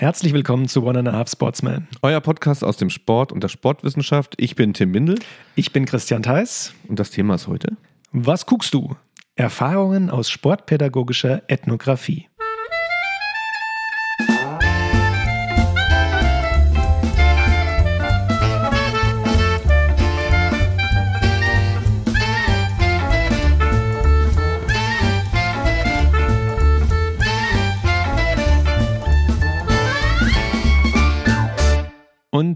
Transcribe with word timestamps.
Herzlich 0.00 0.32
willkommen 0.32 0.68
zu 0.68 0.84
One 0.84 1.00
and 1.00 1.08
a 1.08 1.12
Half 1.12 1.28
Sportsman. 1.28 1.88
Euer 2.02 2.20
Podcast 2.20 2.62
aus 2.62 2.76
dem 2.76 2.88
Sport 2.88 3.32
und 3.32 3.42
der 3.42 3.48
Sportwissenschaft. 3.48 4.34
Ich 4.36 4.54
bin 4.54 4.72
Tim 4.72 4.92
Bindel. 4.92 5.18
Ich 5.56 5.72
bin 5.72 5.86
Christian 5.86 6.22
Theis. 6.22 6.72
Und 6.86 7.00
das 7.00 7.10
Thema 7.10 7.34
ist 7.34 7.48
heute? 7.48 7.76
Was 8.12 8.46
guckst 8.46 8.72
du? 8.72 8.94
Erfahrungen 9.34 10.08
aus 10.08 10.30
sportpädagogischer 10.30 11.42
Ethnographie. 11.48 12.27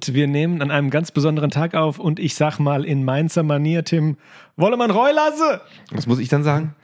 Und 0.09 0.15
wir 0.15 0.27
nehmen 0.27 0.61
an 0.62 0.73
einem 0.73 0.91
ganz 0.91 1.12
besonderen 1.12 1.51
Tag 1.51 1.74
auf 1.77 2.01
und 2.01 2.19
ich 2.19 2.34
sag 2.34 2.59
mal 2.59 2.84
in 2.84 3.05
Mainzer 3.05 3.45
Manier, 3.45 3.84
Tim, 3.84 4.16
wolle 4.56 4.77
man 4.77 4.91
Roy 4.91 5.12
lasse? 5.12 5.60
Was 5.93 6.09
muss 6.09 6.19
ich 6.19 6.29
dann 6.29 6.43
sagen? 6.43 6.74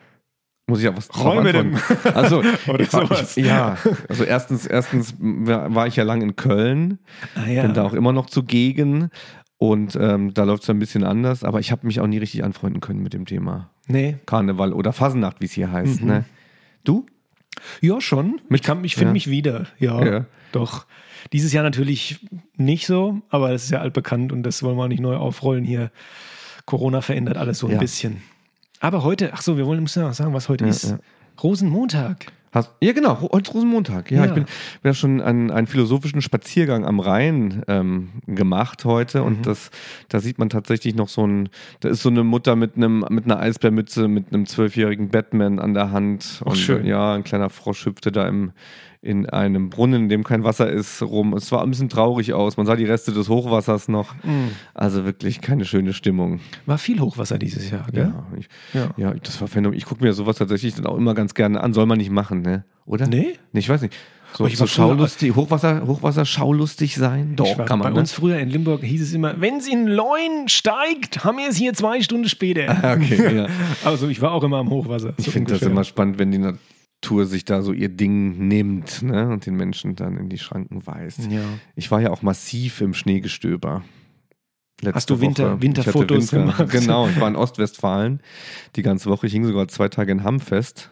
Muss 0.68 0.80
ich 0.80 0.88
auch 0.88 0.96
was 0.96 1.08
Roy 1.24 1.42
mit 1.42 1.54
dem. 1.54 1.76
Also, 2.14 2.44
Oder 2.68 2.80
ich 2.80 2.90
sowas. 2.90 3.36
ich, 3.36 3.44
ja, 3.44 3.76
also 4.08 4.22
erstens, 4.22 4.66
erstens 4.66 5.16
war 5.18 5.88
ich 5.88 5.96
ja 5.96 6.04
lang 6.04 6.22
in 6.22 6.36
Köln, 6.36 6.98
Ah, 7.34 7.48
ja. 7.48 7.62
bin 7.62 7.74
da 7.74 7.84
auch 7.84 7.94
immer 7.94 8.12
noch 8.12 8.26
zugegen 8.26 9.10
und 9.56 9.96
ähm, 10.00 10.32
da 10.32 10.44
läuft 10.44 10.62
es 10.62 10.70
ein 10.70 10.78
bisschen 10.78 11.02
anders, 11.02 11.42
aber 11.42 11.58
ich 11.58 11.72
habe 11.72 11.86
mich 11.88 11.98
auch 12.00 12.06
nie 12.06 12.18
richtig 12.18 12.44
anfreunden 12.44 12.80
können 12.80 13.02
mit 13.02 13.14
dem 13.14 13.26
Thema 13.26 13.70
Nee. 13.88 14.18
Karneval 14.26 14.72
oder 14.72 14.92
Fasenacht, 14.92 15.40
wie 15.40 15.46
es 15.46 15.52
hier 15.52 15.72
heißt. 15.72 16.02
Mhm. 16.02 16.06
Ne? 16.06 16.24
Du? 16.84 17.04
Ja, 17.80 18.00
schon. 18.00 18.40
Ich, 18.50 18.62
kann- 18.62 18.84
ich 18.84 18.94
finde 18.94 19.08
Ja. 19.08 19.12
mich 19.14 19.28
wieder. 19.28 19.66
Ja, 19.80 20.04
Ja. 20.04 20.24
doch. 20.52 20.86
Dieses 21.32 21.52
Jahr 21.52 21.62
natürlich 21.64 22.20
nicht 22.56 22.86
so, 22.86 23.20
aber 23.30 23.50
das 23.50 23.64
ist 23.64 23.70
ja 23.70 23.80
altbekannt 23.80 24.32
und 24.32 24.42
das 24.42 24.62
wollen 24.62 24.76
wir 24.76 24.84
auch 24.84 24.88
nicht 24.88 25.00
neu 25.00 25.16
aufrollen 25.16 25.64
hier. 25.64 25.90
Corona 26.64 27.00
verändert 27.00 27.36
alles 27.36 27.58
so 27.58 27.66
ein 27.66 27.74
Ja. 27.74 27.78
bisschen. 27.78 28.22
Aber 28.80 29.02
heute, 29.02 29.30
ach 29.32 29.42
so, 29.42 29.56
wir 29.56 29.66
wollen, 29.66 29.80
müssen 29.82 30.00
ja 30.00 30.06
noch 30.08 30.14
sagen, 30.14 30.34
was 30.34 30.48
heute 30.48 30.64
Ja, 30.64 30.70
ist. 30.70 30.90
ja. 30.90 30.98
Rosenmontag. 31.42 32.26
Hast, 32.50 32.70
ja, 32.80 32.92
genau, 32.92 33.20
heute 33.32 33.50
ist 33.50 33.54
Rosenmontag. 33.54 34.10
Ja, 34.10 34.18
Ja. 34.20 34.24
ich 34.26 34.32
bin, 34.32 34.44
bin 34.44 34.50
ja 34.90 34.94
schon 34.94 35.20
einen, 35.20 35.50
einen 35.50 35.66
philosophischen 35.66 36.22
Spaziergang 36.22 36.86
am 36.86 36.98
Rhein 36.98 37.62
ähm, 37.68 38.08
gemacht 38.26 38.84
heute 38.86 39.20
Mhm. 39.20 39.26
und 39.26 39.46
das, 39.46 39.70
da 40.08 40.20
sieht 40.20 40.38
man 40.38 40.48
tatsächlich 40.48 40.94
noch 40.94 41.08
so 41.08 41.26
ein, 41.26 41.50
da 41.80 41.90
ist 41.90 42.02
so 42.02 42.08
eine 42.08 42.24
Mutter 42.24 42.56
mit 42.56 42.76
einem, 42.76 43.04
mit 43.10 43.24
einer 43.26 43.38
Eisbärmütze, 43.38 44.08
mit 44.08 44.32
einem 44.32 44.46
zwölfjährigen 44.46 45.10
Batman 45.10 45.58
an 45.58 45.74
der 45.74 45.90
Hand. 45.90 46.38
Ach, 46.42 46.46
und 46.50 46.56
schön. 46.56 46.86
ja, 46.86 47.14
ein 47.14 47.22
kleiner 47.24 47.50
Frosch 47.50 47.84
hüpfte 47.84 48.12
da 48.12 48.26
im, 48.26 48.52
in 49.00 49.26
einem 49.28 49.70
Brunnen, 49.70 50.02
in 50.04 50.08
dem 50.08 50.24
kein 50.24 50.42
Wasser 50.44 50.68
ist, 50.70 51.02
rum. 51.02 51.32
Es 51.34 51.52
war 51.52 51.62
ein 51.62 51.70
bisschen 51.70 51.88
traurig 51.88 52.32
aus. 52.32 52.56
Man 52.56 52.66
sah 52.66 52.74
die 52.74 52.84
Reste 52.84 53.12
des 53.12 53.28
Hochwassers 53.28 53.88
noch. 53.88 54.14
Mhm. 54.24 54.50
Also 54.74 55.04
wirklich 55.04 55.40
keine 55.40 55.64
schöne 55.64 55.92
Stimmung. 55.92 56.40
War 56.66 56.78
viel 56.78 56.98
Hochwasser 57.00 57.38
dieses 57.38 57.70
Jahr, 57.70 57.86
gell? 57.92 58.12
Ja, 58.14 58.26
ich, 58.36 58.48
Ja. 58.74 58.90
ja. 58.96 59.14
das 59.22 59.40
war 59.40 59.46
Phänomen. 59.48 59.78
Ich 59.78 59.84
gucke 59.84 60.02
mir 60.04 60.12
sowas 60.12 60.36
tatsächlich 60.36 60.74
dann 60.74 60.86
auch 60.86 60.96
immer 60.96 61.14
ganz 61.14 61.34
gerne 61.34 61.62
an. 61.62 61.72
Soll 61.74 61.86
man 61.86 61.98
nicht 61.98 62.10
machen, 62.10 62.42
ne? 62.42 62.64
Oder? 62.86 63.06
Nee? 63.06 63.34
Nee, 63.52 63.60
ich 63.60 63.68
weiß 63.68 63.82
nicht. 63.82 63.94
So, 64.34 64.46
ich 64.46 64.58
so 64.58 64.66
schaulustig, 64.66 65.34
Hochwasser, 65.34 65.86
Hochwasser 65.86 66.26
schaulustig 66.26 66.96
sein? 66.96 67.34
Doch, 67.34 67.46
Ich 67.46 67.56
war, 67.58 67.64
kann 67.64 67.78
man. 67.78 67.88
bei 67.88 67.94
ne? 67.94 68.00
uns 68.00 68.12
früher 68.12 68.38
in 68.38 68.50
Limburg 68.50 68.82
hieß 68.82 69.00
es 69.00 69.14
immer, 69.14 69.40
wenn 69.40 69.56
es 69.56 69.66
in 69.66 69.86
Leun 69.86 70.48
steigt, 70.48 71.24
haben 71.24 71.38
wir 71.38 71.48
es 71.48 71.56
hier 71.56 71.72
zwei 71.72 72.02
Stunden 72.02 72.28
später. 72.28 72.68
Ah, 72.82 72.92
okay, 72.92 73.36
ja. 73.36 73.46
Also 73.86 74.08
ich 74.08 74.20
war 74.20 74.32
auch 74.32 74.42
immer 74.44 74.58
am 74.58 74.68
Hochwasser. 74.68 75.14
Ich 75.16 75.24
so 75.26 75.30
finde 75.30 75.52
das 75.54 75.62
immer 75.62 75.82
spannend, 75.84 76.18
wenn 76.18 76.30
die 76.30 76.38
Natur 77.02 77.26
sich 77.26 77.44
da 77.44 77.62
so 77.62 77.72
ihr 77.72 77.88
Ding 77.88 78.48
nimmt 78.48 79.02
ne? 79.02 79.28
und 79.28 79.46
den 79.46 79.54
Menschen 79.54 79.94
dann 79.94 80.16
in 80.16 80.28
die 80.28 80.38
Schranken 80.38 80.84
weist. 80.86 81.30
Ja. 81.30 81.42
Ich 81.76 81.90
war 81.92 82.00
ja 82.00 82.10
auch 82.10 82.22
massiv 82.22 82.80
im 82.80 82.92
Schneegestöber. 82.92 83.84
Letzte 84.80 84.94
Hast 84.94 85.10
du 85.10 85.20
Winter- 85.20 85.52
Woche. 85.52 85.62
Winterfotos 85.62 86.32
Winter, 86.32 86.56
gemacht? 86.56 86.70
Genau, 86.70 87.08
ich 87.08 87.20
war 87.20 87.28
in 87.28 87.36
Ostwestfalen 87.36 88.20
die 88.76 88.82
ganze 88.82 89.10
Woche. 89.10 89.26
Ich 89.28 89.32
hing 89.32 89.44
sogar 89.44 89.68
zwei 89.68 89.88
Tage 89.88 90.10
in 90.10 90.24
Hamm 90.24 90.40
fest. 90.40 90.90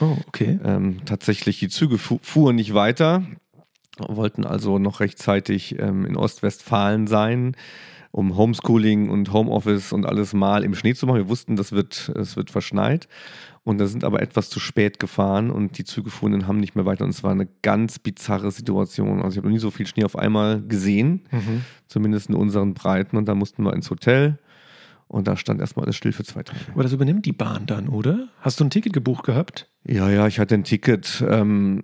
Oh, 0.00 0.16
okay. 0.26 0.58
Ähm, 0.64 1.04
tatsächlich, 1.06 1.58
die 1.58 1.68
Züge 1.68 1.98
fu 1.98 2.18
fuhren 2.22 2.56
nicht 2.56 2.74
weiter, 2.74 3.22
wollten 3.98 4.44
also 4.44 4.78
noch 4.78 5.00
rechtzeitig 5.00 5.78
ähm, 5.78 6.04
in 6.04 6.16
Ostwestfalen 6.16 7.06
sein, 7.06 7.56
um 8.12 8.36
Homeschooling 8.36 9.08
und 9.08 9.32
Homeoffice 9.32 9.92
und 9.92 10.04
alles 10.06 10.34
mal 10.34 10.62
im 10.62 10.74
Schnee 10.74 10.94
zu 10.94 11.06
machen. 11.06 11.16
Wir 11.16 11.28
wussten, 11.28 11.56
das 11.56 11.72
wird, 11.72 12.12
es 12.14 12.36
wird 12.36 12.50
verschneit. 12.50 13.08
Und 13.68 13.76
da 13.78 13.86
sind 13.86 14.02
aber 14.02 14.22
etwas 14.22 14.48
zu 14.48 14.60
spät 14.60 14.98
gefahren 14.98 15.50
und 15.50 15.76
die 15.76 15.84
Züge 15.84 16.08
fuhren 16.10 16.32
in 16.32 16.46
Hamm 16.48 16.56
nicht 16.58 16.74
mehr 16.74 16.86
weiter. 16.86 17.04
Und 17.04 17.10
es 17.10 17.22
war 17.22 17.32
eine 17.32 17.46
ganz 17.60 17.98
bizarre 17.98 18.50
Situation. 18.50 19.18
Also 19.20 19.32
ich 19.34 19.36
habe 19.36 19.48
noch 19.48 19.52
nie 19.52 19.58
so 19.60 19.70
viel 19.70 19.86
Schnee 19.86 20.04
auf 20.04 20.16
einmal 20.16 20.62
gesehen, 20.62 21.20
Mhm. 21.30 21.62
zumindest 21.86 22.30
in 22.30 22.34
unseren 22.34 22.72
Breiten. 22.72 23.18
Und 23.18 23.26
da 23.28 23.34
mussten 23.34 23.62
wir 23.64 23.74
ins 23.74 23.90
Hotel. 23.90 24.38
Und 25.06 25.26
da 25.26 25.36
stand 25.36 25.60
erstmal 25.60 25.84
alles 25.86 25.96
still 25.96 26.12
für 26.12 26.24
zwei 26.24 26.42
Tage. 26.42 26.58
Aber 26.74 26.82
das 26.82 26.92
übernimmt 26.92 27.24
die 27.26 27.32
Bahn 27.32 27.64
dann, 27.66 27.88
oder? 27.88 28.28
Hast 28.42 28.60
du 28.60 28.64
ein 28.64 28.70
Ticket 28.70 28.92
gebucht 28.92 29.24
gehabt? 29.24 29.66
Ja, 29.86 30.10
ja, 30.10 30.26
ich 30.26 30.38
hatte 30.38 30.54
ein 30.54 30.64
Ticket. 30.64 31.24
Ähm, 31.26 31.82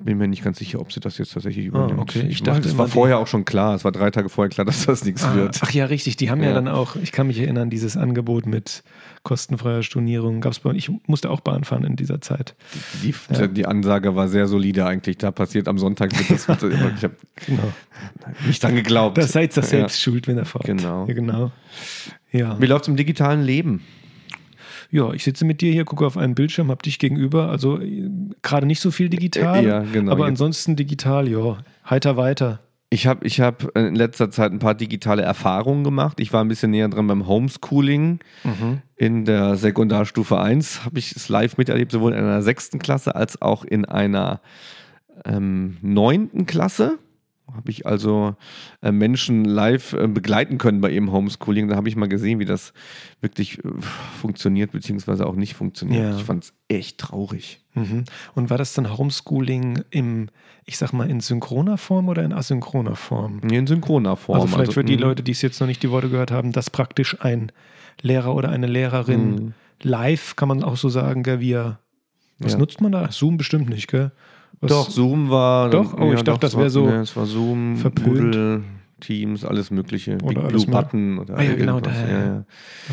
bin 0.00 0.18
mir 0.18 0.26
nicht 0.28 0.42
ganz 0.42 0.58
sicher, 0.58 0.80
ob 0.80 0.92
sie 0.92 0.98
das 1.00 1.18
jetzt 1.18 1.34
tatsächlich 1.34 1.66
übernimmt. 1.66 1.98
Ah, 2.00 2.02
okay. 2.02 2.20
Ich 2.22 2.28
Ich 2.30 2.42
dachte 2.42 2.68
immer, 2.68 2.78
war 2.78 2.88
vorher 2.88 3.18
auch 3.18 3.28
schon 3.28 3.44
klar. 3.44 3.76
Es 3.76 3.84
war 3.84 3.92
drei 3.92 4.10
Tage 4.10 4.28
vorher 4.28 4.50
klar, 4.50 4.64
dass 4.66 4.86
das 4.86 5.04
nichts 5.04 5.22
Ah, 5.24 5.34
wird. 5.36 5.60
ach 5.62 5.70
ja, 5.70 5.84
richtig. 5.84 6.16
Die 6.16 6.30
haben 6.30 6.42
ja. 6.42 6.48
Ja. 6.48 6.54
dann 6.54 6.66
auch, 6.68 6.96
ich 6.96 7.12
kann 7.12 7.28
mich 7.28 7.38
erinnern, 7.38 7.70
dieses 7.70 7.96
Angebot 7.96 8.46
mit 8.46 8.82
kostenfreier 9.28 9.82
Stornierung 9.82 10.40
gab 10.40 10.52
es 10.52 10.58
bei 10.60 10.72
Ich 10.72 10.90
musste 11.06 11.30
auch 11.30 11.40
Bahn 11.40 11.64
fahren 11.64 11.84
in 11.84 11.96
dieser 11.96 12.20
Zeit. 12.20 12.54
Die, 13.02 13.14
Ja. 13.32 13.46
die 13.46 13.66
Ansage 13.66 14.16
war 14.16 14.26
sehr 14.28 14.46
solide 14.48 14.86
eigentlich. 14.86 15.18
Da 15.18 15.30
passiert 15.30 15.68
am 15.68 15.78
Sonntag 15.78 16.10
wird 16.18 16.30
das. 16.30 16.48
Wird, 16.48 16.62
ich 16.96 17.04
habe 17.04 17.14
Genau. 17.46 17.72
nicht 18.46 18.62
dran 18.62 18.74
geglaubt. 18.74 19.18
Da 19.18 19.22
seid 19.22 19.56
ihr 19.56 19.62
Ja. 19.62 19.68
selbst 19.68 20.00
schuld, 20.00 20.26
wenn 20.26 20.38
er 20.38 20.44
fährt. 20.46 20.64
Genau. 20.64 21.06
Ja, 21.06 21.14
genau. 21.14 21.52
Ja. 22.32 22.60
Wie 22.60 22.66
läuft 22.66 22.82
es 22.84 22.88
im 22.88 22.96
digitalen 22.96 23.42
Leben? 23.42 23.82
ja, 24.90 25.12
ich 25.12 25.22
sitze 25.24 25.44
mit 25.44 25.60
dir 25.60 25.70
hier, 25.70 25.84
gucke 25.84 26.06
auf 26.06 26.16
einen 26.16 26.34
Bildschirm, 26.34 26.70
hab 26.70 26.82
dich 26.82 26.98
gegenüber. 26.98 27.50
Also 27.50 27.78
äh, 27.78 28.08
gerade 28.42 28.66
nicht 28.66 28.80
so 28.80 28.90
viel 28.90 29.10
digital. 29.10 29.62
Ja, 29.64 29.80
genau. 29.80 30.12
Aber 30.12 30.20
Jetzt- 30.24 30.30
ansonsten 30.30 30.76
digital, 30.76 31.28
ja. 31.28 31.58
Heiter 31.88 32.16
weiter. 32.16 32.60
Ich 32.90 33.06
habe 33.06 33.26
ich 33.26 33.40
hab 33.40 33.76
in 33.76 33.94
letzter 33.94 34.30
Zeit 34.30 34.50
ein 34.50 34.60
paar 34.60 34.74
digitale 34.74 35.22
Erfahrungen 35.22 35.84
gemacht. 35.84 36.20
Ich 36.20 36.32
war 36.32 36.42
ein 36.42 36.48
bisschen 36.48 36.70
näher 36.70 36.88
dran 36.88 37.06
beim 37.06 37.26
Homeschooling. 37.26 38.20
In 38.96 39.24
der 39.26 39.56
Sekundarstufe 39.56 40.40
1 40.40 40.84
habe 40.86 40.98
ich 40.98 41.14
es 41.14 41.28
live 41.28 41.58
miterlebt, 41.58 41.92
sowohl 41.92 42.12
in 42.12 42.18
einer 42.18 42.42
sechsten 42.42 42.78
Klasse 42.78 43.14
als 43.14 43.42
auch 43.42 43.64
in 43.64 43.84
einer 43.84 44.40
ähm, 45.26 45.76
neunten 45.82 46.46
Klasse. 46.46 46.98
Habe 47.54 47.70
ich 47.70 47.86
also 47.86 48.36
äh, 48.82 48.92
Menschen 48.92 49.44
live 49.44 49.92
äh, 49.94 50.06
begleiten 50.06 50.58
können 50.58 50.80
bei 50.80 50.90
ihrem 50.90 51.10
Homeschooling. 51.12 51.68
Da 51.68 51.76
habe 51.76 51.88
ich 51.88 51.96
mal 51.96 52.08
gesehen, 52.08 52.38
wie 52.38 52.44
das 52.44 52.72
wirklich 53.20 53.64
äh, 53.64 53.68
funktioniert, 54.20 54.72
beziehungsweise 54.72 55.26
auch 55.26 55.34
nicht 55.34 55.54
funktioniert. 55.54 56.02
Ja. 56.12 56.16
Ich 56.16 56.24
fand 56.24 56.44
es 56.44 56.54
echt 56.68 56.98
traurig. 56.98 57.64
Mhm. 57.74 58.04
Und 58.34 58.50
war 58.50 58.58
das 58.58 58.74
dann 58.74 58.96
Homeschooling 58.96 59.82
im, 59.90 60.28
ich 60.64 60.76
sag 60.78 60.92
mal, 60.92 61.08
in 61.08 61.20
synchroner 61.20 61.78
Form 61.78 62.08
oder 62.08 62.22
in 62.22 62.32
asynchroner 62.32 62.96
Form? 62.96 63.40
In 63.40 63.66
synchroner 63.66 64.16
Form. 64.16 64.40
Also 64.40 64.48
vielleicht 64.48 64.74
für 64.74 64.84
die 64.84 64.96
mh. 64.96 65.02
Leute, 65.02 65.22
die 65.22 65.32
es 65.32 65.42
jetzt 65.42 65.60
noch 65.60 65.66
nicht 65.66 65.82
die 65.82 65.90
Worte 65.90 66.10
gehört 66.10 66.30
haben, 66.30 66.52
dass 66.52 66.70
praktisch 66.70 67.16
ein 67.20 67.50
Lehrer 68.02 68.34
oder 68.34 68.50
eine 68.50 68.66
Lehrerin 68.66 69.30
Mhm. 69.34 69.52
live, 69.82 70.36
kann 70.36 70.48
man 70.48 70.62
auch 70.62 70.76
so 70.76 70.88
sagen, 70.88 71.22
gell, 71.22 71.40
via, 71.40 71.78
was 72.38 72.52
Ja. 72.52 72.58
nutzt 72.58 72.80
man 72.80 72.92
da? 72.92 73.10
Zoom 73.10 73.36
bestimmt 73.36 73.68
nicht, 73.68 73.88
gell? 73.88 74.12
Was, 74.60 74.70
Doch, 74.70 74.90
Zoom 74.90 75.30
war. 75.30 75.70
Doch? 75.70 75.96
Oh, 75.98 76.12
ich 76.12 76.22
dachte, 76.22 76.40
das 76.40 76.50
es 76.52 76.56
war- 76.56 76.62
wär 76.62 76.70
so 76.70 76.88
es 76.88 77.16
war 77.16 77.26
Zoom, 77.26 77.76
verpönt. 77.76 78.16
Moodle, 78.18 78.62
Teams, 79.00 79.44
alles 79.44 79.70
Mögliche. 79.70 80.18
Oder 80.22 80.40
Big 80.42 80.50
alles 80.50 80.66
Blue 80.66 80.76
Button 80.76 81.18
oder 81.20 81.36
Ah 81.38 81.42
ja, 81.42 81.54
genau, 81.54 81.74
irgendwas. 81.76 81.94
da, 81.96 82.02
ja, 82.08 82.12
ja, 82.12 82.18
ja. 82.18 82.26
ja. 82.34 82.44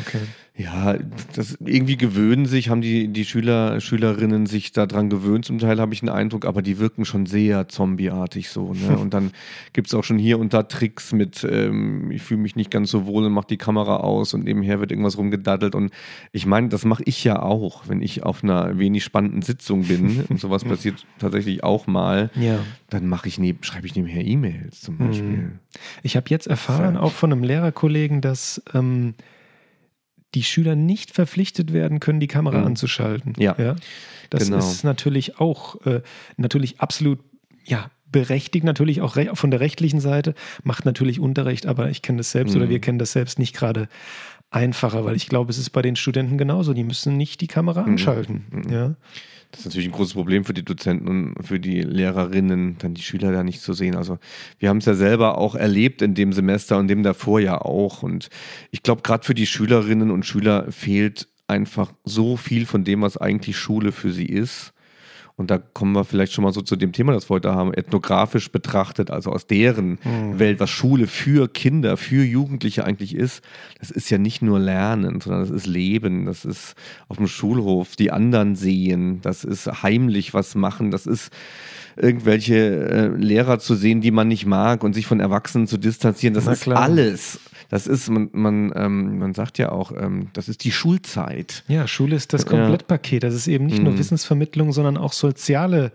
Okay. 0.06 0.20
Ja, 0.58 0.96
das 1.36 1.58
irgendwie 1.60 1.98
gewöhnen 1.98 2.46
sich, 2.46 2.70
haben 2.70 2.80
die, 2.80 3.10
die 3.10 3.26
Schüler, 3.26 3.82
Schülerinnen 3.82 4.46
sich 4.46 4.72
daran 4.72 5.10
gewöhnt, 5.10 5.44
zum 5.44 5.60
Teil 5.60 5.82
habe 5.82 5.94
ich 5.94 6.02
einen 6.02 6.08
Eindruck, 6.16 6.46
aber 6.46 6.62
die 6.62 6.80
wirken 6.80 7.04
schon 7.04 7.26
sehr 7.26 7.68
zombieartig 7.68 8.48
so. 8.50 8.74
Ne? 8.74 8.98
Und 8.98 9.14
dann 9.14 9.32
gibt 9.74 9.88
es 9.88 9.94
auch 9.94 10.06
schon 10.06 10.18
hier 10.18 10.40
und 10.40 10.54
da 10.54 10.64
Tricks 10.64 11.12
mit, 11.12 11.46
ähm, 11.50 12.10
ich 12.10 12.22
fühle 12.22 12.40
mich 12.40 12.56
nicht 12.56 12.72
ganz 12.72 12.90
so 12.90 13.06
wohl 13.06 13.26
und 13.26 13.34
mache 13.34 13.48
die 13.50 13.58
Kamera 13.58 13.98
aus 13.98 14.34
und 14.34 14.46
nebenher 14.46 14.80
wird 14.80 14.92
irgendwas 14.92 15.18
rumgedaddelt. 15.18 15.76
Und 15.76 15.92
ich 16.32 16.46
meine, 16.46 16.70
das 16.70 16.86
mache 16.86 17.04
ich 17.06 17.22
ja 17.26 17.42
auch, 17.42 17.90
wenn 17.90 18.02
ich 18.02 18.24
auf 18.24 18.42
einer 18.42 18.78
wenig 18.80 19.04
spannenden 19.04 19.42
Sitzung 19.42 19.84
bin 19.84 20.24
und 20.30 20.40
sowas 20.40 20.64
passiert 20.64 21.06
tatsächlich 21.20 21.66
auch 21.66 21.86
mal, 21.86 22.32
Ja. 22.40 22.60
dann 22.90 23.08
mache 23.08 23.28
ich 23.28 23.38
neben, 23.40 23.62
schreibe 23.62 23.88
ich 23.88 23.96
nebenher 23.96 24.26
E-Mails 24.26 24.80
zum 24.80 24.96
Mhm. 24.96 25.08
Beispiel. 25.08 25.52
Ich 26.02 26.16
habe 26.16 26.28
jetzt 26.30 26.48
erfahren, 26.48 26.96
auch 26.96 27.12
von 27.12 27.34
einem 27.34 27.44
Lehrerkollegen, 27.44 28.22
dass 28.22 28.62
ähm, 28.74 29.16
die 30.36 30.44
Schüler 30.44 30.76
nicht 30.76 31.12
verpflichtet 31.12 31.74
werden 31.74 32.00
können, 32.00 32.20
die 32.20 32.28
Kamera 32.28 32.60
Mhm. 32.60 32.68
anzuschalten. 32.68 33.34
Ja, 33.40 33.56
Das 34.30 34.46
genau. 34.46 34.58
ist 34.58 34.84
natürlich 34.84 35.40
auch 35.40 35.86
äh, 35.86 36.02
natürlich 36.38 36.80
absolut 36.80 37.20
ja 37.64 37.90
berechtigt 38.12 38.64
natürlich 38.64 39.02
auch 39.02 39.18
von 39.34 39.52
der 39.52 39.60
rechtlichen 39.60 40.00
Seite, 40.00 40.36
macht 40.64 40.86
natürlich 40.86 41.20
Unterricht, 41.20 41.66
aber 41.66 41.90
ich 41.90 42.02
kenne 42.02 42.20
das 42.20 42.32
selbst 42.32 42.54
mhm. 42.56 42.62
oder 42.62 42.70
wir 42.70 42.80
kennen 42.80 43.00
das 43.00 43.12
selbst 43.12 43.40
nicht 43.40 43.56
gerade 43.56 43.90
einfacher, 44.52 45.04
weil 45.04 45.16
ich 45.16 45.28
glaube, 45.28 45.52
es 45.52 45.58
ist 45.58 45.72
bei 45.72 45.82
den 45.82 45.96
Studenten 45.96 46.38
genauso. 46.38 46.74
Die 46.74 46.84
müssen 46.84 47.18
nicht 47.18 47.42
die 47.42 47.48
Kamera 47.48 47.82
mhm. 47.82 47.94
anschalten. 47.94 48.46
Mhm. 48.52 48.72
Ja. 48.72 48.96
Das 49.56 49.62
ist 49.62 49.66
natürlich 49.68 49.88
ein 49.88 49.94
großes 49.94 50.14
Problem 50.14 50.44
für 50.44 50.54
die 50.54 50.66
Dozenten 50.66 51.08
und 51.08 51.48
für 51.48 51.62
die 51.62 51.82
Lehrerinnen, 51.82 52.78
dann 52.80 52.94
die 52.94 53.02
Schüler 53.02 53.32
da 53.32 53.42
nicht 53.42 53.62
zu 53.62 53.72
sehen. 53.72 53.96
Also 53.96 54.20
wir 54.60 54.68
haben 54.68 54.80
es 54.80 54.86
ja 54.86 54.96
selber 54.96 55.38
auch 55.38 55.56
erlebt 55.56 56.02
in 56.02 56.14
dem 56.14 56.34
Semester 56.34 56.78
und 56.78 56.90
dem 56.90 57.04
davor 57.04 57.40
ja 57.40 57.62
auch. 57.62 58.04
Und 58.04 58.28
ich 58.72 58.84
glaube, 58.84 59.02
gerade 59.02 59.26
für 59.26 59.34
die 59.34 59.48
Schülerinnen 59.48 60.12
und 60.12 60.26
Schüler 60.26 60.70
fehlt 60.74 61.30
einfach 61.48 61.94
so 62.04 62.36
viel 62.36 62.66
von 62.66 62.84
dem, 62.84 63.02
was 63.02 63.16
eigentlich 63.16 63.56
Schule 63.56 63.94
für 63.94 64.12
sie 64.12 64.26
ist. 64.26 64.74
Und 65.38 65.52
da 65.52 65.58
kommen 65.58 65.92
wir 65.92 66.06
vielleicht 66.06 66.32
schon 66.32 66.46
mal 66.46 66.54
so 66.54 66.62
zu 66.62 66.78
dem 66.78 66.94
Thema, 66.94 67.12
das 67.12 67.30
wir 67.30 67.36
heute 67.36 67.54
haben, 67.54 67.74
ethnografisch 67.74 68.52
betrachtet, 68.52 69.12
also 69.12 69.32
aus 69.32 69.48
deren 69.48 70.00
mhm. 70.04 70.40
Welt, 70.40 70.62
was 70.62 70.70
Schule 70.70 71.08
für 71.08 71.50
Kinder, 71.50 71.98
für 71.98 72.24
Jugendliche 72.24 72.86
eigentlich 72.86 73.14
ist. 73.14 73.44
Das 73.80 73.92
ist 73.92 74.10
ja 74.10 74.18
nicht 74.18 74.42
nur 74.42 74.60
Lernen, 74.60 75.20
sondern 75.20 75.42
das 75.42 75.50
ist 75.50 75.68
Leben, 75.68 76.26
das 76.26 76.46
ist 76.46 76.76
auf 77.10 77.18
dem 77.18 77.28
Schulhof 77.28 77.98
die 77.98 78.12
anderen 78.12 78.56
sehen, 78.56 79.20
das 79.22 79.44
ist 79.44 79.84
heimlich 79.84 80.34
was 80.34 80.56
machen, 80.56 80.90
das 80.90 81.06
ist 81.06 81.34
irgendwelche 81.98 82.56
äh, 82.56 83.08
Lehrer 83.08 83.60
zu 83.60 83.76
sehen, 83.76 84.00
die 84.00 84.12
man 84.12 84.30
nicht 84.30 84.46
mag 84.46 84.84
und 84.84 84.94
sich 84.94 85.06
von 85.06 85.20
Erwachsenen 85.20 85.68
zu 85.68 85.78
distanzieren. 85.78 86.34
Das 86.34 86.48
ist 86.48 86.68
alles 86.68 87.40
das 87.70 87.88
ist, 87.88 88.10
man, 88.10 88.30
man, 88.34 88.72
ähm, 88.76 89.20
man 89.20 89.34
sagt 89.34 89.58
ja 89.58 89.72
auch, 89.72 89.92
ähm, 89.92 90.28
das 90.34 90.50
ist 90.50 90.64
die 90.64 90.72
Schulzeit. 90.72 91.64
Ja, 91.68 91.88
Schule 91.88 92.16
ist 92.16 92.34
das 92.34 92.46
Komplettpaket. 92.46 93.24
Das 93.24 93.34
ist 93.34 93.48
eben 93.48 93.66
nicht 93.66 93.80
mhm. 93.80 93.86
nur 93.86 93.98
Wissensvermittlung, 93.98 94.72
sondern 94.72 94.98
auch 94.98 95.14
soziale 95.14 95.92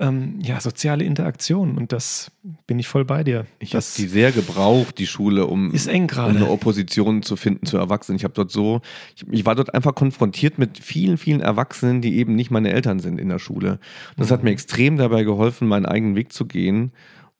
ähm, 0.00 0.38
ja, 0.42 0.58
soziale 0.60 1.04
Interaktion 1.04 1.76
und 1.76 1.92
das 1.92 2.32
bin 2.66 2.78
ich 2.78 2.88
voll 2.88 3.04
bei 3.04 3.22
dir. 3.22 3.46
Ich 3.58 3.74
habe 3.74 3.84
die 3.98 4.06
sehr 4.06 4.32
gebraucht, 4.32 4.98
die 4.98 5.06
Schule, 5.06 5.46
um, 5.46 5.72
ist 5.72 5.88
eng 5.88 6.10
um 6.10 6.24
eine 6.24 6.48
Opposition 6.48 7.22
zu 7.22 7.36
finden 7.36 7.66
zu 7.66 7.76
Erwachsenen. 7.76 8.16
Ich 8.16 8.24
habe 8.24 8.32
dort 8.32 8.50
so, 8.50 8.80
ich, 9.14 9.26
ich, 9.30 9.44
war 9.44 9.54
dort 9.54 9.74
einfach 9.74 9.94
konfrontiert 9.94 10.58
mit 10.58 10.78
vielen, 10.78 11.18
vielen 11.18 11.42
Erwachsenen, 11.42 12.00
die 12.00 12.16
eben 12.16 12.34
nicht 12.34 12.50
meine 12.50 12.72
Eltern 12.72 12.98
sind 12.98 13.20
in 13.20 13.28
der 13.28 13.38
Schule. 13.38 13.78
Das 14.16 14.28
mhm. 14.28 14.32
hat 14.32 14.42
mir 14.42 14.50
extrem 14.50 14.96
dabei 14.96 15.22
geholfen, 15.22 15.68
meinen 15.68 15.86
eigenen 15.86 16.16
Weg 16.16 16.32
zu 16.32 16.46
gehen 16.46 16.92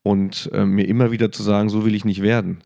und 0.03 0.51
äh, 0.53 0.67
mir 0.67 0.87
immer 0.87 1.11
wieder 1.11 1.33
zu 1.33 1.43
sagen, 1.43 1.71
so 1.71 1.87
will 1.87 1.95
ich 1.95 2.05
nicht 2.05 2.21
werden. 2.21 2.59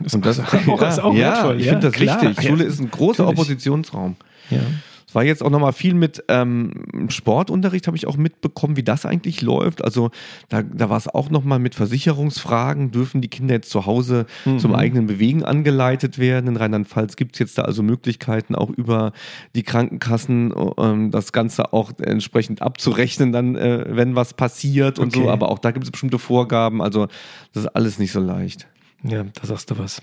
Das 0.00 0.14
und 0.14 0.26
das 0.26 0.38
auch, 0.40 0.80
ja, 0.80 0.88
ist 0.88 0.98
auch 0.98 1.14
ja, 1.14 1.20
wertvoll. 1.20 1.60
Ich 1.60 1.66
ja, 1.66 1.72
finde 1.72 1.86
das 1.88 1.94
klar. 1.94 2.22
wichtig. 2.22 2.48
Schule 2.48 2.64
ist 2.64 2.80
ein 2.80 2.90
großer 2.90 3.24
Natürlich. 3.24 3.40
Oppositionsraum. 3.40 4.16
Ja. 4.50 4.60
Es 5.08 5.14
war 5.14 5.22
jetzt 5.22 5.42
auch 5.44 5.50
nochmal 5.50 5.72
viel 5.72 5.94
mit 5.94 6.24
ähm, 6.26 7.08
Sportunterricht, 7.10 7.86
habe 7.86 7.96
ich 7.96 8.08
auch 8.08 8.16
mitbekommen, 8.16 8.76
wie 8.76 8.82
das 8.82 9.06
eigentlich 9.06 9.40
läuft. 9.40 9.84
Also 9.84 10.10
da, 10.48 10.62
da 10.62 10.90
war 10.90 10.96
es 10.96 11.06
auch 11.06 11.30
nochmal 11.30 11.60
mit 11.60 11.76
Versicherungsfragen. 11.76 12.90
Dürfen 12.90 13.20
die 13.20 13.28
Kinder 13.28 13.54
jetzt 13.54 13.70
zu 13.70 13.86
Hause 13.86 14.26
mhm. 14.44 14.58
zum 14.58 14.74
eigenen 14.74 15.06
Bewegen 15.06 15.44
angeleitet 15.44 16.18
werden? 16.18 16.48
In 16.48 16.56
Rheinland-Pfalz 16.56 17.14
gibt 17.14 17.36
es 17.36 17.38
jetzt 17.38 17.56
da 17.56 17.62
also 17.62 17.84
Möglichkeiten, 17.84 18.56
auch 18.56 18.70
über 18.70 19.12
die 19.54 19.62
Krankenkassen 19.62 20.52
ähm, 20.76 21.12
das 21.12 21.30
Ganze 21.30 21.72
auch 21.72 21.92
entsprechend 22.00 22.60
abzurechnen, 22.60 23.30
dann, 23.30 23.54
äh, 23.54 23.84
wenn 23.88 24.16
was 24.16 24.34
passiert 24.34 24.98
und 24.98 25.14
okay. 25.14 25.24
so. 25.24 25.30
Aber 25.30 25.50
auch 25.50 25.60
da 25.60 25.70
gibt 25.70 25.84
es 25.84 25.92
bestimmte 25.92 26.18
Vorgaben. 26.18 26.82
Also 26.82 27.06
das 27.52 27.62
ist 27.62 27.68
alles 27.68 28.00
nicht 28.00 28.10
so 28.10 28.20
leicht. 28.20 28.66
Ja, 29.02 29.24
da 29.24 29.46
sagst 29.46 29.70
du 29.70 29.78
was. 29.78 30.02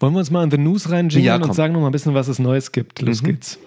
Wollen 0.00 0.14
wir 0.14 0.20
uns 0.20 0.30
mal 0.30 0.44
in 0.44 0.50
The 0.50 0.58
News 0.58 0.90
reinjingeln 0.90 1.24
ja, 1.24 1.36
und 1.36 1.54
sagen 1.54 1.72
noch 1.72 1.80
mal 1.80 1.88
ein 1.88 1.92
bisschen, 1.92 2.14
was 2.14 2.28
es 2.28 2.38
Neues 2.38 2.72
gibt? 2.72 3.00
Los 3.00 3.22
mhm. 3.22 3.26
geht's. 3.26 3.58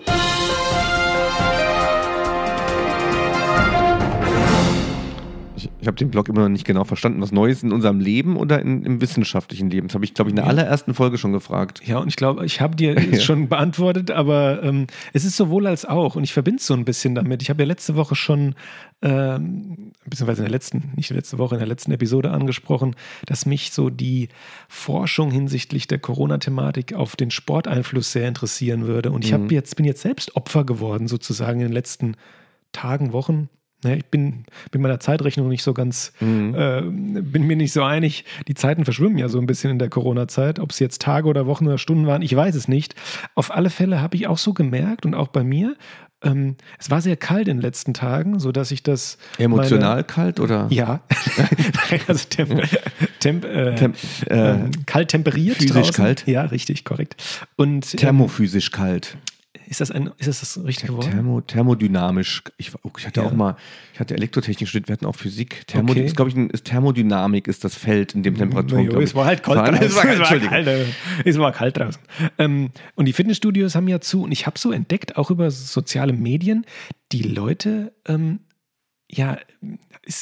Ich, 5.81 5.87
habe 5.87 5.97
den 5.97 6.11
Blog 6.11 6.29
immer 6.29 6.41
noch 6.41 6.49
nicht 6.49 6.65
genau 6.65 6.83
verstanden. 6.83 7.21
Was 7.21 7.31
Neues 7.31 7.63
in 7.63 7.71
unserem 7.71 7.99
Leben 7.99 8.37
oder 8.37 8.61
in, 8.61 8.83
im 8.83 9.01
wissenschaftlichen 9.01 9.69
Leben? 9.69 9.87
Das 9.87 9.95
habe 9.95 10.05
ich, 10.05 10.13
glaube 10.13 10.29
ich, 10.29 10.33
in 10.33 10.35
der 10.37 10.47
allerersten 10.47 10.93
Folge 10.93 11.17
schon 11.17 11.31
gefragt. 11.31 11.81
Ja, 11.85 11.97
und 11.97 12.07
ich 12.07 12.15
glaube, 12.15 12.45
ich 12.45 12.61
habe 12.61 12.75
dir 12.75 12.99
ja. 13.11 13.19
schon 13.19 13.49
beantwortet, 13.49 14.11
aber 14.11 14.61
ähm, 14.63 14.87
es 15.13 15.25
ist 15.25 15.37
sowohl 15.37 15.67
als 15.67 15.85
auch. 15.85 16.15
Und 16.15 16.23
ich 16.23 16.33
verbinde 16.33 16.59
es 16.59 16.67
so 16.67 16.73
ein 16.73 16.85
bisschen 16.85 17.15
damit. 17.15 17.41
Ich 17.41 17.49
habe 17.49 17.63
ja 17.63 17.67
letzte 17.67 17.95
Woche 17.95 18.15
schon, 18.15 18.55
ähm, 19.01 19.91
beziehungsweise 20.05 20.41
in 20.41 20.45
der 20.45 20.51
letzten, 20.51 20.91
nicht 20.95 21.09
letzte 21.09 21.37
Woche, 21.39 21.55
in 21.55 21.59
der 21.59 21.67
letzten 21.67 21.91
Episode 21.91 22.31
angesprochen, 22.31 22.95
dass 23.25 23.45
mich 23.45 23.71
so 23.71 23.89
die 23.89 24.29
Forschung 24.69 25.31
hinsichtlich 25.31 25.87
der 25.87 25.99
Corona-Thematik 25.99 26.93
auf 26.93 27.15
den 27.15 27.31
Sporteinfluss 27.31 28.11
sehr 28.11 28.27
interessieren 28.27 28.85
würde. 28.85 29.11
Und 29.11 29.25
ich 29.25 29.35
mhm. 29.35 29.49
jetzt, 29.49 29.75
bin 29.75 29.85
jetzt 29.85 30.01
selbst 30.01 30.35
Opfer 30.35 30.63
geworden, 30.63 31.07
sozusagen 31.07 31.59
in 31.59 31.67
den 31.67 31.73
letzten 31.73 32.15
Tagen, 32.71 33.13
Wochen, 33.13 33.49
ja, 33.83 33.93
ich 33.93 34.05
bin 34.05 34.45
mit 34.71 34.81
meiner 34.81 34.99
Zeitrechnung 34.99 35.49
nicht 35.49 35.63
so 35.63 35.73
ganz, 35.73 36.13
mhm. 36.19 36.55
äh, 36.55 36.81
bin 36.81 37.47
mir 37.47 37.55
nicht 37.55 37.73
so 37.73 37.83
einig. 37.83 38.25
Die 38.47 38.53
Zeiten 38.53 38.85
verschwimmen 38.85 39.17
ja 39.17 39.27
so 39.27 39.39
ein 39.39 39.47
bisschen 39.47 39.71
in 39.71 39.79
der 39.79 39.89
Corona-Zeit. 39.89 40.59
Ob 40.59 40.71
es 40.71 40.79
jetzt 40.79 41.01
Tage 41.01 41.27
oder 41.27 41.47
Wochen 41.47 41.67
oder 41.67 41.77
Stunden 41.77 42.05
waren, 42.05 42.21
ich 42.21 42.35
weiß 42.35 42.55
es 42.55 42.67
nicht. 42.67 42.95
Auf 43.35 43.51
alle 43.51 43.69
Fälle 43.69 44.01
habe 44.01 44.15
ich 44.15 44.27
auch 44.27 44.37
so 44.37 44.53
gemerkt 44.53 45.05
und 45.05 45.15
auch 45.15 45.29
bei 45.29 45.43
mir, 45.43 45.75
ähm, 46.23 46.55
es 46.77 46.91
war 46.91 47.01
sehr 47.01 47.17
kalt 47.17 47.47
in 47.47 47.57
den 47.57 47.61
letzten 47.61 47.93
Tagen, 47.93 48.39
sodass 48.39 48.71
ich 48.71 48.83
das. 48.83 49.17
Emotional 49.39 49.89
meine, 49.95 50.03
kalt 50.03 50.39
oder? 50.39 50.67
Ja. 50.69 51.01
also 52.07 52.27
temp, 52.29 52.61
temp, 53.19 53.45
äh, 53.45 53.75
Temp, 53.75 53.97
äh, 54.29 54.51
äh, 54.51 54.71
kalt 54.85 55.09
temperiert. 55.09 55.57
Physisch 55.57 55.73
draußen. 55.73 55.93
kalt? 55.95 56.27
Ja, 56.27 56.43
richtig, 56.43 56.85
korrekt. 56.85 57.15
Und, 57.55 57.93
ähm, 57.93 57.97
Thermophysisch 57.97 58.67
ähm, 58.67 58.79
kalt. 58.79 59.17
Ist 59.67 59.81
das 59.81 59.91
ein, 59.91 60.09
ist 60.17 60.27
das, 60.27 60.39
das 60.39 60.63
richtige 60.63 60.93
Wort? 60.93 61.11
Thermo, 61.11 61.41
thermodynamisch. 61.41 62.41
Ich, 62.57 62.71
ich 62.97 63.05
hatte 63.05 63.19
ja. 63.19 63.27
auch 63.27 63.33
mal, 63.33 63.57
ich 63.93 63.99
hatte 63.99 64.13
Elektrotechnik 64.13 64.67
studiert, 64.67 64.87
wir 64.87 64.93
hatten 64.93 65.05
auch 65.05 65.15
Physik. 65.15 65.67
Thermo, 65.67 65.91
okay. 65.91 66.05
ist, 66.05 66.15
glaube 66.15 66.29
ich, 66.29 66.37
ein, 66.37 66.49
ist 66.49 66.65
Thermodynamik 66.65 67.49
ist 67.49 67.65
das 67.65 67.75
Feld, 67.75 68.15
in 68.15 68.23
dem 68.23 68.37
Temperaturen. 68.37 68.85
No, 68.85 69.01
es 69.01 69.13
war 69.13 69.25
halt 69.25 69.43
kalt 69.43 69.59
draußen. 69.67 69.83
Es 69.83 69.95
war, 69.95 70.05
es 70.05 70.19
war, 70.19 70.39
kalt, 70.39 70.95
es 71.25 71.37
war 71.37 71.51
kalt 71.51 71.77
draußen. 71.77 72.01
Ähm, 72.37 72.69
und 72.95 73.05
die 73.05 73.13
Fitnessstudios 73.13 73.75
haben 73.75 73.89
ja 73.89 73.99
zu. 73.99 74.23
Und 74.23 74.31
ich 74.31 74.45
habe 74.45 74.57
so 74.57 74.71
entdeckt, 74.71 75.17
auch 75.17 75.31
über 75.31 75.51
soziale 75.51 76.13
Medien, 76.13 76.65
die 77.11 77.23
Leute 77.23 77.93
ähm, 78.07 78.39
ja, 79.11 79.37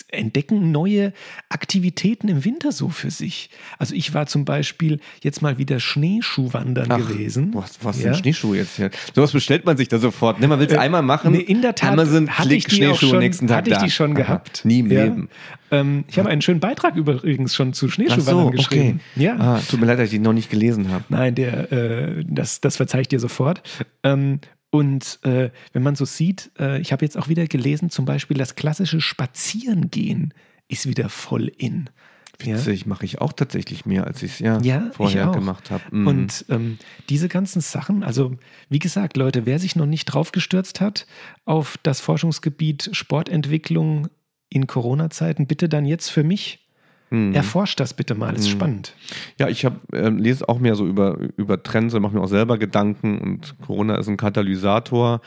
entdecken 0.10 0.72
neue 0.72 1.14
Aktivitäten 1.48 2.28
im 2.28 2.44
Winter 2.44 2.72
so 2.72 2.90
für 2.90 3.12
sich. 3.12 3.50
Also 3.78 3.96
ich 3.96 4.14
war 4.14 4.26
zum 4.26 4.44
Beispiel 4.44 5.00
jetzt 5.24 5.42
mal 5.42 5.58
wieder 5.58 5.80
Schneeschuhwandern 5.80 6.92
Ach, 6.92 6.98
gewesen. 6.98 7.52
Was, 7.54 7.80
was 7.82 7.98
ja. 7.98 8.04
sind 8.04 8.18
Schneeschuhe 8.18 8.58
jetzt 8.58 8.76
hier? 8.76 8.90
Sowas 9.16 9.32
bestellt 9.32 9.66
man 9.66 9.78
sich 9.78 9.88
da 9.88 9.98
sofort. 9.98 10.40
Ne, 10.40 10.48
man 10.48 10.60
will 10.60 10.68
es 10.68 10.74
äh, 10.74 10.78
einmal 10.78 11.02
machen. 11.02 11.32
Nee, 11.32 11.40
in 11.40 11.62
der 11.62 11.76
Tat 11.76 11.94
Amazon, 11.94 12.30
hatte 12.30 12.50
Klick, 12.50 12.68
ich 12.68 12.76
Schneeschuhe 12.76 13.10
schon, 13.10 13.20
nächsten 13.20 13.48
Tag 13.48 13.60
hatte 13.60 13.72
ich 13.72 13.78
die 13.78 13.92
schon 13.92 14.12
Aha, 14.12 14.18
gehabt. 14.18 14.66
Nie 14.66 14.80
im 14.80 14.92
ja. 14.92 15.06
Leben. 15.06 15.30
Ähm, 15.72 16.04
ich 16.08 16.20
habe 16.20 16.30
einen 16.30 16.42
schönen 16.42 16.60
Beitrag 16.60 16.96
übrigens 16.96 17.56
schon 17.56 17.74
zu 17.74 17.90
Schneeschuhwandern 17.90 18.46
so, 18.46 18.52
geschrieben. 18.52 19.00
Okay. 19.16 19.24
Ja. 19.24 19.38
Ah, 19.40 19.62
tut 19.70 19.80
mir 19.80 19.86
leid, 19.86 20.00
dass 20.00 20.06
ich 20.06 20.12
den 20.12 20.24
noch 20.24 20.34
nicht 20.34 20.50
gelesen 20.50 20.92
habe. 20.92 21.06
Nein, 21.10 21.36
der, 21.36 21.72
äh, 21.72 22.26
das, 22.28 22.60
das 22.60 22.76
verzeih 22.76 23.02
ich 23.02 23.08
dir 23.08 23.20
sofort. 23.20 23.62
Ähm, 24.04 24.40
und 24.72 25.20
äh, 25.24 25.50
wenn 25.74 25.84
man 25.84 25.96
so 25.96 26.06
sieht, 26.06 26.52
äh, 26.60 26.80
ich 26.80 26.92
habe 26.92 27.04
jetzt 27.04 27.18
auch 27.18 27.28
wieder 27.28 27.48
gelesen, 27.48 27.90
zum 27.90 28.06
Beispiel 28.06 28.38
das 28.38 28.56
klassische 28.56 29.02
Spazierengehen 29.02 30.34
ist 30.68 30.88
wieder 30.88 31.10
voll 31.10 31.52
in. 31.58 31.90
Witzig, 32.38 32.82
ja? 32.82 32.88
mache 32.88 33.04
ich 33.04 33.20
auch 33.20 33.34
tatsächlich 33.34 33.86
mehr, 33.86 34.06
als 34.06 34.24
ich 34.24 34.34
es 34.34 34.40
ja, 34.40 34.62
ja, 34.62 34.92
vorher 34.94 35.28
gemacht 35.28 35.72
habe. 35.72 35.84
Mhm. 35.92 36.08
Und 36.08 36.46
ähm, 36.50 36.78
diese 37.10 37.28
ganzen 37.28 37.62
Sachen, 37.62 38.04
also 38.04 38.38
wie 38.70 38.80
gesagt, 38.80 39.18
Leute, 39.18 39.46
wer 39.46 39.60
sich 39.60 39.76
noch 39.76 39.88
nicht 39.88 40.06
draufgestürzt 40.06 40.80
hat 40.80 41.06
auf 41.46 41.78
das 41.84 42.00
Forschungsgebiet 42.00 42.92
Sportentwicklung 42.94 44.08
in 44.50 44.68
Corona-Zeiten, 44.68 45.48
bitte 45.48 45.68
dann 45.68 45.86
jetzt 45.86 46.10
für 46.10 46.24
mich 46.24 46.69
Mhm. 47.10 47.34
Erforscht 47.34 47.80
das 47.80 47.94
bitte 47.94 48.16
mal, 48.16 48.36
ist 48.36 48.48
mhm. 48.48 48.52
spannend. 48.52 48.94
Ja, 49.40 49.48
ich 49.48 49.66
hab, 49.66 49.74
äh, 49.94 50.10
lese 50.10 50.48
auch 50.48 50.60
mehr 50.60 50.76
so 50.76 50.86
über, 50.86 51.18
über 51.38 51.62
Trends 51.62 51.94
und 51.94 52.02
mache 52.02 52.16
mir 52.16 52.22
auch 52.22 52.28
selber 52.28 52.58
Gedanken 52.58 53.20
und 53.20 53.56
Corona 53.60 53.96
ist 53.96 54.08
ein 54.08 54.18
Katalysator. 54.18 55.22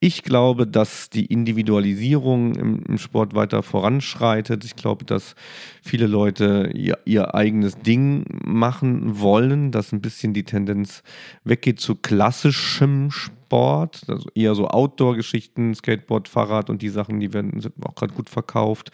Ich 0.00 0.22
glaube, 0.22 0.66
dass 0.66 1.10
die 1.10 1.26
Individualisierung 1.26 2.54
im, 2.54 2.82
im 2.86 2.98
Sport 2.98 3.34
weiter 3.34 3.64
voranschreitet. 3.64 4.64
Ich 4.64 4.76
glaube, 4.76 5.04
dass 5.04 5.34
viele 5.82 6.06
Leute 6.06 6.70
ihr, 6.72 6.98
ihr, 7.04 7.34
eigenes 7.34 7.78
Ding 7.78 8.24
machen 8.44 9.18
wollen, 9.18 9.72
dass 9.72 9.92
ein 9.92 10.00
bisschen 10.00 10.34
die 10.34 10.44
Tendenz 10.44 11.02
weggeht 11.42 11.80
zu 11.80 11.96
klassischem 11.96 13.10
Sport, 13.10 14.04
also 14.06 14.28
eher 14.36 14.54
so 14.54 14.68
Outdoor-Geschichten, 14.68 15.74
Skateboard, 15.74 16.28
Fahrrad 16.28 16.70
und 16.70 16.80
die 16.80 16.90
Sachen, 16.90 17.18
die 17.18 17.32
werden 17.32 17.60
auch 17.82 17.96
gerade 17.96 18.14
gut 18.14 18.30
verkauft. 18.30 18.92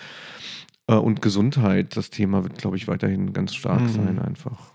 Äh, 0.86 0.94
und 0.94 1.22
Gesundheit, 1.22 1.96
das 1.96 2.10
Thema 2.10 2.42
wird, 2.42 2.58
glaube 2.58 2.76
ich, 2.76 2.88
weiterhin 2.88 3.32
ganz 3.32 3.54
stark 3.54 3.82
mhm. 3.82 3.88
sein, 3.88 4.18
einfach. 4.18 4.74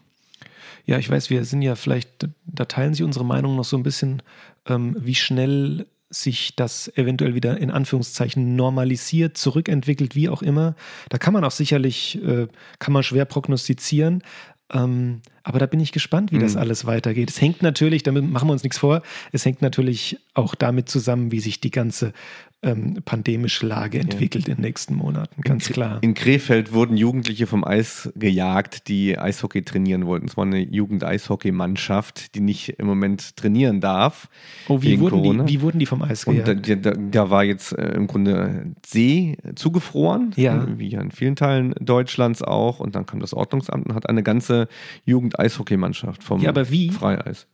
Ja, 0.85 0.97
ich 0.97 1.09
weiß, 1.09 1.29
wir 1.29 1.45
sind 1.45 1.61
ja 1.61 1.75
vielleicht, 1.75 2.27
da 2.45 2.65
teilen 2.65 2.93
sich 2.93 3.03
unsere 3.03 3.25
Meinung 3.25 3.55
noch 3.55 3.63
so 3.63 3.77
ein 3.77 3.83
bisschen, 3.83 4.23
ähm, 4.65 4.95
wie 4.99 5.15
schnell 5.15 5.85
sich 6.09 6.55
das 6.55 6.91
eventuell 6.97 7.35
wieder 7.35 7.59
in 7.59 7.69
Anführungszeichen 7.69 8.55
normalisiert, 8.55 9.37
zurückentwickelt, 9.37 10.15
wie 10.15 10.29
auch 10.29 10.41
immer. 10.41 10.75
Da 11.09 11.19
kann 11.19 11.33
man 11.33 11.43
auch 11.43 11.51
sicherlich, 11.51 12.19
äh, 12.23 12.47
kann 12.79 12.93
man 12.93 13.03
schwer 13.03 13.25
prognostizieren. 13.25 14.23
Ähm, 14.71 15.21
aber 15.43 15.59
da 15.59 15.65
bin 15.65 15.79
ich 15.79 15.91
gespannt, 15.91 16.31
wie 16.31 16.37
mhm. 16.37 16.41
das 16.41 16.55
alles 16.55 16.85
weitergeht. 16.85 17.29
Es 17.29 17.41
hängt 17.41 17.61
natürlich, 17.61 18.03
damit 18.03 18.23
machen 18.23 18.47
wir 18.47 18.53
uns 18.53 18.63
nichts 18.63 18.77
vor, 18.77 19.01
es 19.31 19.45
hängt 19.45 19.61
natürlich 19.61 20.17
auch 20.33 20.55
damit 20.55 20.89
zusammen, 20.89 21.31
wie 21.31 21.39
sich 21.39 21.59
die 21.59 21.71
ganze 21.71 22.13
ähm, 22.61 22.97
pandemische 23.05 23.65
Lage 23.65 23.99
entwickelt 23.99 24.47
ja. 24.47 24.51
in 24.51 24.57
den 24.57 24.65
nächsten 24.65 24.93
Monaten, 24.93 25.41
ganz 25.41 25.67
in, 25.67 25.73
klar. 25.73 25.99
In 26.01 26.13
Krefeld 26.13 26.73
wurden 26.73 26.97
Jugendliche 26.97 27.47
vom 27.47 27.63
Eis 27.63 28.11
gejagt, 28.15 28.89
die 28.89 29.17
Eishockey 29.17 29.61
trainieren 29.63 30.05
wollten. 30.05 30.27
Es 30.27 30.35
war 30.35 30.45
eine 30.45 30.59
Jugend-Eishockey-Mannschaft, 30.59 32.35
die 32.35 32.41
nicht 32.41 32.69
im 32.77 32.87
Moment 32.87 33.37
trainieren 33.37 33.79
darf. 33.79 34.27
Oh, 34.67 34.81
wie, 34.81 34.99
wurden 34.99 35.45
die, 35.45 35.53
wie 35.53 35.61
wurden 35.61 35.79
die 35.79 35.85
vom 35.85 36.01
Eis 36.01 36.25
gejagt? 36.25 36.49
Und 36.49 36.69
da, 36.69 36.75
da, 36.75 36.91
da 36.91 37.29
war 37.29 37.45
jetzt 37.45 37.71
äh, 37.71 37.93
im 37.93 38.07
Grunde 38.07 38.73
See 38.85 39.37
zugefroren, 39.55 40.33
ja. 40.35 40.67
wie 40.77 40.91
in 40.91 41.11
vielen 41.11 41.37
Teilen 41.37 41.73
Deutschlands 41.79 42.41
auch. 42.41 42.81
Und 42.81 42.95
dann 42.95 43.05
kam 43.05 43.21
das 43.21 43.33
Ordnungsamt 43.33 43.87
und 43.87 43.95
hat 43.95 44.09
eine 44.09 44.21
ganze 44.21 44.67
Jugend-Eishockey-Mannschaft 45.05 46.23
vom 46.23 46.41
ja, 46.41 46.49
aber 46.49 46.69
wie? 46.69 46.89
Freieis. 46.89 47.47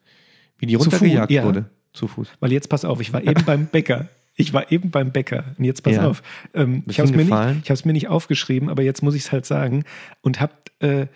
Wie 0.57 0.65
die 0.65 0.75
runtergejagt 0.75 1.29
ja. 1.29 1.43
wurde. 1.43 1.69
Zu 1.93 2.07
Fuß. 2.07 2.27
Weil 2.39 2.51
jetzt 2.51 2.69
pass 2.69 2.83
auf, 2.83 2.99
ich 2.99 3.13
war 3.13 3.23
eben 3.23 3.45
beim 3.45 3.67
Bäcker. 3.67 4.09
Ich 4.35 4.53
war 4.53 4.71
eben 4.71 4.91
beim 4.91 5.11
Bäcker. 5.11 5.45
Und 5.57 5.63
jetzt 5.65 5.81
pass 5.83 5.95
Ja. 5.95 6.07
auf. 6.07 6.21
Ähm, 6.53 6.83
ich 6.87 6.99
habe 6.99 7.09
es 7.09 7.15
mir, 7.15 7.23
nicht- 7.25 7.85
mir 7.85 7.93
nicht 7.93 8.07
aufgeschrieben, 8.09 8.69
aber 8.69 8.83
jetzt 8.83 9.01
muss 9.01 9.15
ich 9.15 9.23
es 9.23 9.31
halt 9.31 9.45
sagen. 9.45 9.83
Und 10.21 10.41
hab 10.41 10.69
äh, 10.81 11.07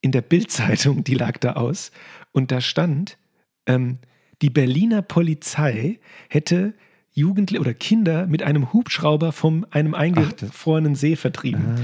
in 0.00 0.12
der 0.12 0.22
Bildzeitung, 0.22 1.04
die 1.04 1.14
lag 1.14 1.38
da 1.38 1.52
aus, 1.54 1.90
und 2.32 2.50
da 2.52 2.60
stand, 2.60 3.18
ähm, 3.66 3.98
die 4.42 4.50
Berliner 4.50 5.02
Polizei 5.02 5.98
hätte 6.28 6.74
Jugendliche 7.14 7.60
oder 7.60 7.74
Kinder 7.74 8.26
mit 8.26 8.42
einem 8.42 8.72
Hubschrauber 8.72 9.32
von 9.32 9.66
einem 9.70 9.94
eingefrorenen 9.94 10.94
See 10.94 11.14
vertrieben. 11.14 11.74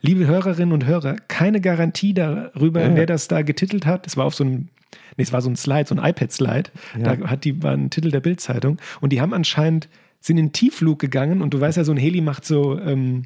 Liebe 0.00 0.26
Hörerinnen 0.26 0.72
und 0.72 0.86
Hörer, 0.86 1.16
keine 1.28 1.60
Garantie 1.60 2.14
darüber, 2.14 2.82
Ja. 2.82 2.94
wer 2.96 3.06
das 3.06 3.28
da 3.28 3.42
getitelt 3.42 3.84
hat. 3.86 4.06
Es 4.06 4.16
war 4.16 4.24
auf 4.24 4.34
so 4.34 4.44
einem, 4.44 4.68
nee, 5.16 5.22
es 5.24 5.32
war 5.32 5.42
so 5.42 5.50
ein 5.50 5.56
Slide, 5.56 5.86
so 5.88 5.94
ein 5.94 6.02
iPad-Slide. 6.02 6.70
Ja. 6.98 7.16
Da 7.16 7.28
hat 7.28 7.44
die, 7.44 7.62
war 7.62 7.72
ein 7.72 7.90
Titel 7.90 8.10
der 8.10 8.20
Bildzeitung. 8.20 8.78
Und 9.00 9.12
die 9.12 9.20
haben 9.20 9.34
anscheinend, 9.34 9.88
sind 10.20 10.38
in 10.38 10.46
den 10.46 10.52
Tiefflug 10.52 10.98
gegangen 10.98 11.42
und 11.42 11.54
du 11.54 11.60
weißt 11.60 11.76
ja, 11.76 11.84
so 11.84 11.92
ein 11.92 11.98
Heli 11.98 12.20
macht 12.20 12.44
so, 12.44 12.78
ähm, 12.78 13.24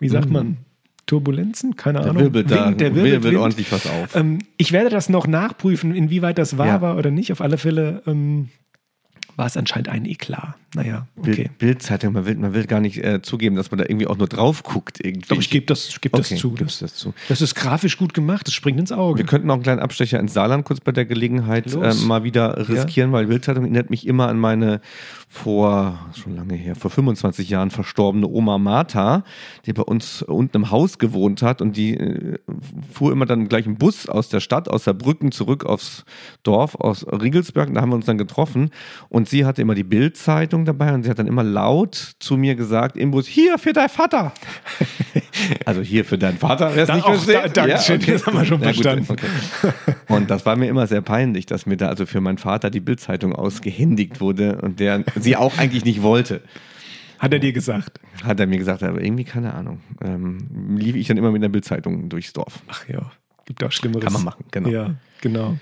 wie 0.00 0.08
sagt 0.08 0.30
man, 0.30 0.58
Turbulenzen? 1.06 1.76
Keine 1.76 2.00
Mhm. 2.00 2.02
Der 2.02 2.10
Ahnung. 2.10 2.22
wirbelt 2.24 2.50
da, 2.50 2.66
Wind, 2.68 2.80
der 2.80 2.94
wirbelt, 2.94 3.12
wirbelt 3.22 3.36
ordentlich 3.36 3.70
was 3.72 3.86
auf. 3.86 4.16
Ähm, 4.16 4.38
ich 4.56 4.72
werde 4.72 4.90
das 4.90 5.08
noch 5.08 5.26
nachprüfen, 5.26 5.94
inwieweit 5.94 6.36
das 6.38 6.58
wahr 6.58 6.66
Ja. 6.66 6.80
war 6.80 6.96
oder 6.96 7.10
nicht. 7.12 7.30
Auf 7.32 7.40
alle 7.40 7.58
Fälle 7.58 8.02
ähm, 8.06 8.48
war 9.34 9.46
es 9.46 9.56
anscheinend 9.56 9.88
ein 9.88 10.06
Eklat. 10.06 10.54
Naja, 10.74 11.06
okay. 11.16 11.34
Bild, 11.34 11.58
Bildzeitung, 11.58 12.12
man 12.12 12.26
will, 12.26 12.36
man 12.36 12.52
will 12.52 12.66
gar 12.66 12.80
nicht 12.80 13.02
äh, 13.02 13.22
zugeben, 13.22 13.56
dass 13.56 13.70
man 13.70 13.78
da 13.78 13.84
irgendwie 13.84 14.06
auch 14.06 14.18
nur 14.18 14.28
drauf 14.28 14.62
guckt. 14.62 15.02
Irgendwie. 15.02 15.26
Doch, 15.28 15.38
ich 15.38 15.48
gebe 15.48 15.64
das, 15.64 15.88
ich 15.88 16.00
geb 16.02 16.12
okay, 16.12 16.26
das 16.28 16.38
zu. 16.38 16.50
Das, 16.50 16.78
das 16.80 16.94
zu. 16.94 17.14
das 17.28 17.40
ist 17.40 17.54
grafisch 17.54 17.96
gut 17.96 18.12
gemacht, 18.12 18.46
das 18.46 18.52
springt 18.52 18.78
ins 18.78 18.92
Auge. 18.92 19.18
Wir 19.18 19.26
könnten 19.26 19.48
auch 19.50 19.54
einen 19.54 19.62
kleinen 19.62 19.80
Abstecher 19.80 20.20
ins 20.20 20.34
Saarland 20.34 20.66
kurz 20.66 20.80
bei 20.80 20.92
der 20.92 21.06
Gelegenheit 21.06 21.72
äh, 21.72 21.94
mal 21.94 22.24
wieder 22.24 22.68
riskieren, 22.68 23.12
weil 23.12 23.26
Bildzeitung 23.26 23.64
erinnert 23.64 23.88
mich 23.88 24.06
immer 24.06 24.28
an 24.28 24.38
meine 24.38 24.82
vor, 25.28 25.98
schon 26.14 26.36
lange 26.36 26.54
her, 26.54 26.76
vor 26.76 26.90
25 26.90 27.48
Jahren 27.48 27.70
verstorbene 27.70 28.26
Oma 28.26 28.58
Martha, 28.58 29.24
die 29.64 29.72
bei 29.72 29.82
uns 29.82 30.22
unten 30.22 30.56
im 30.58 30.70
Haus 30.70 30.98
gewohnt 30.98 31.42
hat 31.42 31.62
und 31.62 31.76
die 31.76 31.94
äh, 31.94 32.38
fuhr 32.92 33.12
immer 33.12 33.26
dann 33.26 33.48
gleich 33.48 33.66
im 33.66 33.76
Bus 33.76 34.08
aus 34.08 34.28
der 34.28 34.40
Stadt, 34.40 34.68
aus 34.68 34.84
Saarbrücken 34.84 35.32
zurück 35.32 35.64
aufs 35.64 36.04
Dorf, 36.42 36.74
aus 36.74 37.06
Riegelsberg, 37.06 37.72
da 37.72 37.80
haben 37.80 37.90
wir 37.90 37.96
uns 37.96 38.06
dann 38.06 38.18
getroffen 38.18 38.70
und 39.08 39.15
sie 39.24 39.44
hatte 39.46 39.62
immer 39.62 39.74
die 39.74 39.84
Bildzeitung 39.84 40.64
dabei 40.64 40.92
und 40.92 41.02
sie 41.04 41.10
hat 41.10 41.18
dann 41.18 41.26
immer 41.26 41.42
laut 41.42 41.94
zu 42.18 42.36
mir 42.36 42.54
gesagt 42.54 42.96
im 42.96 43.10
Bus, 43.12 43.26
hier 43.26 43.56
für 43.58 43.72
dein 43.72 43.88
Vater. 43.88 44.32
also 45.64 45.80
hier 45.80 46.04
für 46.04 46.18
deinen 46.18 46.38
Vater, 46.38 46.72
wer 46.74 46.84
es 46.84 46.92
nicht 46.92 47.04
versteht. 47.06 47.34
da- 47.56 47.66
Dankeschön, 47.66 48.00
das 48.06 48.26
haben 48.26 48.38
wir 48.38 48.44
schon 48.44 48.58
gut, 48.58 48.64
verstanden. 48.66 49.06
okay. 49.08 49.26
Und 50.08 50.28
das 50.30 50.44
war 50.44 50.56
mir 50.56 50.68
immer 50.68 50.86
sehr 50.86 51.00
peinlich, 51.02 51.46
dass 51.46 51.66
mir 51.66 51.76
da 51.76 51.88
also 51.88 52.04
für 52.06 52.20
meinen 52.20 52.38
Vater 52.38 52.70
die 52.70 52.80
Bildzeitung 52.80 53.32
ausgehändigt 53.34 54.20
wurde 54.20 54.60
und 54.62 54.80
der 54.80 55.04
sie 55.14 55.36
auch 55.36 55.56
eigentlich 55.58 55.84
nicht 55.84 56.02
wollte. 56.02 56.42
Hat 57.18 57.32
er 57.32 57.38
dir 57.38 57.52
gesagt? 57.52 57.98
Hat 58.24 58.38
er 58.40 58.46
mir 58.46 58.58
gesagt, 58.58 58.82
aber 58.82 59.00
irgendwie 59.00 59.24
keine 59.24 59.54
Ahnung. 59.54 59.80
Ähm, 60.04 60.76
lief 60.76 60.96
ich 60.96 61.06
dann 61.08 61.16
immer 61.16 61.30
mit 61.30 61.42
einer 61.42 61.48
Bildzeitung 61.50 62.08
durchs 62.10 62.32
Dorf. 62.34 62.60
Ach 62.68 62.86
ja, 62.88 63.10
gibt 63.46 63.64
auch 63.64 63.72
Schlimmeres. 63.72 64.04
Kann 64.04 64.12
man 64.12 64.24
machen, 64.24 64.44
genau. 64.50 64.68
Ja, 64.68 64.94
genau. 65.22 65.56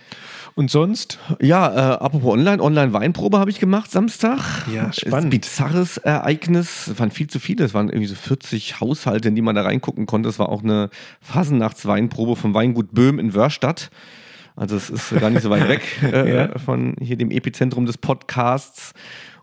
Und 0.57 0.71
sonst? 0.71 1.19
Ja, 1.41 1.69
äh, 1.69 1.97
apropos 1.97 2.33
Online, 2.33 2.63
Online-Weinprobe 2.63 3.39
habe 3.39 3.51
ich 3.51 3.59
gemacht 3.59 3.91
Samstag. 3.91 4.39
Ja, 4.73 4.93
spannend. 4.93 5.31
Bizarres 5.31 5.97
Ereignis. 5.97 6.87
Es 6.87 6.99
waren 7.01 7.11
viel 7.11 7.27
zu 7.27 7.41
viele. 7.41 7.65
Es 7.65 7.75
waren 7.75 7.89
irgendwie 7.89 8.07
so 8.07 8.15
40 8.15 8.79
Haushalte, 8.81 9.29
in 9.29 9.35
die 9.35 9.43
man 9.43 9.57
da 9.57 9.63
reingucken 9.63 10.07
konnte. 10.07 10.29
Es 10.29 10.39
war 10.39 10.49
auch 10.51 10.63
eine 10.63 10.91
Fasernachtsweinprobe 11.21 12.37
vom 12.37 12.55
Weingut 12.55 12.93
Böhm 12.95 13.19
in 13.19 13.35
Wörstadt. 13.35 13.91
Also 14.57 14.77
es 14.77 14.91
ist 14.91 15.11
gar 15.19 15.31
nicht 15.31 15.43
so 15.43 15.51
weit 15.51 15.69
weg 15.69 15.83
äh, 16.05 16.35
Ja. 16.37 16.59
von 16.59 16.95
hier 17.01 17.17
dem 17.17 17.31
Epizentrum 17.33 17.87
des 17.87 17.99
Podcasts. 17.99 18.93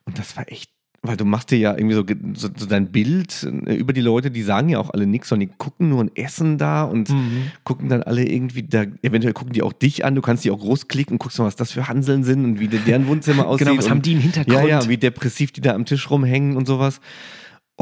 Und 0.05 0.17
das 0.17 0.38
war 0.38 0.50
echt 0.50 0.71
weil 1.03 1.17
du 1.17 1.25
machst 1.25 1.50
dir 1.50 1.58
ja 1.58 1.75
irgendwie 1.75 1.96
so, 1.96 2.03
so, 2.36 2.50
so 2.55 2.65
dein 2.67 2.91
Bild 2.91 3.43
äh, 3.65 3.74
über 3.74 3.91
die 3.91 4.01
Leute, 4.01 4.29
die 4.29 4.43
sagen 4.43 4.70
ja 4.70 4.77
auch 4.79 4.91
alle 4.91 5.08
nichts, 5.08 5.29
sondern 5.29 5.50
die 5.50 5.55
gucken 5.58 5.89
nur 5.89 6.00
und 6.00 6.15
essen 6.17 6.58
da 6.60 6.84
und 6.84 7.10
Mhm. 7.10 7.51
gucken 7.63 7.89
dann 7.89 8.03
alle 8.03 8.24
irgendwie 8.27 8.62
da, 8.63 8.84
eventuell 9.01 9.34
gucken 9.34 9.53
die 9.53 9.63
auch 9.63 9.74
dich 9.74 10.05
an, 10.05 10.13
du 10.13 10.22
kannst 10.22 10.43
die 10.46 10.51
auch 10.51 10.60
großklicken 10.60 11.13
und 11.15 11.20
guckst 11.20 11.39
mal, 11.39 11.46
was 11.46 11.55
das 11.55 11.72
für 11.72 11.88
Hanseln 11.88 12.24
sind 12.24 12.46
und 12.46 12.60
wie 12.60 12.67
de- 12.67 12.79
deren 12.86 13.08
Wohnzimmer 13.08 13.46
aussieht. 13.48 13.65
Genau, 13.65 13.77
was 13.79 13.86
und, 13.86 13.91
haben 13.91 14.01
die 14.03 14.12
im 14.13 14.20
Hintergrund? 14.20 14.55
Ja, 14.55 14.63
ja, 14.63 14.88
wie 14.89 14.98
depressiv 14.98 15.51
die 15.51 15.62
da 15.62 15.74
am 15.74 15.86
Tisch 15.86 16.10
rumhängen 16.12 16.55
und 16.55 16.67
sowas. 16.67 17.01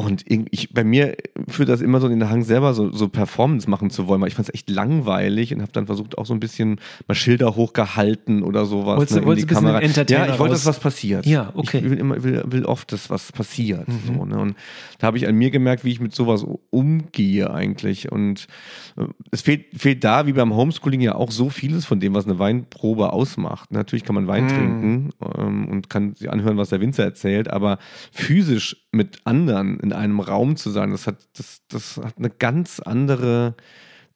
Und 0.06 0.24
ich, 0.28 0.74
bei 0.74 0.84
mir 0.84 1.16
führt 1.48 1.70
das 1.70 1.82
immer 1.82 2.00
so 2.00 2.08
in 2.08 2.20
den 2.20 2.30
Hang, 2.30 2.44
selber 2.44 2.74
so, 2.74 2.92
so 2.92 3.10
Performance 3.10 3.70
machen 3.70 3.90
zu 3.90 4.08
wollen, 4.08 4.22
weil 4.22 4.28
ich 4.28 4.36
fand 4.36 4.48
es 4.50 4.54
echt 4.54 4.70
langweilig 4.70 5.54
und 5.54 5.62
habe 5.62 5.72
dann 5.72 5.86
versucht, 5.86 6.18
auch 6.18 6.26
so 6.26 6.34
ein 6.34 6.40
bisschen 6.40 6.80
mal 7.08 7.16
Schilder 7.16 7.56
hochgehalten 7.56 8.44
oder 8.44 8.66
sowas. 8.66 8.98
Wolltest 8.98 9.16
du- 9.16 9.20
in 9.22 9.26
wolltest 9.26 9.50
die 9.50 9.54
du 9.54 9.60
ein 9.60 9.64
Kamera. 9.66 9.82
Ja, 10.28 10.34
ich 10.34 10.40
wollte, 10.40 10.54
dass 10.54 10.66
was 10.66 10.80
passiert. 10.80 11.26
Ja, 11.26 11.52
okay. 11.56 11.80
Mhm. 11.80 11.86
Ich 11.86 11.92
will 11.92 11.98
immer, 12.00 12.24
will, 12.24 12.44
will 12.48 12.66
oft, 12.66 12.92
dass 12.92 13.10
was 13.10 13.32
passiert. 13.32 13.88
So, 14.08 14.26
ne? 14.26 14.38
Und 14.40 14.56
da 15.00 15.08
habe 15.08 15.18
ich 15.18 15.28
an 15.28 15.36
mir 15.36 15.50
gemerkt, 15.52 15.84
wie 15.86 15.92
ich 15.92 16.00
mit 16.00 16.14
sowas 16.14 16.46
umgehe 16.70 17.52
eigentlich. 17.54 18.12
Und 18.12 18.48
äh, 18.98 19.04
es 19.32 19.42
fehlt, 19.42 19.66
fehlt 19.76 20.04
da, 20.04 20.26
wie 20.28 20.34
beim 20.34 20.54
Homeschooling, 20.54 21.02
ja 21.02 21.16
auch 21.16 21.32
so 21.32 21.50
vieles 21.50 21.86
von 21.86 22.00
dem, 22.00 22.14
was 22.14 22.26
eine 22.26 22.40
Weinprobe 22.40 23.12
ausmacht. 23.14 23.72
Natürlich 23.72 24.04
kann 24.04 24.16
man 24.16 24.28
Wein 24.28 24.44
Mhm. 24.46 24.48
trinken 24.50 25.10
ähm, 25.38 25.68
und 25.70 25.90
kann 25.90 26.16
sich 26.16 26.30
anhören, 26.32 26.58
was 26.58 26.70
der 26.70 26.80
Winzer 26.82 27.04
erzählt, 27.04 27.50
aber 27.50 27.78
physisch 28.12 28.86
mit 28.92 29.20
anderen 29.26 29.89
in 29.90 29.94
einem 29.94 30.20
Raum 30.20 30.56
zu 30.56 30.70
sein, 30.70 30.92
das 30.92 31.08
hat, 31.08 31.18
das, 31.38 31.62
das 31.68 31.98
hat 31.98 32.18
eine 32.18 32.30
ganz 32.30 32.80
andere. 32.80 33.56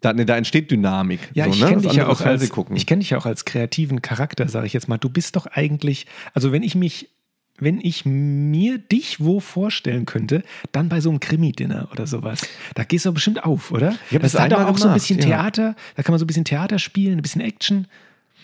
Da, 0.01 0.11
ne, 0.11 0.25
da 0.25 0.35
entsteht 0.35 0.69
Dynamik. 0.69 1.29
Ja, 1.33 1.45
so, 1.45 1.51
ich 1.51 1.61
ne? 1.61 1.67
kenne 1.67 1.81
Das 1.81 1.91
dich 1.91 1.97
ja 1.97 2.07
auch 2.07 2.19
als, 2.21 2.51
ich 2.73 2.85
kenn 2.85 2.99
dich 2.99 3.11
ja 3.11 3.17
auch 3.17 3.25
als 3.25 3.45
kreativen 3.45 4.01
Charakter, 4.01 4.49
sage 4.49 4.67
ich 4.67 4.73
jetzt 4.73 4.89
mal. 4.89 4.97
Du 4.97 5.09
bist 5.09 5.37
doch 5.37 5.45
eigentlich, 5.45 6.07
also 6.33 6.51
wenn 6.51 6.61
ich 6.61 6.75
mich, 6.75 7.09
wenn 7.57 7.79
ich 7.79 8.05
mir 8.05 8.79
dich 8.79 9.21
wo 9.21 9.39
vorstellen 9.39 10.05
könnte, 10.05 10.43
dann 10.73 10.89
bei 10.89 10.99
so 10.99 11.09
einem 11.09 11.21
Krimi-Dinner 11.21 11.87
oder 11.91 12.05
sowas. 12.05 12.41
Da 12.75 12.83
gehst 12.83 13.05
du 13.05 13.13
bestimmt 13.13 13.45
auf, 13.45 13.71
oder? 13.71 13.91
Hab 14.11 14.21
das 14.21 14.33
das 14.33 14.33
doch 14.33 14.39
einmal 14.41 14.65
auch 14.65 14.77
so 14.77 14.85
ein 14.85 14.89
gemacht, 14.89 14.95
bisschen 14.95 15.19
ja. 15.19 15.25
Theater, 15.25 15.75
da 15.95 16.03
kann 16.03 16.11
man 16.11 16.19
so 16.19 16.25
ein 16.25 16.27
bisschen 16.27 16.45
Theater 16.45 16.79
spielen, 16.79 17.19
ein 17.19 17.21
bisschen 17.21 17.41
Action. 17.41 17.87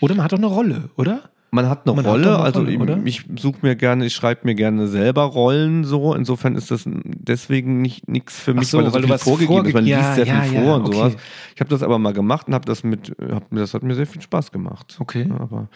Oder 0.00 0.14
man 0.14 0.24
hat 0.24 0.32
doch 0.32 0.38
eine 0.38 0.46
Rolle, 0.46 0.88
oder? 0.96 1.30
Man 1.52 1.68
hat 1.68 1.84
eine 1.86 1.96
Man 1.96 2.04
hat 2.04 2.12
Rolle, 2.12 2.24
doch 2.24 2.34
eine 2.36 2.44
also 2.44 2.60
Rolle, 2.60 2.72
ich- 2.72 2.80
oder? 2.80 2.98
ich 3.04 3.24
suche 3.36 3.58
mir 3.62 3.74
gerne, 3.74 4.06
ich 4.06 4.14
schreibe 4.14 4.42
mir 4.44 4.54
gerne 4.54 4.86
selber 4.86 5.22
Rollen 5.24 5.82
so. 5.84 6.14
Insofern 6.14 6.54
ist 6.54 6.70
das 6.70 6.84
deswegen 6.86 7.82
nicht 7.82 8.08
nichts 8.08 8.38
für 8.38 8.54
mich, 8.54 8.68
so, 8.68 8.78
weil 8.78 8.84
das 8.84 8.94
weil 8.94 9.18
so 9.18 9.36
viel 9.36 9.46
vorgegeben 9.48 9.66
ist. 9.66 9.74
Man 9.74 9.84
vorge- 9.84 9.90
ja, 9.90 9.98
liest 9.98 10.14
sehr 10.14 10.26
ja, 10.26 10.40
viel 10.42 10.54
ja, 10.54 10.62
vor 10.62 10.74
und 10.76 10.82
okay. 10.86 10.96
sowas. 10.96 11.16
Ich 11.54 11.60
habe 11.60 11.70
das 11.70 11.82
aber 11.82 11.98
mal 11.98 12.12
gemacht 12.12 12.46
und 12.46 12.54
habe 12.54 12.66
das 12.66 12.84
mit, 12.84 13.12
hab, 13.32 13.44
das 13.50 13.74
hat 13.74 13.82
mir 13.82 13.94
sehr 13.96 14.06
viel 14.06 14.22
Spaß 14.22 14.52
gemacht. 14.52 14.96
Okay. 15.00 15.28
Aber 15.38 15.68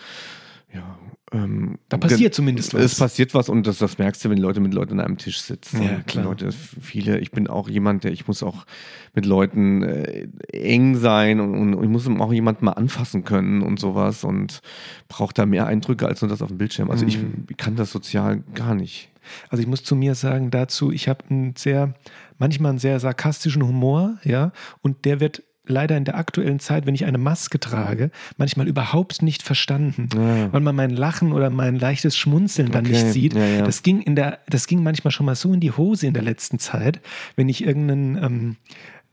ja. 0.75 0.99
Ähm, 1.33 1.79
Da 1.89 1.97
passiert 1.97 2.35
zumindest 2.35 2.75
was. 2.75 2.83
Es 2.83 2.95
passiert 2.99 3.33
was 3.35 3.49
und 3.49 3.67
das, 3.67 3.79
das 3.79 3.99
merkst 3.99 4.25
du, 4.25 4.31
wenn 4.31 4.39
Leute 4.39 4.61
mit 4.61 4.75
Leuten 4.75 5.01
an 5.01 5.07
einem 5.07 5.17
Tisch 5.19 5.41
sitzen. 5.41 5.83
Ja, 5.83 6.01
klar. 6.03 6.25
Leute, 6.25 6.53
viele, 6.53 7.19
ich 7.19 7.31
bin 7.31 7.49
auch 7.49 7.69
jemand, 7.69 8.05
der, 8.05 8.13
ich 8.13 8.27
muss 8.29 8.43
auch 8.43 8.67
mit 9.15 9.25
Leuten 9.27 9.83
äh, 9.83 10.29
eng 10.53 10.97
sein 10.97 11.41
und, 11.41 11.75
und 11.75 11.83
ich 11.83 11.89
muss 11.89 12.07
auch 12.07 12.33
jemanden 12.33 12.67
mal 12.67 12.73
anfassen 12.73 13.25
können 13.25 13.63
und 13.63 13.81
sowas 13.81 14.23
und 14.23 14.61
brauche 15.09 15.33
da 15.35 15.47
mehr 15.47 15.67
Eindrücke 15.67 16.07
als 16.07 16.21
nur 16.21 16.29
das 16.29 16.43
auf 16.43 16.49
dem 16.49 16.59
Bildschirm. 16.59 16.91
Also 16.91 17.07
ich 17.07 17.19
Mhm. 17.19 17.47
kann 17.57 17.75
das 17.77 17.91
sozial 17.91 18.43
gar 18.55 18.75
nicht. 18.75 19.11
Also 19.49 19.63
ich 19.63 19.67
muss 19.69 19.83
zu 19.83 19.97
mir 19.97 20.15
sagen 20.15 20.51
dazu, 20.51 20.93
ich 20.93 21.09
habe 21.09 21.25
einen 21.31 21.57
sehr, 21.57 21.95
manchmal 22.39 22.71
einen 22.71 22.79
sehr 22.79 23.01
sarkastischen 23.01 23.67
Humor, 23.67 24.19
ja, 24.25 24.53
und 24.83 25.05
der 25.07 25.21
wird 25.21 25.43
leider 25.67 25.97
in 25.97 26.05
der 26.05 26.17
aktuellen 26.17 26.61
Zeit, 26.61 26.87
wenn 26.87 26.95
ich 26.95 27.05
eine 27.07 27.19
Maske 27.19 27.59
trage, 27.59 28.11
manchmal 28.37 28.69
überhaupt 28.69 29.23
nicht 29.23 29.43
verstanden, 29.43 30.09
Ja. 30.15 30.53
weil 30.53 30.61
man 30.61 30.75
mein 30.77 30.91
Lachen 30.91 31.33
oder 31.33 31.51
mein 31.51 31.79
leichtes 31.79 32.17
Schmunzeln 32.17 32.71
dann 32.71 32.85
Okay, 32.87 32.93
nicht 32.95 33.13
sieht. 33.13 33.35
ja, 33.35 33.45
ja. 33.47 33.63
Das 33.63 33.83
ging 33.83 34.01
in 34.03 34.15
der, 34.17 34.41
das 34.49 34.67
ging 34.67 34.83
manchmal 34.83 35.11
schon 35.11 35.27
mal 35.27 35.35
so 35.35 35.53
in 35.53 35.61
die 35.61 35.73
Hose 35.73 36.07
in 36.07 36.15
der 36.15 36.23
letzten 36.23 36.59
Zeit, 36.59 37.01
wenn 37.37 37.49
ich 37.49 37.65
irgendeinen 37.65 38.17
ähm, 38.23 38.57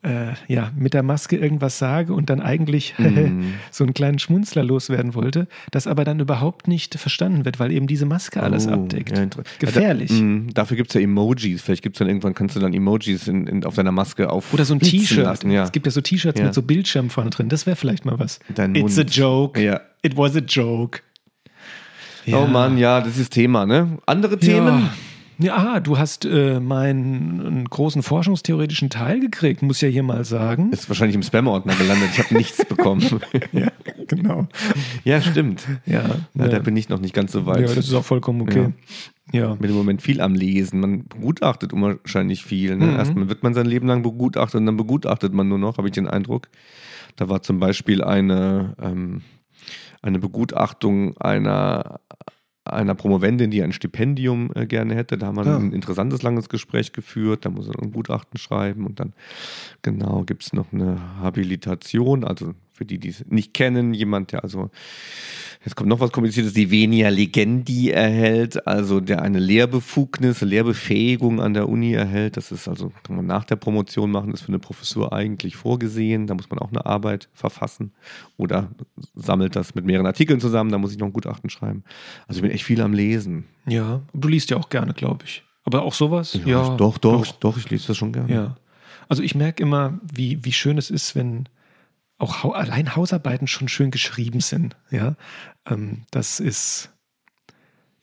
äh, 0.03 0.33
ja, 0.47 0.71
mit 0.75 0.93
der 0.95 1.03
Maske 1.03 1.37
irgendwas 1.37 1.77
sage 1.77 2.13
und 2.13 2.29
dann 2.29 2.41
eigentlich 2.41 2.95
Mhm. 3.01 3.53
so 3.69 3.83
einen 3.83 3.93
kleinen 3.93 4.17
Schmunzler 4.19 4.63
loswerden 4.63 5.13
wollte, 5.13 5.47
das 5.71 5.85
aber 5.85 6.03
dann 6.05 6.19
überhaupt 6.19 6.67
nicht 6.67 6.95
verstanden 6.95 7.45
wird, 7.45 7.59
weil 7.59 7.71
eben 7.71 7.85
diese 7.87 8.05
Maske 8.05 8.41
alles 8.41 8.67
Oh, 8.67 8.71
abdeckt. 8.71 9.15
ja, 9.17 9.25
Gefährlich. 9.59 10.09
Ja, 10.11 10.17
da, 10.17 10.23
mh, 10.23 10.51
dafür 10.53 10.77
gibt 10.77 10.89
es 10.89 10.95
ja 10.95 11.01
Emojis. 11.01 11.61
Vielleicht 11.61 11.83
gibt 11.83 11.95
es 11.95 11.99
dann 11.99 12.07
irgendwann, 12.07 12.33
kannst 12.33 12.55
du 12.55 12.59
dann 12.59 12.73
Emojis 12.73 13.27
in, 13.27 13.45
in, 13.47 13.63
auf 13.65 13.75
deiner 13.75 13.91
Maske 13.91 14.29
auf. 14.31 14.51
Oder 14.53 14.65
so 14.65 14.73
ein 14.73 14.79
T-Shirt. 14.79 15.43
Ja. 15.43 15.63
Es 15.63 15.71
gibt 15.71 15.85
ja 15.85 15.91
so 15.91 16.01
T-Shirts 16.01 16.41
mit 16.41 16.53
so 16.53 16.61
Bildschirm 16.63 17.09
vorne 17.09 17.29
drin. 17.29 17.49
Das 17.49 17.65
wäre 17.67 17.75
vielleicht 17.75 18.05
mal 18.05 18.17
was. 18.17 18.39
Dein 18.55 18.73
It's 18.75 18.95
Mund. 18.95 19.09
a 19.09 19.11
joke. 19.13 19.79
It 20.01 20.17
was 20.17 20.35
a 20.35 20.39
joke. 20.39 21.01
Oh 22.31 22.45
Mann, 22.45 22.77
ja, 22.77 23.01
das 23.01 23.17
ist 23.17 23.33
Thema, 23.33 23.65
ne? 23.65 23.97
Andere 24.05 24.37
Themen? 24.39 24.89
Ja. 25.41 25.51
Ja, 25.51 25.57
aha, 25.57 25.79
du 25.81 25.97
hast 25.97 26.23
äh, 26.23 26.59
meinen 26.59 27.65
großen 27.69 28.03
forschungstheoretischen 28.03 28.89
Teil 28.89 29.19
gekriegt, 29.19 29.61
muss 29.61 29.81
ja 29.81 29.89
hier 29.89 30.03
mal 30.03 30.23
sagen. 30.23 30.71
Ist 30.71 30.87
wahrscheinlich 30.87 31.15
im 31.15 31.23
Spam-Ordner 31.23 31.75
gelandet. 31.75 32.09
Ich 32.13 32.19
habe 32.19 32.35
nichts 32.35 32.63
bekommen. 32.63 33.19
ja, 33.51 33.67
genau. 34.07 34.47
Ja, 35.03 35.21
stimmt. 35.21 35.67
Ja, 35.85 36.03
Ja, 36.35 36.45
ja. 36.45 36.47
Da 36.47 36.59
bin 36.59 36.77
ich 36.77 36.87
noch 36.87 36.99
nicht 36.99 37.13
ganz 37.13 37.33
so 37.33 37.45
weit. 37.45 37.61
ja, 37.61 37.67
das 37.67 37.87
ist 37.87 37.93
auch 37.93 38.05
vollkommen 38.05 38.41
okay. 38.41 38.69
Ja. 39.33 39.55
bin 39.55 39.69
im 39.69 39.75
Moment 39.75 40.01
viel 40.01 40.21
am 40.21 40.35
Lesen. 40.35 40.79
Man 40.79 41.07
begutachtet 41.07 41.73
unwahrscheinlich 41.73 42.45
viel. 42.45 42.77
Ne? 42.77 42.85
Mhm. 42.85 42.95
Erstmal 42.95 43.29
wird 43.29 43.43
man 43.43 43.53
sein 43.53 43.65
Leben 43.65 43.87
lang 43.87 44.03
begutachtet 44.03 44.59
und 44.59 44.65
dann 44.65 44.77
begutachtet 44.77 45.33
man 45.33 45.47
nur 45.47 45.57
noch, 45.57 45.77
habe 45.77 45.87
ich 45.87 45.93
den 45.93 46.07
Eindruck. 46.07 46.47
Da 47.17 47.29
war 47.29 47.41
zum 47.41 47.59
Beispiel 47.59 48.03
eine, 48.03 48.75
ähm, 48.81 49.21
eine 50.01 50.19
Begutachtung 50.19 51.17
einer, 51.17 51.99
einer 52.63 52.93
Promovendin, 52.95 53.49
die 53.49 53.63
ein 53.63 53.71
Stipendium 53.71 54.51
äh, 54.53 54.67
gerne 54.67 54.95
hätte. 54.95 55.17
Da 55.17 55.27
haben 55.27 55.35
wir 55.37 55.45
Ah. 55.47 55.57
ein 55.57 55.71
interessantes, 55.73 56.21
langes 56.21 56.47
Gespräch 56.49 56.93
geführt. 56.93 57.45
Da 57.45 57.49
muss 57.49 57.67
er 57.67 57.81
ein 57.81 57.91
Gutachten 57.91 58.37
schreiben 58.37 58.85
und 58.85 58.99
dann, 58.99 59.13
genau, 59.81 60.23
gibt 60.23 60.43
es 60.43 60.53
noch 60.53 60.71
eine 60.71 60.99
Habilitation. 61.19 62.23
Also 62.23 62.53
für 62.81 62.85
die, 62.85 62.97
die 62.97 63.09
es 63.09 63.23
nicht 63.29 63.53
kennen, 63.53 63.93
jemand, 63.93 64.31
der 64.31 64.43
also 64.43 64.71
Jetzt 65.63 65.75
kommt 65.75 65.89
noch 65.89 65.99
was 65.99 66.11
Kompliziertes, 66.11 66.53
die 66.53 66.71
Venia 66.71 67.09
Legendi 67.09 67.91
erhält, 67.91 68.65
also 68.65 68.99
der 68.99 69.21
eine 69.21 69.37
Lehrbefugnis, 69.37 70.41
Lehrbefähigung 70.41 71.39
an 71.39 71.53
der 71.53 71.69
Uni 71.69 71.93
erhält. 71.93 72.35
Das 72.35 72.51
ist 72.51 72.67
also, 72.67 72.91
kann 73.03 73.15
man 73.15 73.27
nach 73.27 73.45
der 73.45 73.57
Promotion 73.57 74.09
machen, 74.09 74.33
ist 74.33 74.41
für 74.41 74.47
eine 74.47 74.57
Professur 74.57 75.13
eigentlich 75.13 75.55
vorgesehen. 75.57 76.25
Da 76.25 76.33
muss 76.33 76.49
man 76.49 76.57
auch 76.57 76.71
eine 76.71 76.87
Arbeit 76.87 77.29
verfassen 77.33 77.93
oder 78.37 78.71
sammelt 79.13 79.55
das 79.55 79.75
mit 79.75 79.85
mehreren 79.85 80.07
Artikeln 80.07 80.39
zusammen, 80.39 80.71
da 80.71 80.79
muss 80.79 80.93
ich 80.93 80.97
noch 80.97 81.05
ein 81.05 81.13
Gutachten 81.13 81.51
schreiben. 81.51 81.83
Also 82.27 82.39
ich 82.39 82.41
bin 82.41 82.49
echt 82.49 82.63
viel 82.63 82.81
am 82.81 82.93
Lesen. 82.93 83.45
ja, 83.67 84.01
du 84.15 84.27
liest 84.27 84.49
ja 84.49 84.57
auch 84.57 84.69
gerne, 84.69 84.95
glaube 84.95 85.25
ich. 85.25 85.43
Aber 85.63 85.83
auch 85.83 85.93
sowas? 85.93 86.39
doch, 86.75 86.97
doch, 86.97 87.27
doch, 87.33 87.57
ich 87.57 87.69
lese 87.69 87.85
das 87.89 87.97
schon 87.97 88.13
gerne. 88.13 88.33
Ja. 88.33 88.57
Also 89.07 89.21
ich 89.21 89.35
merke 89.35 89.61
immer, 89.61 89.99
wie, 90.11 90.43
wie 90.43 90.53
schön 90.53 90.79
es 90.79 90.89
ist, 90.89 91.15
wenn 91.15 91.47
auch 92.21 92.53
allein 92.53 92.95
Hausarbeiten 92.95 93.47
schon 93.47 93.67
schön 93.67 93.91
geschrieben 93.91 94.39
sind. 94.41 94.75
Ja, 94.89 95.15
ähm, 95.69 96.03
das 96.11 96.39
ist, 96.39 96.91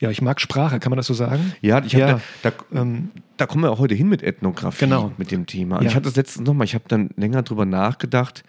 ja, 0.01 0.11
ich 0.11 0.23
mag 0.23 0.41
Sprache, 0.41 0.79
kann 0.81 0.91
man 0.91 0.97
das 0.97 1.07
so 1.07 1.15
sagen? 1.15 1.53
Ja, 1.61 1.83
ich 1.85 1.93
Ja. 1.93 2.21
Da, 2.43 2.51
da, 2.51 2.81
Ähm, 2.81 3.11
da 3.37 3.47
kommen 3.47 3.65
wir 3.65 3.71
auch 3.71 3.79
heute 3.79 3.95
hin 3.95 4.09
mit 4.09 4.23
Ethnographie, 4.23 4.85
Genau. 4.85 5.13
mit 5.19 5.31
dem 5.31 5.47
Thema. 5.47 5.81
Ja. 5.83 5.89
Ich 5.89 5.95
hatte 5.95 6.05
das 6.05 6.17
letztens 6.17 6.47
nochmal, 6.47 6.65
ich 6.67 6.75
habe 6.75 6.85
dann 6.89 7.11
länger 7.17 7.43
drüber 7.43 7.65
nachgedacht, 7.67 8.45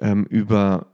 ähm, 0.00 0.24
über, 0.24 0.86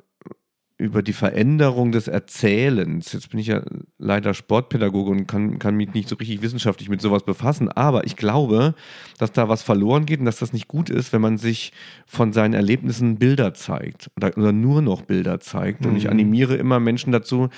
über 0.77 1.03
die 1.03 1.13
Veränderung 1.13 1.93
des 1.93 2.09
Erzählens. 2.09 3.13
Jetzt 3.13 3.31
bin 3.31 3.39
ich 3.39 3.47
ja 3.47 3.63
leider 3.99 4.35
Sportpädagoge 4.35 5.11
und 5.11 5.27
kann, 5.29 5.61
kann 5.61 5.77
mich 5.77 5.95
nicht 5.95 6.09
so 6.09 6.17
richtig 6.17 6.43
wissenschaftlich 6.43 6.89
mit 6.89 7.01
sowas 7.01 7.23
befassen, 7.23 7.69
aber 7.71 8.05
ich 8.07 8.17
glaube, 8.17 8.75
dass 9.19 9.31
da 9.31 9.49
was 9.49 9.63
verloren 9.63 10.05
geht 10.05 10.19
und 10.19 10.25
dass 10.27 10.39
das 10.41 10.53
nicht 10.53 10.67
gut 10.67 10.91
ist, 10.91 11.13
wenn 11.13 11.21
man 11.21 11.39
sich 11.39 11.73
von 12.07 12.33
seinen 12.33 12.55
Erlebnissen 12.55 13.17
Bilder 13.17 13.55
zeigt 13.55 14.11
oder, 14.17 14.37
oder 14.37 14.51
nur 14.53 14.83
noch 14.83 15.03
Bilder 15.03 15.39
zeigt. 15.39 15.87
Und 15.87 15.97
ich 15.97 16.05
Mhm. 16.05 16.11
animiere 16.11 16.57
immer 16.57 16.81
Menschen 16.81 17.13
dazu 17.13 17.51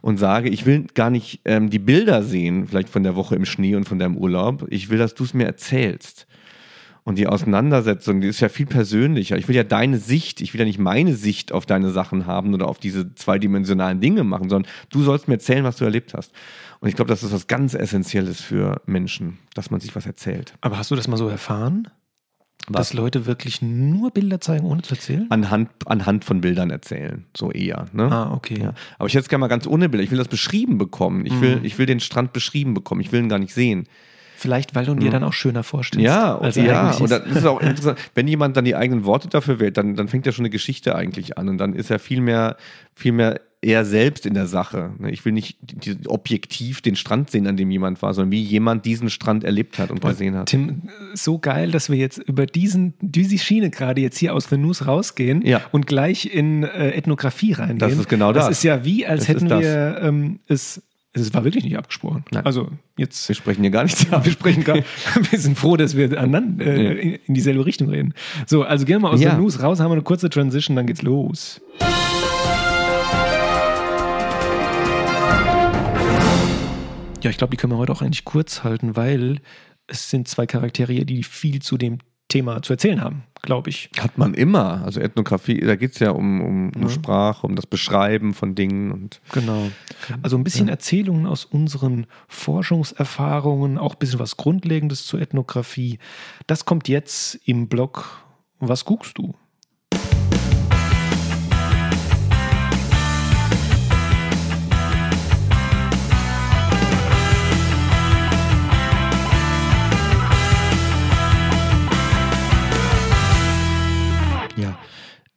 und 0.00 0.16
sage, 0.16 0.48
ich 0.48 0.64
will 0.64 0.86
gar 0.94 1.10
nicht 1.10 1.40
ähm, 1.44 1.68
die 1.68 1.78
Bilder 1.78 2.22
sehen, 2.22 2.66
vielleicht 2.68 2.88
von 2.88 3.02
der 3.02 3.16
Woche 3.16 3.36
im 3.36 3.44
Schnee 3.44 3.76
und 3.76 3.84
von 3.86 3.98
deinem 3.98 4.16
Urlaub. 4.16 4.66
Ich 4.70 4.88
will, 4.88 4.98
dass 4.98 5.14
du 5.14 5.24
es 5.24 5.34
mir 5.34 5.44
erzählst. 5.44 6.26
Und 7.04 7.18
die 7.18 7.26
Auseinandersetzung, 7.26 8.20
die 8.20 8.28
ist 8.28 8.38
ja 8.40 8.48
viel 8.48 8.66
persönlicher. 8.66 9.36
Ich 9.36 9.48
will 9.48 9.56
ja 9.56 9.64
deine 9.64 9.98
Sicht, 9.98 10.40
ich 10.40 10.52
will 10.54 10.60
ja 10.60 10.64
nicht 10.64 10.78
meine 10.78 11.14
Sicht 11.14 11.50
auf 11.50 11.66
deine 11.66 11.90
Sachen 11.90 12.26
haben 12.26 12.54
oder 12.54 12.68
auf 12.68 12.78
diese 12.78 13.14
zweidimensionalen 13.16 14.00
Dinge 14.00 14.22
machen, 14.22 14.48
sondern 14.48 14.70
du 14.90 15.02
sollst 15.02 15.26
mir 15.26 15.34
erzählen, 15.34 15.64
was 15.64 15.76
du 15.76 15.84
erlebt 15.84 16.14
hast. 16.14 16.32
Und 16.78 16.88
ich 16.88 16.94
glaube, 16.94 17.08
das 17.08 17.22
ist 17.24 17.32
was 17.32 17.48
ganz 17.48 17.74
Essentielles 17.74 18.40
für 18.40 18.80
Menschen, 18.86 19.38
dass 19.54 19.70
man 19.70 19.80
sich 19.80 19.94
was 19.96 20.06
erzählt. 20.06 20.54
aber 20.60 20.78
hast 20.78 20.90
du 20.92 20.96
das 20.96 21.08
mal 21.08 21.16
so 21.16 21.28
erfahren? 21.28 21.88
Was? 22.68 22.90
Dass 22.90 22.92
Leute 22.94 23.26
wirklich 23.26 23.60
nur 23.60 24.12
Bilder 24.12 24.40
zeigen, 24.40 24.64
ohne 24.64 24.82
zu 24.82 24.94
erzählen? 24.94 25.26
Anhand, 25.30 25.70
anhand 25.86 26.24
von 26.24 26.40
Bildern 26.40 26.70
erzählen, 26.70 27.24
so 27.36 27.50
eher. 27.50 27.86
Ne? 27.92 28.04
Ah, 28.04 28.32
okay. 28.32 28.60
Ja. 28.62 28.74
Aber 29.00 29.08
ich 29.08 29.14
hätte 29.14 29.22
es 29.22 29.28
gerne 29.28 29.40
mal 29.40 29.48
ganz 29.48 29.66
ohne 29.66 29.88
Bilder. 29.88 30.04
Ich 30.04 30.12
will 30.12 30.18
das 30.18 30.28
beschrieben 30.28 30.78
bekommen. 30.78 31.26
Ich 31.26 31.40
will, 31.40 31.56
Mhm. 31.56 31.64
ich 31.64 31.76
will 31.78 31.86
den 31.86 31.98
Strand 31.98 32.32
beschrieben 32.32 32.72
bekommen. 32.74 33.00
Ich 33.00 33.10
will 33.10 33.20
ihn 33.20 33.28
gar 33.28 33.40
nicht 33.40 33.52
sehen. 33.52 33.88
Vielleicht, 34.42 34.74
weil 34.74 34.84
du 34.86 34.96
dir 34.96 35.10
dann 35.10 35.22
auch 35.22 35.32
schöner 35.32 35.62
vorstellst. 35.62 36.04
Ja, 36.04 36.36
er 36.36 36.50
ja. 36.64 36.90
Und 36.90 37.08
das 37.08 37.24
ist 37.26 37.46
auch 37.46 37.60
interessant. 37.60 37.96
Wenn 38.16 38.26
jemand 38.26 38.56
dann 38.56 38.64
die 38.64 38.74
eigenen 38.74 39.04
Worte 39.04 39.28
dafür 39.28 39.60
wählt, 39.60 39.76
dann, 39.76 39.94
dann 39.94 40.08
fängt 40.08 40.26
ja 40.26 40.32
schon 40.32 40.42
eine 40.44 40.50
Geschichte 40.50 40.96
eigentlich 40.96 41.38
an. 41.38 41.48
Und 41.48 41.58
dann 41.58 41.74
ist 41.74 41.92
er 41.92 42.00
viel 42.00 42.20
mehr, 42.20 42.56
viel 42.92 43.12
mehr 43.12 43.40
er 43.64 43.84
selbst 43.84 44.26
in 44.26 44.34
der 44.34 44.46
Sache. 44.46 44.90
Ne, 44.98 45.12
Ich 45.12 45.24
will 45.24 45.32
nicht 45.32 45.56
objektiv 46.08 46.80
den 46.82 46.96
Strand 46.96 47.30
sehen, 47.30 47.46
an 47.46 47.56
dem 47.56 47.70
jemand 47.70 48.02
war, 48.02 48.12
sondern 48.12 48.32
wie 48.32 48.42
jemand 48.42 48.84
diesen 48.84 49.08
Strand 49.08 49.44
erlebt 49.44 49.78
hat 49.78 49.92
und 49.92 50.00
gesehen 50.02 50.34
hat. 50.34 50.46
Tim, 50.48 50.82
so 51.14 51.38
geil, 51.38 51.70
dass 51.70 51.88
wir 51.88 51.96
jetzt 51.96 52.18
über 52.18 52.46
diesen, 52.46 52.94
diese 53.00 53.38
Schiene 53.38 53.70
gerade 53.70 54.00
jetzt 54.00 54.18
hier 54.18 54.34
aus 54.34 54.50
Venus 54.50 54.88
rausgehen 54.88 55.46
Ja. 55.46 55.60
und 55.70 55.86
gleich 55.86 56.26
in 56.26 56.64
äh, 56.64 56.90
Ethnographie 56.90 57.52
reingehen. 57.52 57.78
Das 57.78 57.92
ist 57.92 58.08
genau 58.08 58.32
das. 58.32 58.46
Das 58.48 58.58
ist 58.58 58.64
ja 58.64 58.84
wie, 58.84 59.06
als 59.06 59.20
Das 59.20 59.28
hätten 59.28 59.48
wir 59.48 60.00
ähm, 60.02 60.40
es. 60.48 60.82
Es 61.14 61.34
war 61.34 61.44
wirklich 61.44 61.64
nicht 61.64 61.76
abgesprochen. 61.76 62.24
Nein. 62.30 62.46
Also 62.46 62.68
jetzt. 62.96 63.28
Wir 63.28 63.34
sprechen 63.34 63.60
hier 63.60 63.70
gar 63.70 63.82
nichts 63.84 64.06
ab. 64.12 64.24
Wir 64.24 64.32
sprechen 64.32 64.64
gar, 64.64 64.76
wir 65.30 65.38
sind 65.38 65.58
froh, 65.58 65.76
dass 65.76 65.94
wir 65.96 66.18
aneinander, 66.18 66.64
äh, 66.66 66.92
in, 67.00 67.14
in 67.26 67.34
dieselbe 67.34 67.66
Richtung 67.66 67.90
reden. 67.90 68.14
So, 68.46 68.62
also 68.62 68.86
gehen 68.86 68.96
wir 68.96 69.00
mal 69.00 69.10
aus 69.12 69.20
Ja. 69.20 69.30
der 69.30 69.38
News 69.38 69.62
raus, 69.62 69.78
haben 69.80 69.90
wir 69.90 69.94
eine 69.94 70.02
kurze 70.02 70.30
Transition, 70.30 70.74
dann 70.76 70.86
geht's 70.86 71.02
los. 71.02 71.60
Ja, 77.22 77.30
ich 77.30 77.36
glaube, 77.38 77.52
die 77.52 77.56
können 77.56 77.72
wir 77.72 77.78
heute 77.78 77.92
auch 77.92 78.02
eigentlich 78.02 78.24
kurz 78.24 78.64
halten, 78.64 78.96
weil 78.96 79.38
es 79.86 80.10
sind 80.10 80.26
zwei 80.26 80.46
Charaktere, 80.46 81.04
die 81.04 81.22
viel 81.22 81.62
zu 81.62 81.78
dem 81.78 81.98
Thema 82.32 82.62
zu 82.62 82.72
erzählen 82.72 83.00
haben, 83.02 83.24
glaube 83.42 83.68
ich. 83.70 83.90
Hat 83.98 84.16
man 84.16 84.32
immer. 84.34 84.82
Also 84.84 85.00
Ethnographie, 85.00 85.60
da 85.60 85.76
geht 85.76 85.92
es 85.92 85.98
ja 85.98 86.10
um, 86.10 86.40
um, 86.40 86.70
um 86.74 86.82
Ja. 86.82 86.88
Sprache, 86.88 87.46
um 87.46 87.54
das 87.56 87.66
Beschreiben 87.66 88.32
von 88.32 88.54
Dingen 88.54 88.90
und 88.90 89.20
Genau. 89.32 89.70
Also 90.22 90.36
ein 90.36 90.44
bisschen 90.44 90.68
Erzählungen 90.68 91.26
aus 91.26 91.44
unseren 91.44 92.06
Forschungserfahrungen, 92.28 93.78
auch 93.78 93.94
ein 93.94 93.98
bisschen 93.98 94.18
was 94.18 94.36
Grundlegendes 94.36 95.06
zur 95.06 95.20
Ethnographie. 95.20 95.98
Das 96.46 96.64
kommt 96.64 96.88
jetzt 96.88 97.38
im 97.44 97.68
Blog 97.68 98.24
Was 98.60 98.84
guckst 98.84 99.18
du? 99.18 99.34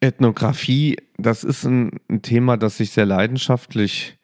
Ethnographie, 0.06 0.98
das 1.18 1.44
ist 1.44 1.66
ein, 1.66 2.00
ein 2.10 2.22
Thema, 2.22 2.58
das 2.58 2.78
sich 2.78 2.92
sehr 2.92 3.06
leidenschaftlich, 3.06 4.18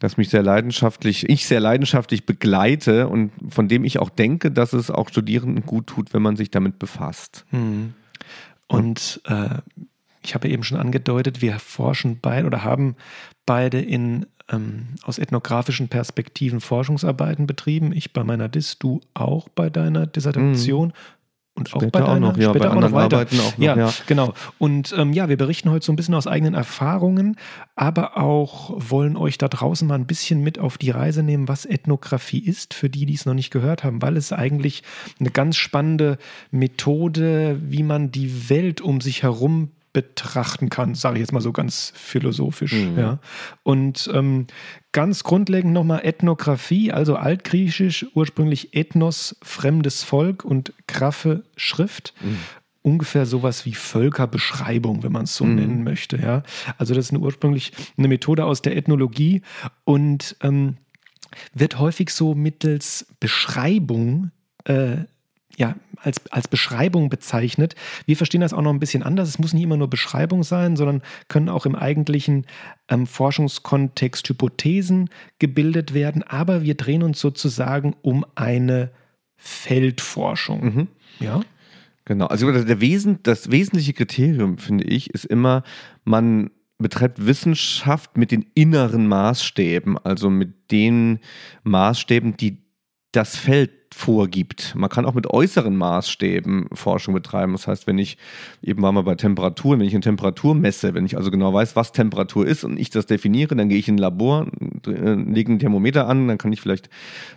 das 0.00 0.16
mich 0.16 0.30
sehr 0.30 0.42
leidenschaftlich, 0.42 1.28
ich 1.28 1.46
sehr 1.46 1.60
leidenschaftlich 1.60 2.24
begleite 2.24 3.08
und 3.08 3.32
von 3.48 3.68
dem 3.68 3.84
ich 3.84 3.98
auch 3.98 4.10
denke, 4.10 4.50
dass 4.50 4.72
es 4.72 4.90
auch 4.90 5.08
Studierenden 5.08 5.66
gut 5.66 5.86
tut, 5.86 6.14
wenn 6.14 6.22
man 6.22 6.36
sich 6.36 6.50
damit 6.50 6.78
befasst. 6.78 7.44
Hm. 7.50 7.94
Und 8.66 9.20
äh, 9.26 9.58
ich 10.22 10.34
habe 10.34 10.48
eben 10.48 10.62
schon 10.62 10.78
angedeutet, 10.78 11.42
wir 11.42 11.58
forschen 11.58 12.18
beide 12.20 12.46
oder 12.46 12.64
haben 12.64 12.96
beide 13.46 13.80
in 13.80 14.26
ähm, 14.50 14.88
aus 15.02 15.18
ethnografischen 15.18 15.88
Perspektiven 15.88 16.60
Forschungsarbeiten 16.60 17.46
betrieben. 17.46 17.92
Ich 17.92 18.12
bei 18.12 18.24
meiner 18.24 18.48
Dis, 18.48 18.78
du 18.78 19.00
auch 19.14 19.48
bei 19.48 19.70
deiner 19.70 20.06
Dissertation. 20.06 20.92
Und 21.54 21.74
auch 21.74 21.80
Später 21.80 21.90
bei 21.90 22.04
auch 22.04 22.14
deiner, 22.14 22.28
noch, 22.28 22.36
ja, 22.36 22.50
später 22.50 22.58
bei 22.58 22.70
auch 22.70 22.74
noch 22.74 22.82
anderen 22.84 22.94
weiter. 22.94 23.16
Arbeiten 23.18 23.40
auch 23.40 23.58
noch, 23.58 23.58
ja, 23.58 23.76
ja. 23.76 23.92
genau. 24.06 24.32
Und 24.58 24.94
ähm, 24.96 25.12
ja, 25.12 25.28
wir 25.28 25.36
berichten 25.36 25.70
heute 25.70 25.84
so 25.84 25.92
ein 25.92 25.96
bisschen 25.96 26.14
aus 26.14 26.26
eigenen 26.26 26.54
Erfahrungen, 26.54 27.36
aber 27.74 28.16
auch 28.16 28.70
wollen 28.76 29.16
euch 29.16 29.36
da 29.36 29.48
draußen 29.48 29.86
mal 29.86 29.96
ein 29.96 30.06
bisschen 30.06 30.42
mit 30.42 30.58
auf 30.58 30.78
die 30.78 30.90
Reise 30.90 31.22
nehmen, 31.22 31.48
was 31.48 31.66
Ethnographie 31.66 32.38
ist, 32.38 32.72
für 32.72 32.88
die, 32.88 33.04
die 33.04 33.14
es 33.14 33.26
noch 33.26 33.34
nicht 33.34 33.50
gehört 33.50 33.84
haben, 33.84 34.00
weil 34.00 34.16
es 34.16 34.32
eigentlich 34.32 34.82
eine 35.18 35.30
ganz 35.30 35.56
spannende 35.56 36.18
Methode, 36.50 37.60
wie 37.62 37.82
man 37.82 38.10
die 38.10 38.48
Welt 38.48 38.80
um 38.80 39.00
sich 39.00 39.22
herum 39.22 39.70
betrachten 39.92 40.68
kann, 40.70 40.94
sage 40.94 41.16
ich 41.16 41.20
jetzt 41.20 41.32
mal 41.32 41.40
so 41.40 41.52
ganz 41.52 41.92
philosophisch. 41.96 42.72
Mhm. 42.72 42.98
Ja. 42.98 43.18
Und 43.62 44.08
ähm, 44.14 44.46
ganz 44.92 45.24
grundlegend 45.24 45.72
nochmal 45.72 46.00
Ethnographie, 46.04 46.92
also 46.92 47.16
altgriechisch, 47.16 48.06
ursprünglich 48.14 48.74
Ethnos, 48.74 49.36
fremdes 49.42 50.02
Volk 50.04 50.44
und 50.44 50.72
Graphe, 50.86 51.44
Schrift. 51.56 52.14
Ungefähr 52.82 53.26
sowas 53.26 53.66
wie 53.66 53.74
Völkerbeschreibung, 53.74 55.02
wenn 55.02 55.12
man 55.12 55.24
es 55.24 55.34
so 55.36 55.44
Mhm. 55.44 55.54
nennen 55.56 55.84
möchte. 55.84 56.16
Ja. 56.16 56.44
Also 56.78 56.94
das 56.94 57.06
ist 57.06 57.10
eine, 57.10 57.20
ursprünglich 57.20 57.72
eine 57.98 58.08
Methode 58.08 58.44
aus 58.44 58.62
der 58.62 58.76
Ethnologie 58.76 59.42
und 59.84 60.36
ähm, 60.42 60.76
wird 61.52 61.78
häufig 61.78 62.10
so 62.10 62.34
mittels 62.34 63.06
Beschreibung 63.20 64.30
äh, 64.64 64.98
ja, 65.56 65.74
als, 65.96 66.20
als 66.30 66.48
Beschreibung 66.48 67.10
bezeichnet. 67.10 67.74
Wir 68.06 68.16
verstehen 68.16 68.40
das 68.40 68.52
auch 68.52 68.62
noch 68.62 68.72
ein 68.72 68.80
bisschen 68.80 69.02
anders. 69.02 69.28
Es 69.28 69.38
muss 69.38 69.52
nicht 69.52 69.62
immer 69.62 69.76
nur 69.76 69.90
Beschreibung 69.90 70.42
sein, 70.42 70.76
sondern 70.76 71.02
können 71.28 71.48
auch 71.48 71.66
im 71.66 71.74
eigentlichen 71.74 72.46
ähm, 72.88 73.06
Forschungskontext 73.06 74.28
Hypothesen 74.28 75.10
gebildet 75.38 75.92
werden. 75.92 76.22
Aber 76.22 76.62
wir 76.62 76.74
drehen 76.74 77.02
uns 77.02 77.20
sozusagen 77.20 77.94
um 78.02 78.24
eine 78.34 78.90
Feldforschung. 79.36 80.64
Mhm. 80.64 80.88
Ja. 81.18 81.40
Genau. 82.04 82.26
Also 82.26 82.50
der 82.50 82.80
Wesen, 82.80 83.18
das 83.22 83.50
wesentliche 83.50 83.92
Kriterium, 83.92 84.58
finde 84.58 84.84
ich, 84.84 85.10
ist 85.10 85.26
immer, 85.26 85.62
man 86.04 86.50
betreibt 86.78 87.24
Wissenschaft 87.26 88.16
mit 88.16 88.30
den 88.30 88.46
inneren 88.54 89.06
Maßstäben, 89.06 89.98
also 89.98 90.30
mit 90.30 90.70
den 90.72 91.20
Maßstäben, 91.62 92.36
die 92.36 92.58
das 93.12 93.36
Feld 93.36 93.70
vorgibt. 93.92 94.74
Man 94.76 94.88
kann 94.88 95.04
auch 95.04 95.14
mit 95.14 95.26
äußeren 95.26 95.76
Maßstäben 95.76 96.68
Forschung 96.72 97.12
betreiben. 97.12 97.52
Das 97.52 97.66
heißt, 97.66 97.86
wenn 97.86 97.98
ich, 97.98 98.18
eben 98.62 98.82
waren 98.82 98.94
wir 98.94 99.02
bei 99.02 99.16
Temperaturen, 99.16 99.80
wenn 99.80 99.86
ich 99.86 99.94
eine 99.94 100.00
Temperatur 100.00 100.54
messe, 100.54 100.94
wenn 100.94 101.04
ich 101.04 101.16
also 101.16 101.30
genau 101.30 101.52
weiß, 101.52 101.74
was 101.74 101.90
Temperatur 101.92 102.46
ist 102.46 102.62
und 102.62 102.78
ich 102.78 102.90
das 102.90 103.06
definiere, 103.06 103.56
dann 103.56 103.68
gehe 103.68 103.78
ich 103.78 103.88
in 103.88 103.96
ein 103.96 103.98
Labor, 103.98 104.46
äh, 104.86 105.14
lege 105.14 105.52
ein 105.52 105.58
Thermometer 105.58 106.06
an, 106.06 106.28
dann 106.28 106.38
kann 106.38 106.52
ich 106.52 106.60
vielleicht 106.60 106.88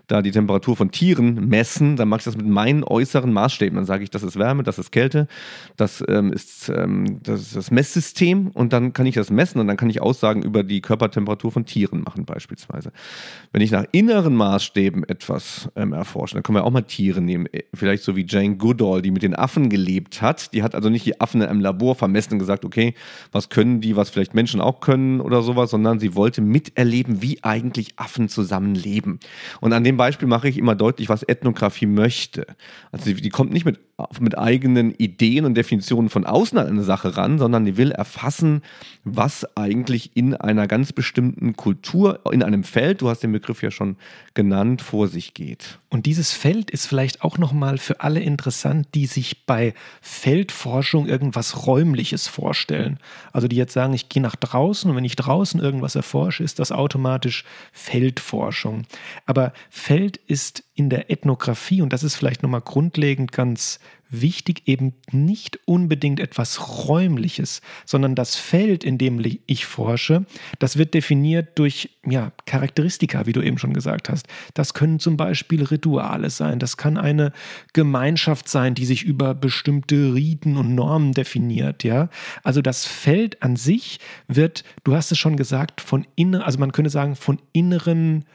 da 0.08 0.22
die 0.22 0.32
Temperatur 0.32 0.76
von 0.76 0.92
Tieren 0.92 1.48
messen, 1.48 1.96
dann 1.96 2.08
mache 2.08 2.20
ich 2.20 2.26
das 2.26 2.38
mit 2.38 2.48
meinen 2.48 2.84
äußeren 2.84 3.34
Maßstäben. 3.34 3.76
Dann 3.76 3.86
sage 3.86 4.04
ich, 4.04 4.12
das 4.12 4.22
ist 4.22 4.38
Wärme, 4.38 4.62
das 4.62 4.78
ist 4.78 4.92
Kälte, 4.92 5.28
das, 5.76 6.04
ähm, 6.08 6.32
ist, 6.32 6.70
ähm, 6.70 7.20
das 7.24 7.42
ist 7.42 7.56
das 7.56 7.72
Messsystem 7.72 8.50
und 8.54 8.74
dann 8.74 8.94
kann 8.94 9.08
ich 9.08 9.16
das 9.16 9.32
messen 9.32 9.60
und 9.60 9.68
dann 9.68 9.78
kann 9.78 9.90
ich 9.90 10.02
Aussagen 10.02 10.44
über 10.44 10.64
die 10.64 10.82
Körpertemperatur 10.82 11.52
von 11.52 11.66
Tieren 11.66 12.04
machen 12.04 12.26
beispielsweise. 12.26 12.92
Wenn 13.52 13.62
ich 13.62 13.72
nach 13.72 13.86
inneren 13.92 14.36
Maßstäben 14.36 15.04
etwas 15.04 15.70
ähm, 15.76 15.94
erforsche, 15.94 16.43
können 16.44 16.58
wir 16.58 16.64
auch 16.64 16.72
mal 16.72 16.82
Tiere 16.82 17.22
nehmen. 17.22 17.48
Äh, 17.48 17.64
vielleicht 17.74 18.04
so 18.04 18.16
wie 18.16 18.26
Jane 18.28 18.58
Goodall, 18.58 19.02
die 19.02 19.12
mit 19.12 19.24
den 19.24 19.36
Affen 19.36 19.70
gelebt 19.70 20.22
hat. 20.22 20.54
Die 20.54 20.64
hat 20.64 20.76
also 20.76 20.90
nicht 20.90 21.06
die 21.06 21.20
Affen 21.20 21.42
in 21.42 21.48
einem 21.48 21.62
Labor 21.62 21.96
vermessen 21.96 22.34
und 22.34 22.40
gesagt, 22.40 22.66
okay, 22.66 22.94
was 23.32 23.50
können 23.50 23.82
die, 23.82 23.96
was 23.96 24.10
vielleicht 24.10 24.34
Menschen 24.34 24.62
auch 24.62 24.80
können 24.80 25.22
oder 25.22 25.42
sowas, 25.42 25.72
sondern 25.72 26.00
sie 26.00 26.16
wollte 26.16 26.42
miterleben, 26.42 27.22
wie 27.22 27.44
eigentlich 27.44 27.94
Affen 27.98 28.30
zusammenleben. 28.30 29.20
Und 29.62 29.74
an 29.74 29.84
dem 29.84 29.98
Beispiel 29.98 30.28
mache 30.28 30.48
ich 30.48 30.58
immer 30.58 30.76
deutlich, 30.76 31.10
was 31.10 31.24
Ethnographie 31.24 31.86
möchte. 31.86 32.46
Also 32.92 33.06
die, 33.06 33.16
die 33.16 33.30
kommt 33.30 33.52
nicht 33.52 33.66
mit, 33.66 33.80
mit 34.20 34.38
eigenen 34.38 34.92
Ideen 34.92 35.46
und 35.46 35.56
Definitionen 35.56 36.10
von 36.10 36.26
außen 36.26 36.58
an 36.58 36.68
eine 36.68 36.84
Sache 36.84 37.18
ran, 37.18 37.40
sondern 37.40 37.66
die 37.66 37.78
will 37.78 37.92
erfassen, 37.92 38.62
was 39.04 39.46
eigentlich 39.58 40.16
in 40.16 40.36
einer 40.36 40.68
ganz 40.68 40.94
bestimmten 40.94 41.56
Kultur, 41.56 42.20
in 42.32 42.44
einem 42.44 42.64
Feld, 42.64 43.02
du 43.02 43.10
hast 43.10 43.24
den 43.24 43.32
Begriff 43.32 43.62
ja 43.62 43.72
schon 43.72 43.98
genannt, 44.34 44.82
vor 44.82 45.08
sich 45.08 45.34
geht. 45.34 45.80
Und 45.90 46.06
dieses 46.06 46.32
Feld 46.32 46.72
ist 46.72 46.88
vielleicht 46.88 47.22
auch 47.24 47.38
nochmal 47.38 47.78
für 47.78 48.02
alle 48.02 48.20
interessant, 48.20 48.88
die 48.96 49.06
sich 49.06 49.46
bei 49.46 49.74
Feldforschung 50.02 51.08
irgendwas 51.08 51.68
Räumliches 51.68 52.28
vorstellen. 52.28 52.98
Also 53.32 53.48
die 53.48 53.58
jetzt 53.58 53.74
sagen, 53.74 53.94
ich 53.94 54.10
gehe 54.10 54.22
nach 54.22 54.36
draußen 54.36 54.90
und 54.90 54.98
wenn 54.98 55.06
ich 55.06 55.16
draußen 55.16 55.60
irgendwas 55.60 55.96
erforsche, 55.96 56.44
ist 56.44 56.60
das 56.60 56.72
automatisch 56.72 57.44
Feldforschung. 57.72 58.86
Aber 59.26 59.54
Feld 59.70 60.18
ist 60.18 60.64
in 60.76 60.90
der 60.90 61.12
Ethnographie, 61.12 61.82
und 61.82 61.94
das 61.94 62.04
ist 62.04 62.16
vielleicht 62.16 62.42
nochmal 62.42 62.62
grundlegend 62.62 63.32
ganz 63.32 63.80
wichtig 64.10 64.64
eben 64.66 64.94
nicht 65.12 65.60
unbedingt 65.66 66.20
etwas 66.20 66.88
Räumliches, 66.88 67.62
sondern 67.86 68.16
das 68.16 68.36
Feld, 68.36 68.84
in 68.84 68.98
dem 68.98 69.24
ich 69.46 69.66
forsche, 69.66 70.26
das 70.60 70.78
wird 70.78 70.94
definiert 70.94 71.58
durch 71.58 71.90
ja, 72.06 72.32
Charakteristika, 72.46 73.26
wie 73.26 73.34
du 73.34 73.42
eben 73.42 73.58
schon 73.58 73.74
gesagt 73.74 74.10
hast. 74.10 74.28
Das 74.54 74.74
können 74.74 75.00
zum 75.00 75.18
Beispiel 75.18 75.64
Rituale 75.64 76.30
sein, 76.30 76.60
das 76.60 76.78
kann 76.78 76.98
eine 76.98 77.34
Gemeinschaft 77.74 78.48
sein, 78.48 78.76
die 78.76 78.86
sich 78.86 79.04
über 79.04 79.34
bestimmte 79.34 80.14
Riten 80.14 80.58
und 80.58 80.76
Normen 80.76 81.14
definiert. 81.14 81.84
Ja? 81.84 82.10
Also 82.44 82.62
das 82.62 82.86
Feld 82.86 83.42
an 83.42 83.56
sich 83.56 84.00
wird, 84.28 84.64
du 84.84 84.96
hast 84.96 85.12
es 85.12 85.18
schon 85.18 85.38
gesagt, 85.38 85.82
von 85.82 86.06
innen, 86.16 86.42
also 86.42 86.60
man 86.60 86.72
könnte 86.72 86.92
sagen, 86.92 87.16
von 87.16 87.40
inneren 87.52 88.26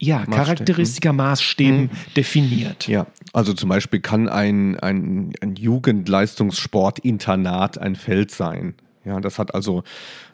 ja, 0.00 0.24
Charakteristika, 0.26 1.12
Maßstäben 1.12 1.82
mhm. 1.82 1.90
definiert. 2.16 2.86
Ja, 2.86 3.08
also 3.32 3.52
zum 3.52 3.68
Beispiel 3.68 3.98
kann 4.00 4.28
ein, 4.28 4.78
ein, 4.78 5.32
ein 5.40 5.56
Jugendleistungssportinternat 5.56 7.78
ein 7.78 7.96
Feld 7.96 8.30
sein. 8.30 8.74
Ja, 9.04 9.18
das 9.20 9.38
hat 9.38 9.54
also 9.54 9.82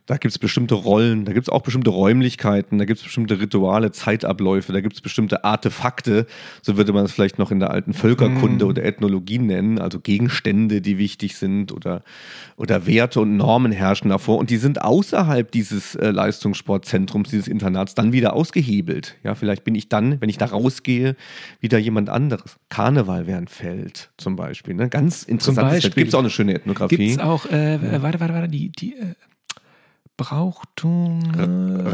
da 0.06 0.18
gibt 0.18 0.32
es 0.32 0.38
bestimmte 0.38 0.74
Rollen, 0.74 1.24
da 1.24 1.32
gibt 1.32 1.48
es 1.48 1.52
auch 1.52 1.62
bestimmte 1.62 1.88
Räumlichkeiten, 1.88 2.78
da 2.78 2.84
gibt 2.84 2.98
es 2.98 3.04
bestimmte 3.04 3.40
Rituale, 3.40 3.90
Zeitabläufe, 3.90 4.72
da 4.72 4.82
gibt 4.82 4.94
es 4.94 5.00
bestimmte 5.00 5.44
Artefakte, 5.44 6.26
so 6.60 6.76
würde 6.76 6.92
man 6.92 7.06
es 7.06 7.12
vielleicht 7.12 7.38
noch 7.38 7.50
in 7.50 7.58
der 7.58 7.70
alten 7.70 7.94
Völkerkunde 7.94 8.66
mm. 8.66 8.68
oder 8.68 8.84
Ethnologie 8.84 9.38
nennen, 9.38 9.78
also 9.78 10.00
Gegenstände, 10.00 10.82
die 10.82 10.98
wichtig 10.98 11.36
sind 11.36 11.72
oder, 11.72 12.02
oder 12.56 12.86
Werte 12.86 13.20
und 13.20 13.38
Normen 13.38 13.72
herrschen 13.72 14.10
davor 14.10 14.36
und 14.36 14.50
die 14.50 14.58
sind 14.58 14.82
außerhalb 14.82 15.50
dieses 15.50 15.94
äh, 15.94 16.10
Leistungssportzentrums, 16.10 17.30
dieses 17.30 17.48
Internats 17.48 17.94
dann 17.94 18.12
wieder 18.12 18.34
ausgehebelt. 18.34 19.16
Ja, 19.24 19.34
vielleicht 19.34 19.64
bin 19.64 19.74
ich 19.74 19.88
dann, 19.88 20.20
wenn 20.20 20.28
ich 20.28 20.36
da 20.36 20.46
rausgehe, 20.46 21.16
wieder 21.60 21.78
jemand 21.78 22.10
anderes. 22.10 22.56
Karneval 22.68 23.26
wäre 23.26 23.38
ein 23.38 23.48
Feld 23.48 24.10
zum 24.18 24.36
Beispiel, 24.36 24.74
ne? 24.74 24.90
ganz 24.90 25.22
interessant. 25.22 25.94
Gibt 25.94 26.08
es 26.08 26.14
auch 26.14 26.18
eine 26.18 26.30
schöne 26.30 26.54
Ethnographie. 26.54 26.96
Gibt 26.96 27.10
es 27.12 27.18
auch, 27.18 27.46
äh, 27.46 27.78
warte, 28.02 28.20
warte, 28.20 28.34
warte, 28.34 28.48
die, 28.48 28.70
die 28.70 28.96
äh 28.96 29.14
Brauchtum. 30.16 31.22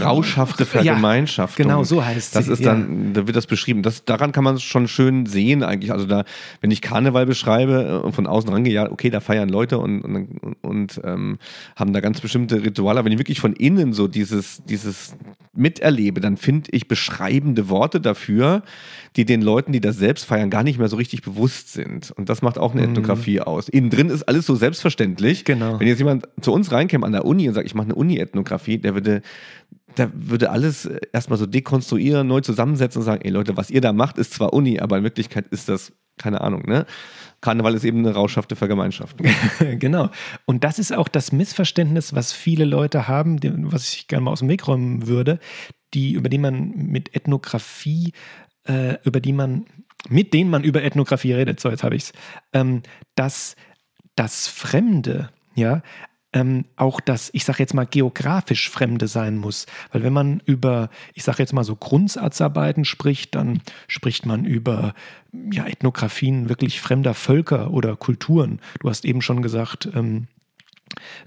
Rauschhafte 0.03 0.67
Vergemeinschaftung. 0.67 1.67
Ja, 1.67 1.73
genau, 1.73 1.85
so 1.85 2.05
heißt 2.05 2.37
das. 2.37 2.47
Das 2.47 2.59
ist 2.59 2.67
dann, 2.67 3.07
ja. 3.07 3.13
da 3.15 3.27
wird 3.27 3.35
das 3.35 3.47
beschrieben. 3.47 3.83
Das, 3.83 4.05
daran 4.05 4.33
kann 4.33 4.45
man 4.45 4.57
es 4.57 4.63
schon 4.63 4.89
schön 4.89 5.25
sehen 5.25 5.63
eigentlich. 5.63 5.91
Also 5.91 6.05
da, 6.07 6.25
wenn 6.61 6.71
ich 6.71 6.83
Karneval 6.83 7.25
beschreibe 7.25 8.01
äh, 8.03 8.05
und 8.05 8.13
von 8.13 8.27
außen 8.27 8.51
rangehe, 8.51 8.75
ja, 8.75 8.91
okay, 8.91 9.09
da 9.09 9.21
feiern 9.21 9.49
Leute 9.49 9.79
und, 9.79 10.03
und, 10.03 10.29
und 10.61 11.01
ähm, 11.03 11.39
haben 11.77 11.95
da 11.95 12.01
ganz 12.01 12.21
bestimmte 12.21 12.63
Rituale. 12.63 12.99
Aber 12.99 13.07
wenn 13.07 13.13
ich 13.13 13.19
wirklich 13.19 13.41
von 13.41 13.55
innen 13.55 13.95
so 13.95 14.07
dieses, 14.07 14.63
dieses 14.65 15.15
miterlebe, 15.55 16.21
dann 16.21 16.37
finde 16.37 16.71
ich 16.73 16.89
beschreibende 16.89 17.71
Worte 17.71 18.03
dafür, 18.03 18.63
die 19.17 19.25
den 19.25 19.43
Leuten, 19.43 19.73
die 19.73 19.81
das 19.81 19.97
selbst 19.97 20.25
feiern, 20.25 20.51
gar 20.51 20.63
nicht 20.63 20.79
mehr 20.79 20.89
so 20.89 20.97
richtig 20.97 21.23
bewusst 21.23 21.73
sind. 21.73 22.11
Und 22.13 22.29
das 22.29 22.43
macht 22.43 22.59
auch 22.59 22.73
eine 22.73 22.83
mhm. 22.83 22.91
Ethnografie 22.91 23.41
aus. 23.41 23.69
Innen 23.69 23.91
drin 23.91 24.09
ist 24.09 24.23
alles 24.25 24.47
so 24.47 24.55
selbstverständlich. 24.55 25.45
Genau. 25.45 25.81
Wenn 25.81 25.89
jetzt 25.89 25.99
jemand 25.99 26.29
zu 26.41 26.53
uns 26.53 26.71
reinkäme 26.71 27.05
an 27.05 27.13
der 27.13 27.25
Uni 27.25 27.49
und 27.49 27.55
sagt, 27.55 27.67
ich 27.67 27.75
mache 27.75 27.87
eine 27.87 27.95
Uni 27.95 28.11
Uni-Ethnographie, 28.11 28.79
der 28.79 28.95
würde, 28.95 29.23
der 29.97 30.11
würde 30.15 30.51
alles 30.51 30.87
erstmal 31.13 31.39
so 31.39 31.47
dekonstruieren, 31.47 32.27
neu 32.27 32.41
zusammensetzen 32.41 33.01
und 33.01 33.07
sagen, 33.07 33.23
ey 33.25 33.31
Leute, 33.31 33.57
was 33.57 33.71
ihr 33.71 33.81
da 33.81 33.93
macht, 33.93 34.19
ist 34.19 34.35
zwar 34.35 34.53
Uni, 34.53 34.81
aber 34.81 34.99
in 34.99 35.05
Wirklichkeit 35.05 35.47
ist 35.49 35.69
das, 35.69 35.93
keine 36.19 36.41
Ahnung, 36.41 36.63
ne? 36.67 36.87
Karneval 37.41 37.75
ist 37.75 37.85
eben 37.85 38.01
eine 38.01 38.13
rauschhafte 38.13 38.55
Vergemeinschaftung. 38.55 39.27
genau. 39.79 40.11
Und 40.45 40.63
das 40.63 40.79
ist 40.79 40.95
auch 40.95 41.09
das 41.09 41.33
Missverständnis, 41.33 42.15
was 42.15 42.33
viele 42.33 42.67
Leute 42.67 43.09
haben, 43.09 43.41
was 43.73 43.95
ich 43.95 44.09
gerne 44.09 44.25
mal 44.25 44.33
aus 44.33 44.41
dem 44.41 44.51
Weg 44.51 44.69
räumen 44.69 45.07
würde, 45.07 45.39
die, 45.95 46.13
über 46.13 46.29
die 46.29 46.37
man 46.37 46.73
mit 46.77 47.15
Ethnographie, 47.17 48.13
äh, 48.71 48.99
über 49.03 49.21
die 49.21 49.33
man, 49.33 49.67
mit 50.09 50.33
denen 50.33 50.51
man 50.51 50.63
über 50.63 50.83
Ethnographie 50.83 51.33
redet, 51.33 51.61
so 51.61 51.69
jetzt 51.69 51.83
habe 51.83 51.97
ich 51.97 52.05
es, 52.05 52.13
ähm, 52.53 52.83
dass 53.17 53.57
das 54.15 54.47
Fremde, 54.47 55.31
ja, 55.55 55.83
ähm, 56.33 56.67
auch 56.77 57.01
das, 57.01 57.31
ich 57.33 57.45
sage 57.45 57.59
jetzt 57.59 57.75
mal, 57.75 57.87
geografisch 57.87 58.71
Fremde 58.71 59.09
sein 59.09 59.37
muss. 59.37 59.67
Weil 59.91 60.05
wenn 60.05 60.13
man 60.13 60.41
über, 60.47 60.89
ich 61.15 61.25
sage 61.25 61.39
jetzt 61.39 61.53
mal 61.53 61.65
so 61.65 61.75
Grundsatzarbeiten 61.75 62.85
spricht, 62.85 63.35
dann 63.35 63.61
spricht 63.89 64.27
man 64.27 64.45
über 64.45 64.95
ja, 65.53 65.67
Ethnografien 65.67 66.49
wirklich 66.49 66.81
fremder 66.81 67.15
Völker 67.15 67.73
oder 67.73 67.97
Kulturen. 67.97 68.61
Du 68.79 68.89
hast 68.89 69.05
eben 69.05 69.23
schon 69.23 69.43
gesagt, 69.43 69.89
ähm, 69.93 70.29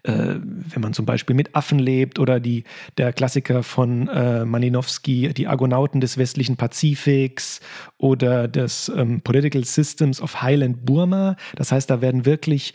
äh, 0.03 0.11
wenn 0.13 0.81
man 0.81 0.93
zum 0.93 1.05
Beispiel 1.05 1.35
mit 1.35 1.55
Affen 1.55 1.79
lebt 1.79 2.19
oder 2.19 2.39
die, 2.39 2.63
der 2.97 3.13
Klassiker 3.13 3.63
von 3.63 4.07
äh, 4.07 4.45
Malinowski, 4.45 5.33
die 5.33 5.47
Argonauten 5.47 6.01
des 6.01 6.17
westlichen 6.17 6.57
Pazifiks 6.57 7.61
oder 7.97 8.47
des 8.47 8.91
ähm, 8.95 9.21
Political 9.21 9.63
Systems 9.63 10.21
of 10.21 10.41
Highland 10.41 10.85
Burma. 10.85 11.35
Das 11.55 11.71
heißt, 11.71 11.89
da 11.89 12.01
werden 12.01 12.25
wirklich 12.25 12.73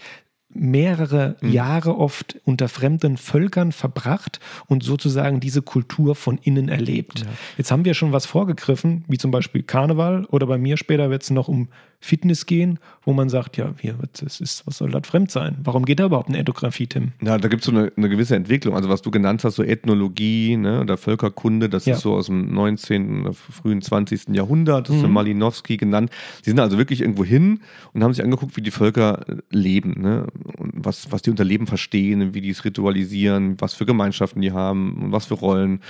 mehrere 0.50 1.36
mhm. 1.40 1.52
Jahre 1.52 1.96
oft 1.96 2.40
unter 2.44 2.68
fremden 2.68 3.16
Völkern 3.16 3.72
verbracht 3.72 4.40
und 4.66 4.82
sozusagen 4.82 5.40
diese 5.40 5.62
Kultur 5.62 6.14
von 6.14 6.38
innen 6.38 6.68
erlebt. 6.68 7.20
Ja. 7.20 7.26
Jetzt 7.58 7.70
haben 7.70 7.84
wir 7.84 7.94
schon 7.94 8.12
was 8.12 8.26
vorgegriffen, 8.26 9.04
wie 9.08 9.18
zum 9.18 9.30
Beispiel 9.30 9.62
Karneval 9.62 10.24
oder 10.26 10.46
bei 10.46 10.58
mir 10.58 10.76
später 10.76 11.10
wird 11.10 11.22
es 11.22 11.30
noch 11.30 11.48
um 11.48 11.68
Fitness 12.00 12.46
gehen, 12.46 12.78
wo 13.02 13.12
man 13.12 13.28
sagt, 13.28 13.56
ja, 13.56 13.74
hier, 13.80 13.96
das 14.20 14.40
ist, 14.40 14.64
was 14.66 14.78
soll 14.78 14.90
das 14.90 15.06
fremd 15.06 15.32
sein? 15.32 15.58
Warum 15.64 15.84
geht 15.84 15.98
da 15.98 16.06
überhaupt 16.06 16.28
eine 16.28 16.38
Ethnographie, 16.38 16.86
Tim? 16.86 17.12
Ja, 17.20 17.38
da 17.38 17.48
gibt 17.48 17.62
es 17.62 17.66
so 17.66 17.72
eine, 17.72 17.92
eine, 17.96 18.08
gewisse 18.08 18.36
Entwicklung. 18.36 18.76
Also 18.76 18.88
was 18.88 19.02
du 19.02 19.10
genannt 19.10 19.42
hast, 19.42 19.56
so 19.56 19.64
Ethnologie 19.64 20.56
ne, 20.56 20.80
oder 20.80 20.96
Völkerkunde, 20.96 21.68
das 21.68 21.86
ja. 21.86 21.94
ist 21.94 22.02
so 22.02 22.14
aus 22.14 22.26
dem 22.26 22.54
19., 22.54 23.22
oder 23.22 23.34
frühen 23.34 23.82
20. 23.82 24.28
Jahrhundert, 24.28 24.88
das 24.88 24.96
mhm. 24.96 25.04
ist 25.04 25.10
Malinowski 25.10 25.76
genannt. 25.76 26.10
Die 26.44 26.50
sind 26.50 26.60
also 26.60 26.78
wirklich 26.78 27.00
irgendwo 27.00 27.24
hin 27.24 27.60
und 27.94 28.04
haben 28.04 28.14
sich 28.14 28.22
angeguckt, 28.22 28.56
wie 28.56 28.62
die 28.62 28.70
Völker 28.70 29.24
leben. 29.50 30.00
Ne? 30.00 30.26
Und 30.56 30.72
was, 30.74 31.10
was 31.10 31.22
die 31.22 31.30
unter 31.30 31.44
Leben 31.44 31.66
verstehen, 31.66 32.32
wie 32.32 32.40
die 32.40 32.50
es 32.50 32.64
ritualisieren, 32.64 33.56
was 33.58 33.74
für 33.74 33.86
Gemeinschaften 33.86 34.40
die 34.40 34.52
haben, 34.52 35.10
was 35.10 35.26
für 35.26 35.34
Rollen 35.34 35.80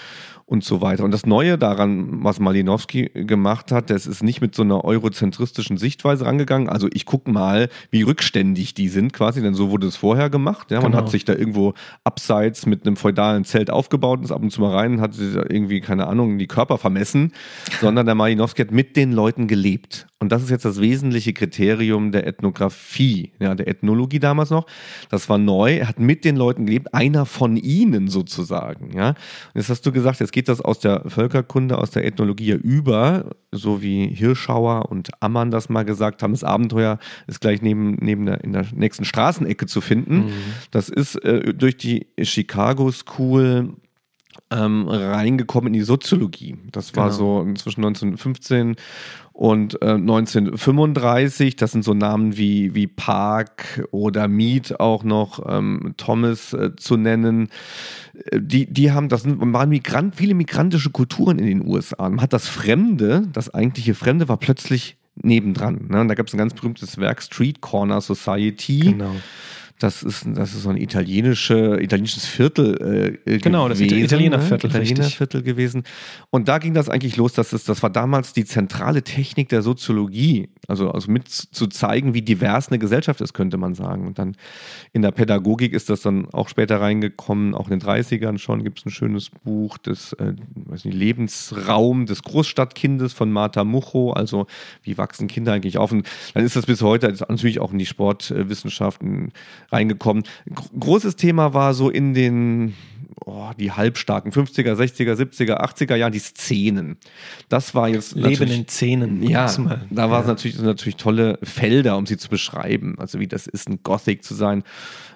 und 0.49 0.65
so 0.65 0.81
weiter. 0.81 1.05
Und 1.05 1.11
das 1.11 1.27
Neue 1.27 1.59
daran, 1.59 2.25
was 2.25 2.41
Malinowski 2.41 3.11
gemacht 3.13 3.71
hat, 3.71 3.91
das 3.91 4.07
ist 4.07 4.23
nicht 4.23 4.41
mit 4.41 4.55
so 4.55 4.63
einer 4.63 4.83
eurozentristischen 4.83 5.77
Sichtweise 5.99 6.27
rangegangen. 6.27 6.69
Also 6.69 6.89
ich 6.93 7.07
gucke 7.07 7.29
mal, 7.31 7.69
wie 7.91 8.03
rückständig 8.03 8.73
die 8.75 8.89
sind 8.89 9.13
quasi, 9.13 9.43
denn 9.43 9.55
so 9.55 9.71
wurde 9.71 9.89
es 9.89 9.97
vorher 9.97 10.31
gemacht. 10.31 10.71
Ja, 10.71 10.81
man 10.81 10.93
Genau. 10.93 11.03
hat 11.03 11.11
sich 11.11 11.25
da 11.25 11.33
irgendwo 11.35 11.75
abseits 12.05 12.67
mit 12.67 12.87
einem 12.87 12.97
feudalen 12.97 13.45
Zelt 13.45 13.69
aufgebaut 13.71 14.19
und 14.21 14.25
ist 14.25 14.31
ab 14.31 14.41
und 14.41 14.51
zu 14.53 14.61
mal 14.61 14.75
rein 14.77 15.01
hat 15.01 15.15
sich 15.15 15.35
da 15.35 15.43
irgendwie, 15.49 15.81
keine 15.81 16.07
Ahnung, 16.07 16.39
die 16.39 16.47
Körper 16.47 16.79
vermessen, 16.79 17.33
sondern 17.81 18.07
der 18.07 18.15
Malinowski 18.15 18.63
hat 18.63 18.71
mit 18.71 18.97
den 18.97 19.11
Leuten 19.13 19.49
gelebt. 19.49 20.07
Und 20.21 20.33
das 20.33 20.43
ist 20.43 20.51
jetzt 20.51 20.65
das 20.65 20.81
wesentliche 20.81 21.33
Kriterium 21.33 22.11
der 22.11 22.27
Ethnographie, 22.27 23.33
ja, 23.39 23.55
der 23.55 23.69
Ethnologie 23.69 24.19
damals 24.19 24.51
noch. 24.51 24.67
Das 25.11 25.29
war 25.29 25.39
neu. 25.39 25.77
Er 25.77 25.89
hat 25.89 26.01
mit 26.01 26.25
den 26.25 26.35
Leuten 26.35 26.67
gelebt, 26.67 26.93
einer 26.93 27.25
von 27.25 27.57
ihnen 27.57 28.09
sozusagen, 28.09 28.97
ja. 28.97 29.11
Und 29.11 29.17
jetzt 29.55 29.71
hast 29.71 29.87
du 29.87 29.93
gesagt, 29.93 30.19
jetzt 30.19 30.33
geht 30.33 30.49
das 30.49 30.61
aus 30.61 30.81
der 30.81 31.05
Völkerkunde, 31.07 31.79
aus 31.79 31.93
der 31.93 32.05
Ethnologie 32.05 32.47
ja 32.47 32.57
über, 32.57 33.31
so 33.53 33.81
wie 33.81 34.09
Hirschauer 34.09 34.91
und 34.91 35.11
Ammann 35.21 35.53
das 35.53 35.69
mal 35.69 35.85
gesagt 35.85 36.25
haben. 36.25 36.33
Das 36.33 36.43
Abenteuer 36.43 36.99
ist 37.29 37.41
gleich 37.41 37.63
neben, 37.63 37.95
neben 38.01 38.27
der, 38.27 38.43
in 38.43 38.53
der 38.53 38.67
nächsten 38.75 39.05
Straßenecke 39.05 39.67
zu 39.67 39.81
finden. 39.81 40.33
Das 40.73 40.89
ist 40.89 41.15
äh, 41.25 41.55
durch 41.55 41.77
die 41.77 42.09
Chicago 42.21 42.91
School 42.91 43.77
ähm, 44.51 44.89
reingekommen 44.89 45.69
in 45.69 45.73
die 45.75 45.83
Soziologie. 45.85 46.57
Das 46.73 46.97
war 46.97 47.07
Genau. 47.11 47.45
so 47.45 47.55
zwischen 47.55 47.85
1915 47.85 48.77
und 49.33 49.81
äh, 49.83 49.91
1935. 49.93 51.57
Das 51.57 51.73
sind 51.73 51.85
so 51.85 51.95
Namen 51.95 52.37
wie, 52.37 52.75
wie 52.75 52.87
Park 52.87 53.87
oder 53.91 54.27
Mead 54.29 54.81
auch 54.81 55.05
noch, 55.05 55.45
ähm, 55.49 55.95
Thomas 55.97 56.53
äh, 56.53 56.75
zu 56.77 56.97
nennen. 56.97 57.49
Äh, 58.31 58.41
Die, 58.41 58.67
die 58.67 58.91
haben, 58.93 59.09
das 59.09 59.23
sind, 59.23 59.41
waren 59.53 59.69
Migrant, 59.69 60.17
viele 60.17 60.35
migrantische 60.35 60.91
Kulturen 60.91 61.39
in 61.39 61.47
den 61.47 61.67
USA. 61.67 62.09
Man 62.09 62.21
hat 62.21 62.33
das 62.33 62.49
Fremde, 62.49 63.29
das 63.33 63.53
eigentliche 63.55 63.95
Fremde 63.95 64.29
war 64.29 64.39
plötzlich 64.39 64.97
nebendran. 65.21 65.87
Ne? 65.89 66.01
Und 66.01 66.09
da 66.09 66.15
gab 66.15 66.27
es 66.29 66.35
ein 66.35 66.39
ganz 66.39 66.55
berühmtes 66.55 66.97
Werk, 66.99 67.23
Street 67.23 67.61
Corner 67.61 68.01
Society. 68.01 68.79
Genau. 68.81 69.15
Das 69.79 70.03
ist, 70.03 70.27
das 70.35 70.55
ist 70.55 70.63
so 70.65 70.71
ein 70.71 70.77
italienische, 70.77 71.79
italienisches 71.81 72.27
Viertel 72.27 73.19
äh, 73.25 73.39
Genau, 73.39 73.69
das 73.69 73.79
gewesen, 73.79 73.95
Ita- 73.97 74.05
Italienerviertel, 74.07 74.71
ne? 74.71 74.77
Italienerviertel 74.77 75.43
gewesen. 75.43 75.83
Und 76.31 76.49
da 76.49 76.59
ging 76.59 76.75
das 76.75 76.89
eigentlich 76.89 77.17
los, 77.17 77.33
dass 77.33 77.53
es, 77.53 77.63
das 77.65 77.83
war 77.83 77.91
damals 77.91 78.33
die 78.33 78.45
zentrale 78.45 79.03
Technik 79.05 79.49
der 79.51 79.63
Soziologie, 79.63 80.49
also, 80.67 80.91
also 80.91 81.11
mit 81.13 81.29
zu 81.29 81.69
zeigen, 81.69 82.13
wie 82.13 82.23
divers 82.23 82.69
eine 82.69 82.81
Gesellschaft 82.81 83.21
ist, 83.21 83.35
könnte 83.35 83.57
man 83.57 83.75
sagen. 83.75 84.07
Und 84.09 84.19
dann 84.19 84.37
in 84.93 85.03
der 85.03 85.13
Pädagogik 85.13 85.73
ist 85.73 85.91
das 85.91 86.03
dann 86.03 86.29
auch 86.33 86.49
später 86.49 86.81
reingekommen, 86.81 87.55
auch 87.55 87.69
in 87.71 87.79
den 87.79 87.89
30ern 87.89 88.39
schon 88.39 88.65
gibt 88.65 88.81
es 88.81 88.87
ein 88.87 88.91
schönes 88.91 89.31
Buch, 89.31 89.79
das 89.79 90.13
äh, 90.15 90.35
nicht, 90.85 90.85
Lebensraum 90.87 92.07
des 92.07 92.23
Großstadtkindes 92.25 93.13
von 93.13 93.31
Martha 93.31 93.63
Mucho, 93.63 94.11
also 94.13 94.47
wie 94.83 94.99
wachsen 94.99 95.29
Kinder 95.29 95.53
eigentlich 95.53 95.79
auf. 95.79 95.93
Und 95.93 96.05
dann 96.35 96.45
ist 96.45 96.57
das 96.57 96.67
bis 96.67 96.83
heute 96.83 97.15
natürlich 97.29 97.61
auch 97.61 97.73
in 97.73 97.79
die 97.79 97.87
Sportwissenschaften 97.87 99.33
reingekommen. 99.71 100.25
Gro- 100.55 100.69
großes 100.79 101.17
Thema 101.17 101.55
war 101.55 101.75
so 101.75 101.91
in 101.91 102.15
den 102.15 102.75
oh, 103.25 103.51
die 103.59 103.73
halbstarken 103.73 104.33
50er, 104.33 104.75
60er, 104.75 105.15
70er, 105.15 105.61
80er 105.61 105.97
Jahren 105.97 106.13
die 106.13 106.19
Szenen. 106.19 106.97
Das 107.49 107.75
war 107.75 107.89
jetzt 107.89 108.15
Leben 108.15 108.51
in 108.51 108.67
Szenen. 108.69 109.23
ja, 109.23 109.47
da 109.91 110.11
war 110.11 110.21
es 110.21 110.27
ja. 110.27 110.33
natürlich, 110.33 110.59
natürlich 110.61 110.97
tolle 110.97 111.39
Felder, 111.43 111.97
um 111.97 112.07
sie 112.07 112.17
zu 112.17 112.29
beschreiben. 112.29 112.97
Also 112.99 113.21
wie 113.21 113.27
das 113.27 113.47
ist, 113.47 113.69
ein 113.69 113.81
Gothic 113.83 114.25
zu 114.25 114.35
sein. 114.35 114.63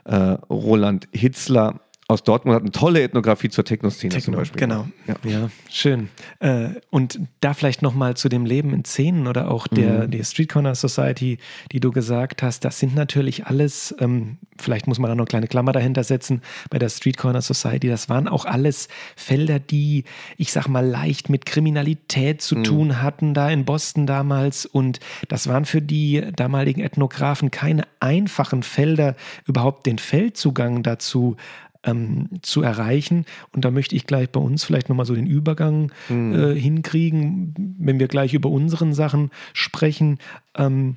Äh, 0.05 0.37
Roland 0.51 1.09
Hitzler 1.12 1.81
aus 2.12 2.22
Dortmund 2.22 2.55
hat 2.55 2.62
eine 2.62 2.70
tolle 2.70 3.03
Ethnographie 3.03 3.48
zur 3.48 3.64
Techno-Szene 3.64 4.12
zum 4.12 4.20
Techno, 4.20 4.37
Beispiel. 4.38 4.61
genau. 4.61 4.87
Ja. 5.07 5.14
Ja, 5.25 5.51
schön. 5.70 6.09
Äh, 6.40 6.70
und 6.90 7.20
da 7.40 7.55
vielleicht 7.55 7.83
nochmal 7.83 8.16
zu 8.16 8.29
dem 8.29 8.44
Leben 8.44 8.72
in 8.72 8.85
Szenen 8.85 9.27
oder 9.27 9.51
auch 9.51 9.66
der, 9.66 10.07
der 10.07 10.25
Street 10.25 10.48
Corner 10.51 10.75
Society, 10.75 11.38
die 11.72 11.81
du 11.81 11.90
gesagt 11.90 12.42
hast, 12.42 12.64
das 12.64 12.79
sind 12.79 12.94
natürlich 12.94 13.46
alles, 13.46 13.94
ähm, 13.98 14.38
vielleicht 14.59 14.87
muss 14.87 14.98
man 14.98 15.09
da 15.09 15.14
noch 15.14 15.22
eine 15.22 15.29
kleine 15.29 15.48
Klammer 15.48 15.72
dahinter 15.72 16.05
setzen, 16.05 16.42
bei 16.70 16.79
der 16.79 16.88
Street 16.88 17.16
Corner 17.16 17.42
Society, 17.42 17.88
das 17.88 18.09
waren 18.09 18.29
auch 18.29 18.44
alles 18.44 18.88
Felder, 19.16 19.59
die, 19.59 20.05
ich 20.37 20.53
sag 20.53 20.68
mal, 20.68 20.87
leicht 20.87 21.29
mit 21.31 21.46
Kriminalität 21.46 22.42
zu 22.42 22.62
tun 22.62 23.03
hatten, 23.03 23.35
da 23.35 23.51
in 23.51 23.64
Boston 23.64 24.07
damals. 24.07 24.66
Und 24.66 25.01
das 25.29 25.48
waren 25.48 25.64
für 25.64 25.83
die 25.83 26.22
damaligen 26.37 26.81
Ethnografen 26.81 27.51
keine 27.51 27.85
einfachen 28.01 28.62
Felder, 28.62 29.16
überhaupt 29.46 29.87
den 29.87 29.98
Feldzugang 29.98 30.83
dazu 30.83 31.37
ähm, 31.85 32.29
zu 32.42 32.62
erreichen. 32.62 33.25
Und 33.53 33.64
da 33.64 33.71
möchte 33.71 33.97
ich 33.97 34.07
gleich 34.07 34.31
bei 34.31 34.40
uns 34.40 34.64
vielleicht 34.64 34.88
nochmal 34.88 35.07
so 35.07 35.14
den 35.14 35.27
Übergang 35.27 35.92
äh, 36.11 36.55
hinkriegen, 36.55 37.77
wenn 37.79 37.99
wir 37.99 38.09
gleich 38.09 38.35
über 38.35 38.49
unseren 38.51 38.92
Sachen 38.95 39.31
sprechen. 39.53 40.18
Ähm, 40.57 40.97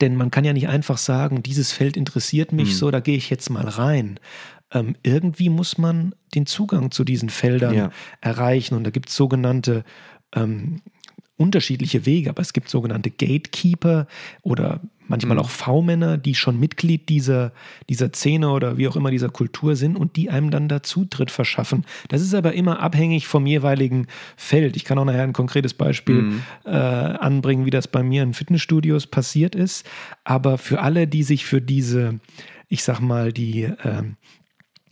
denn 0.00 0.16
man 0.16 0.30
kann 0.30 0.44
ja 0.44 0.52
nicht 0.52 0.68
einfach 0.68 0.98
sagen, 0.98 1.42
dieses 1.42 1.70
Feld 1.72 1.96
interessiert 1.96 2.52
mich 2.52 2.76
so, 2.76 2.90
da 2.90 3.00
gehe 3.00 3.16
ich 3.16 3.30
jetzt 3.30 3.50
mal 3.50 3.68
rein. 3.68 4.18
Ähm, 4.72 4.96
irgendwie 5.04 5.48
muss 5.48 5.78
man 5.78 6.12
den 6.34 6.46
Zugang 6.46 6.90
zu 6.90 7.04
diesen 7.04 7.30
Feldern 7.30 7.74
Ja. 7.74 7.90
erreichen. 8.20 8.74
Und 8.74 8.82
da 8.84 8.90
gibt 8.90 9.10
es 9.10 9.16
sogenannte 9.16 9.84
ähm, 10.34 10.80
unterschiedliche 11.36 12.06
Wege, 12.06 12.30
aber 12.30 12.42
es 12.42 12.52
gibt 12.52 12.68
sogenannte 12.68 13.10
Gatekeeper 13.10 14.06
oder 14.42 14.80
manchmal 15.08 15.38
auch 15.38 15.50
V-Männer, 15.50 16.18
die 16.18 16.34
schon 16.34 16.58
Mitglied 16.58 17.08
dieser, 17.08 17.52
dieser 17.88 18.12
Szene 18.12 18.50
oder 18.50 18.76
wie 18.76 18.88
auch 18.88 18.96
immer 18.96 19.10
dieser 19.10 19.28
Kultur 19.28 19.76
sind 19.76 19.96
und 19.96 20.16
die 20.16 20.30
einem 20.30 20.50
dann 20.50 20.68
da 20.68 20.82
Zutritt 20.82 21.30
verschaffen. 21.30 21.84
Das 22.08 22.22
ist 22.22 22.34
aber 22.34 22.54
immer 22.54 22.80
abhängig 22.80 23.26
vom 23.26 23.46
jeweiligen 23.46 24.06
Feld. 24.36 24.76
Ich 24.76 24.84
kann 24.84 24.98
auch 24.98 25.04
nachher 25.04 25.22
ein 25.22 25.32
konkretes 25.32 25.74
Beispiel 25.74 26.40
äh, 26.64 26.70
anbringen, 26.70 27.66
wie 27.66 27.70
das 27.70 27.88
bei 27.88 28.02
mir 28.02 28.22
in 28.22 28.34
Fitnessstudios 28.34 29.06
passiert 29.06 29.54
ist. 29.54 29.86
Aber 30.24 30.58
für 30.58 30.80
alle, 30.80 31.06
die 31.06 31.22
sich 31.22 31.44
für 31.44 31.60
diese, 31.60 32.18
ich 32.68 32.82
sag 32.82 33.00
mal, 33.00 33.32
die 33.32 33.70
ähm, 33.84 34.16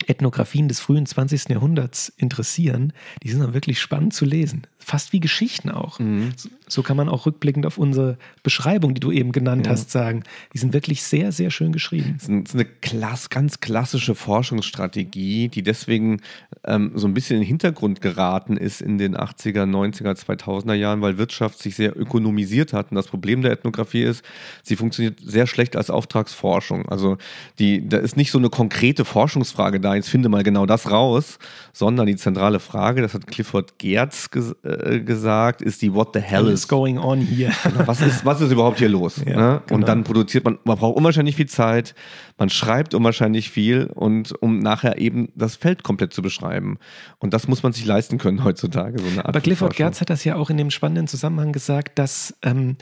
Ethnographien 0.08 0.68
des 0.68 0.80
frühen 0.80 1.06
20. 1.06 1.48
Jahrhunderts 1.48 2.12
interessieren, 2.16 2.92
die 3.22 3.30
sind 3.30 3.40
dann 3.40 3.54
wirklich 3.54 3.80
spannend 3.80 4.14
zu 4.14 4.24
lesen. 4.24 4.66
Fast 4.78 5.12
wie 5.12 5.20
Geschichten 5.20 5.70
auch. 5.70 5.98
So, 6.36 6.48
so 6.74 6.82
kann 6.82 6.96
man 6.96 7.08
auch 7.08 7.26
rückblickend 7.26 7.64
auf 7.66 7.78
unsere 7.78 8.18
Beschreibung, 8.42 8.94
die 8.94 9.00
du 9.00 9.12
eben 9.12 9.32
genannt 9.32 9.68
hast, 9.68 9.90
sagen. 9.90 10.24
Die 10.52 10.58
sind 10.58 10.72
wirklich 10.72 11.02
sehr, 11.02 11.32
sehr 11.32 11.50
schön 11.50 11.72
geschrieben. 11.72 12.16
Das 12.18 12.28
ist 12.28 12.54
eine 12.54 12.64
klass, 12.64 13.30
ganz 13.30 13.60
klassische 13.60 14.14
Forschungsstrategie, 14.14 15.48
die 15.48 15.62
deswegen 15.62 16.20
ähm, 16.64 16.92
so 16.94 17.06
ein 17.06 17.14
bisschen 17.14 17.37
in 17.37 17.42
den 17.42 17.48
Hintergrund 17.48 18.00
geraten 18.00 18.56
ist 18.56 18.82
in 18.82 18.98
den 18.98 19.16
80er, 19.16 19.64
90er, 19.64 20.14
2000er 20.14 20.74
Jahren, 20.74 21.00
weil 21.00 21.16
Wirtschaft 21.16 21.58
sich 21.58 21.76
sehr 21.76 21.98
ökonomisiert 21.98 22.72
hat. 22.72 22.90
Und 22.90 22.96
das 22.96 23.06
Problem 23.06 23.42
der 23.42 23.52
Ethnographie 23.52 24.02
ist, 24.02 24.24
sie 24.62 24.76
funktioniert 24.76 25.20
sehr 25.24 25.46
schlecht 25.46 25.76
als 25.76 25.90
Auftragsforschung. 25.90 26.88
Also 26.88 27.16
die, 27.58 27.88
da 27.88 27.98
ist 27.98 28.16
nicht 28.16 28.30
so 28.30 28.38
eine 28.38 28.50
konkrete 28.50 29.04
Forschungsfrage 29.04 29.80
da, 29.80 29.94
jetzt 29.94 30.08
finde 30.08 30.28
mal 30.28 30.42
genau 30.42 30.66
das 30.66 30.90
raus, 30.90 31.38
sondern 31.72 32.06
die 32.06 32.16
zentrale 32.16 32.60
Frage, 32.60 33.00
das 33.00 33.14
hat 33.14 33.26
Clifford 33.26 33.78
Geertz 33.78 34.30
ges 34.30 34.54
äh, 34.62 35.00
gesagt, 35.00 35.62
ist 35.62 35.82
die 35.82 35.92
What 35.94 36.10
the 36.14 36.20
hell 36.20 36.48
is 36.48 36.63
is 36.64 36.68
going 36.68 36.98
on 36.98 37.20
here? 37.20 37.53
was 37.87 38.00
ist, 38.00 38.24
was 38.24 38.40
ist 38.40 38.50
überhaupt 38.50 38.79
hier 38.79 38.88
los? 38.88 39.22
Ja, 39.27 39.37
ne? 39.37 39.62
Und 39.62 39.68
genau. 39.68 39.87
dann 39.87 40.05
produziert 40.05 40.44
man, 40.44 40.59
man 40.64 40.79
braucht 40.79 40.96
unwahrscheinlich 40.96 41.37
viel 41.37 41.46
Zeit, 41.46 41.94
man 42.38 42.48
schreibt 42.48 42.94
unwahrscheinlich 42.94 43.50
viel 43.50 43.87
und 43.87 44.33
um 44.42 44.59
nachher 44.59 44.98
eben 44.98 45.29
das 45.35 45.57
Feld 45.57 45.83
komplett 45.83 46.12
zu 46.12 46.22
beschreiben. 46.22 46.79
Und 47.18 47.35
das 47.35 47.48
muss 47.48 47.62
man 47.62 47.72
sich 47.72 47.85
leisten 47.85 48.18
können 48.18 48.44
heutzutage. 48.44 48.98
So 48.98 49.20
Aber 49.22 49.40
Clifford. 49.40 49.77
Gertz 49.77 50.00
hat 50.00 50.11
das 50.11 50.24
ja 50.24 50.37
auch 50.37 50.50
in 50.50 50.57
dem 50.57 50.70
spannenden 50.70 51.07
Zusammenhang 51.07 51.53
gesagt, 51.53 51.98
dass 51.98 52.35
ähm, 52.42 52.77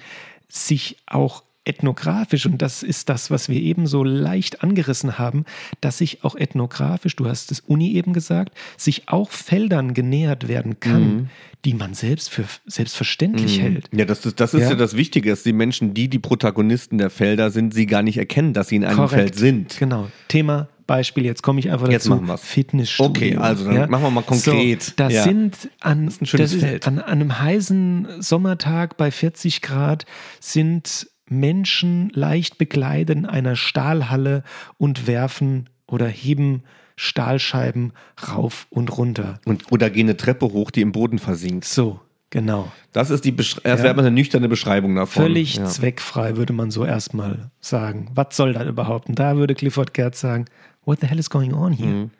sich 0.49 0.99
auch 1.07 1.42
ethnografisch, 1.64 2.46
und 2.46 2.61
das 2.61 2.83
ist 2.83 3.09
das, 3.09 3.31
was 3.31 3.48
wir 3.48 3.61
eben 3.61 3.87
so 3.87 4.03
leicht 4.05 4.62
angerissen 4.62 5.18
haben, 5.18 5.44
dass 5.81 5.98
sich 5.98 6.25
auch 6.25 6.35
ethnografisch, 6.37 7.14
du 7.16 7.27
hast 7.29 7.53
es 7.53 7.61
Uni 7.61 7.92
eben 7.92 8.12
gesagt, 8.12 8.53
sich 8.77 9.09
auch 9.09 9.31
Feldern 9.31 9.94
genähert 9.94 10.48
werden 10.48 10.81
kann, 10.81 11.03
Mhm. 11.16 11.29
die 11.64 11.75
man 11.75 11.94
selbst 11.94 12.31
für 12.31 12.44
selbstverständlich 12.66 13.61
hält. 13.61 13.88
Ja, 13.92 14.05
das 14.05 14.27
ist, 14.27 14.40
das 14.40 14.55
ist 14.55 14.62
ja. 14.62 14.70
Ja. 14.70 14.75
das 14.75 14.96
Wichtige, 14.96 15.31
dass 15.31 15.42
die 15.44 15.53
Menschen, 15.53 15.94
die 15.94 16.09
die 16.09 16.18
Protagonisten 16.18 16.98
der 16.98 17.11
Felder 17.11 17.51
sind, 17.51 17.72
sie 17.75 17.87
gar 17.87 18.03
nicht 18.03 18.18
erkennen, 18.18 18.53
dass 18.53 18.68
sie 18.68 18.77
in 18.77 18.85
einem 18.85 18.96
Korrekt. 18.96 19.12
Feld 19.14 19.35
sind. 19.37 19.79
Genau. 19.79 20.09
Thema, 20.29 20.68
Beispiel, 20.88 21.25
jetzt 21.25 21.42
komme 21.42 21.61
ich 21.61 21.70
einfach 21.70 21.88
Jetzt 21.88 22.07
dazu. 22.07 22.16
machen 22.16 22.27
wir's. 22.27 22.42
Fitnessstudio. 22.42 23.09
Okay, 23.11 23.37
also 23.37 23.70
dann 23.70 23.88
machen 23.88 24.03
wir 24.03 24.11
mal 24.11 24.22
konkret. 24.22 24.83
So, 24.83 24.92
das 24.96 25.12
Ja. 25.12 25.22
sind 25.22 25.57
an, 25.81 26.09
ist 26.09 26.20
ein 26.20 26.27
schönes 26.27 26.51
das 26.53 26.61
Feld. 26.61 26.87
an, 26.88 26.98
an 26.98 27.05
einem 27.05 27.38
heißen 27.38 28.09
Sommertag 28.18 28.96
bei 28.96 29.11
40 29.12 29.62
Grad 29.62 30.05
sind 30.40 31.07
Menschen 31.40 32.11
leicht 32.14 32.59
bekleidet 32.59 33.18
in 33.18 33.27
einer 33.27 33.57
Stahlhalle 33.57 34.42
und 34.79 35.07
werfen 35.07 35.68
oder 35.87 36.07
heben 36.09 36.62
Stahlscheiben 36.97 37.92
rauf 38.29 38.66
und 38.71 38.97
runter. 38.97 39.40
Und, 39.45 39.73
oder 39.73 39.90
gehen 39.90 40.07
eine 40.07 40.16
Treppe 40.16 40.47
hoch, 40.47 40.71
die 40.71 40.83
im 40.83 40.92
Boden 40.92 41.18
versinkt. 41.18 41.64
So. 41.64 42.01
Genau. 42.31 42.73
Das 42.92 43.11
ist 43.11 43.27
die 43.27 43.31
Besch 43.31 43.57
das 43.57 43.81
ja. 43.81 43.85
wäre 43.85 43.99
eine 43.99 44.11
nüchterne 44.11 44.49
Beschreibung 44.49 44.95
davon. 44.95 45.25
Völlig 45.25 45.57
ja. 45.57 45.66
zweckfrei, 45.66 46.37
würde 46.37 46.55
man 46.55 46.71
so 46.71 46.83
erstmal 46.83 47.51
sagen. 47.61 48.11
Was 48.14 48.35
soll 48.35 48.55
das 48.55 48.66
überhaupt? 48.66 49.11
Und 49.11 49.18
da 49.18 49.37
würde 49.37 49.55
Clifford 49.55 49.92
Gertz 49.92 50.21
sagen, 50.21 50.47
what 50.87 51.01
the 51.01 51.07
hell 51.07 51.18
is 51.18 51.29
going 51.29 51.53
on 51.53 51.75
here? 51.75 51.90
Mhm. 51.90 52.11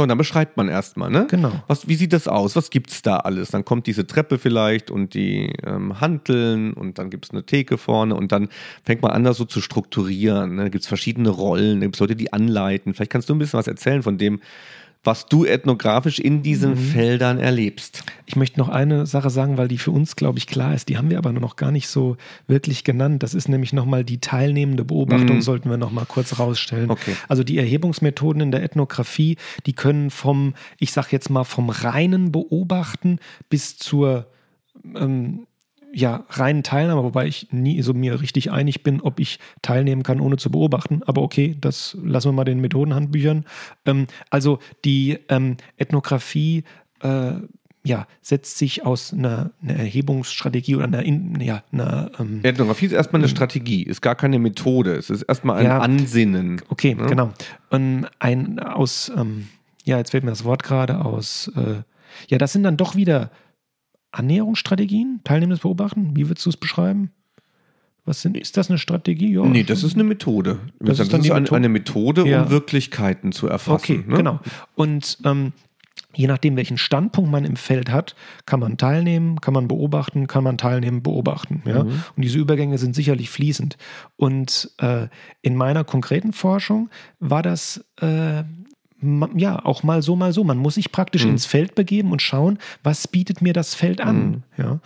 Ja, 0.00 0.04
und 0.04 0.08
dann 0.08 0.16
beschreibt 0.16 0.56
man 0.56 0.68
erstmal, 0.68 1.10
ne? 1.10 1.26
Genau. 1.28 1.52
Was, 1.66 1.86
wie 1.86 1.94
sieht 1.94 2.14
das 2.14 2.26
aus? 2.26 2.56
Was 2.56 2.70
gibt 2.70 2.90
es 2.90 3.02
da 3.02 3.18
alles? 3.18 3.50
Dann 3.50 3.66
kommt 3.66 3.86
diese 3.86 4.06
Treppe 4.06 4.38
vielleicht 4.38 4.90
und 4.90 5.12
die 5.12 5.52
ähm, 5.62 6.00
Hanteln 6.00 6.72
und 6.72 6.98
dann 6.98 7.10
gibt 7.10 7.26
es 7.26 7.32
eine 7.32 7.44
Theke 7.44 7.76
vorne 7.76 8.14
und 8.14 8.32
dann 8.32 8.48
fängt 8.82 9.02
man 9.02 9.10
an, 9.10 9.24
das 9.24 9.36
so 9.36 9.44
zu 9.44 9.60
strukturieren. 9.60 10.54
Ne? 10.54 10.62
Da 10.62 10.68
gibt 10.70 10.84
es 10.84 10.88
verschiedene 10.88 11.28
Rollen, 11.28 11.80
da 11.80 11.86
gibt 11.86 11.96
es 11.96 12.00
Leute, 12.00 12.16
die 12.16 12.32
anleiten. 12.32 12.94
Vielleicht 12.94 13.12
kannst 13.12 13.28
du 13.28 13.34
ein 13.34 13.38
bisschen 13.38 13.58
was 13.58 13.66
erzählen 13.66 14.02
von 14.02 14.16
dem, 14.16 14.40
was 15.02 15.26
du 15.26 15.46
ethnografisch 15.46 16.18
in 16.18 16.42
diesen 16.42 16.72
mhm. 16.72 16.76
Feldern 16.76 17.38
erlebst. 17.38 18.04
Ich 18.26 18.36
möchte 18.36 18.58
noch 18.58 18.68
eine 18.68 19.06
Sache 19.06 19.30
sagen, 19.30 19.56
weil 19.56 19.68
die 19.68 19.78
für 19.78 19.92
uns, 19.92 20.14
glaube 20.14 20.38
ich, 20.38 20.46
klar 20.46 20.74
ist. 20.74 20.88
Die 20.90 20.98
haben 20.98 21.08
wir 21.08 21.16
aber 21.16 21.32
noch 21.32 21.56
gar 21.56 21.70
nicht 21.70 21.88
so 21.88 22.18
wirklich 22.46 22.84
genannt. 22.84 23.22
Das 23.22 23.32
ist 23.32 23.48
nämlich 23.48 23.72
nochmal 23.72 24.04
die 24.04 24.20
teilnehmende 24.20 24.84
Beobachtung, 24.84 25.36
mhm. 25.36 25.42
sollten 25.42 25.70
wir 25.70 25.78
nochmal 25.78 26.04
kurz 26.06 26.38
rausstellen. 26.38 26.90
Okay. 26.90 27.16
Also 27.28 27.42
die 27.42 27.56
Erhebungsmethoden 27.56 28.42
in 28.42 28.50
der 28.50 28.62
Ethnographie, 28.62 29.36
die 29.64 29.72
können 29.72 30.10
vom, 30.10 30.54
ich 30.78 30.92
sage 30.92 31.08
jetzt 31.12 31.30
mal, 31.30 31.44
vom 31.44 31.70
reinen 31.70 32.30
Beobachten 32.30 33.20
bis 33.48 33.78
zur 33.78 34.26
ähm, 34.94 35.46
ja, 35.92 36.24
reinen 36.28 36.62
Teilnahme, 36.62 37.02
wobei 37.02 37.26
ich 37.26 37.48
nie 37.50 37.80
so 37.82 37.94
mir 37.94 38.20
richtig 38.20 38.50
einig 38.50 38.82
bin, 38.82 39.00
ob 39.00 39.20
ich 39.20 39.38
teilnehmen 39.62 40.02
kann, 40.02 40.20
ohne 40.20 40.36
zu 40.36 40.50
beobachten. 40.50 41.02
Aber 41.04 41.22
okay, 41.22 41.56
das 41.60 41.96
lassen 42.02 42.28
wir 42.28 42.32
mal 42.32 42.44
den 42.44 42.60
Methodenhandbüchern. 42.60 43.44
Ähm, 43.86 44.06
also 44.30 44.58
die 44.84 45.18
ähm, 45.28 45.56
Ethnographie 45.76 46.64
äh, 47.02 47.32
ja, 47.82 48.06
setzt 48.20 48.58
sich 48.58 48.84
aus 48.84 49.12
einer, 49.12 49.52
einer 49.62 49.76
Erhebungsstrategie 49.76 50.76
oder 50.76 50.84
einer, 50.84 51.42
ja, 51.42 51.62
einer 51.72 52.10
ähm, 52.18 52.40
Ethnographie 52.42 52.86
ist 52.86 52.92
erstmal 52.92 53.20
eine 53.20 53.28
ähm, 53.28 53.34
Strategie, 53.34 53.82
ist 53.82 54.02
gar 54.02 54.14
keine 54.14 54.38
Methode, 54.38 54.94
es 54.94 55.08
ist 55.08 55.22
erstmal 55.22 55.58
ein 55.58 55.64
ja, 55.64 55.78
Ansinnen. 55.78 56.60
Okay, 56.68 56.94
ne? 56.94 57.06
genau. 57.06 57.32
Und 57.70 58.06
ein 58.18 58.58
aus, 58.58 59.10
ähm, 59.16 59.48
ja, 59.84 59.96
jetzt 59.96 60.10
fällt 60.10 60.24
mir 60.24 60.30
das 60.30 60.44
Wort 60.44 60.62
gerade 60.62 61.02
aus, 61.04 61.50
äh, 61.56 61.82
ja, 62.28 62.38
das 62.38 62.52
sind 62.52 62.64
dann 62.64 62.76
doch 62.76 62.96
wieder 62.96 63.30
Annäherungsstrategien, 64.12 65.20
teilnehmendes 65.24 65.60
Beobachten? 65.60 66.16
Wie 66.16 66.28
würdest 66.28 66.46
du 66.46 66.50
es 66.50 66.56
beschreiben? 66.56 67.10
Was 68.04 68.22
sind, 68.22 68.36
ist 68.36 68.56
das 68.56 68.70
eine 68.70 68.78
Strategie? 68.78 69.34
Ja, 69.34 69.44
nee, 69.44 69.62
das 69.62 69.84
ist 69.84 69.94
eine 69.94 70.04
Methode. 70.04 70.58
Das, 70.78 70.96
das 70.96 71.06
ist, 71.06 71.12
dann 71.12 71.20
ist 71.20 71.30
eine, 71.30 71.52
eine 71.52 71.68
Methode, 71.68 72.26
ja. 72.26 72.44
um 72.44 72.50
Wirklichkeiten 72.50 73.32
zu 73.32 73.46
erfassen. 73.46 74.00
Okay, 74.00 74.04
ne? 74.06 74.16
genau. 74.16 74.40
Und 74.74 75.18
ähm, 75.24 75.52
je 76.14 76.26
nachdem, 76.26 76.56
welchen 76.56 76.78
Standpunkt 76.78 77.30
man 77.30 77.44
im 77.44 77.56
Feld 77.56 77.90
hat, 77.90 78.16
kann 78.46 78.60
man 78.60 78.78
teilnehmen, 78.78 79.40
kann 79.40 79.54
man 79.54 79.68
beobachten, 79.68 80.26
kann 80.26 80.44
man 80.44 80.58
teilnehmen, 80.58 81.02
beobachten. 81.02 81.62
Ja? 81.66 81.84
Mhm. 81.84 82.02
Und 82.16 82.24
diese 82.24 82.38
Übergänge 82.38 82.78
sind 82.78 82.94
sicherlich 82.94 83.30
fließend. 83.30 83.76
Und 84.16 84.72
äh, 84.78 85.08
in 85.42 85.54
meiner 85.54 85.84
konkreten 85.84 86.32
Forschung 86.32 86.90
war 87.18 87.42
das 87.42 87.84
äh, 88.00 88.44
ja, 89.34 89.64
auch 89.64 89.82
mal 89.82 90.02
so, 90.02 90.16
mal 90.16 90.32
so. 90.32 90.44
Man 90.44 90.58
muss 90.58 90.74
sich 90.74 90.92
praktisch 90.92 91.24
mhm. 91.24 91.32
ins 91.32 91.46
Feld 91.46 91.74
begeben 91.74 92.12
und 92.12 92.22
schauen, 92.22 92.58
was 92.82 93.08
bietet 93.08 93.40
mir 93.42 93.52
das 93.52 93.74
Feld 93.74 94.00
an. 94.00 94.16
Mhm. 94.16 94.42
Ja. 94.56 94.80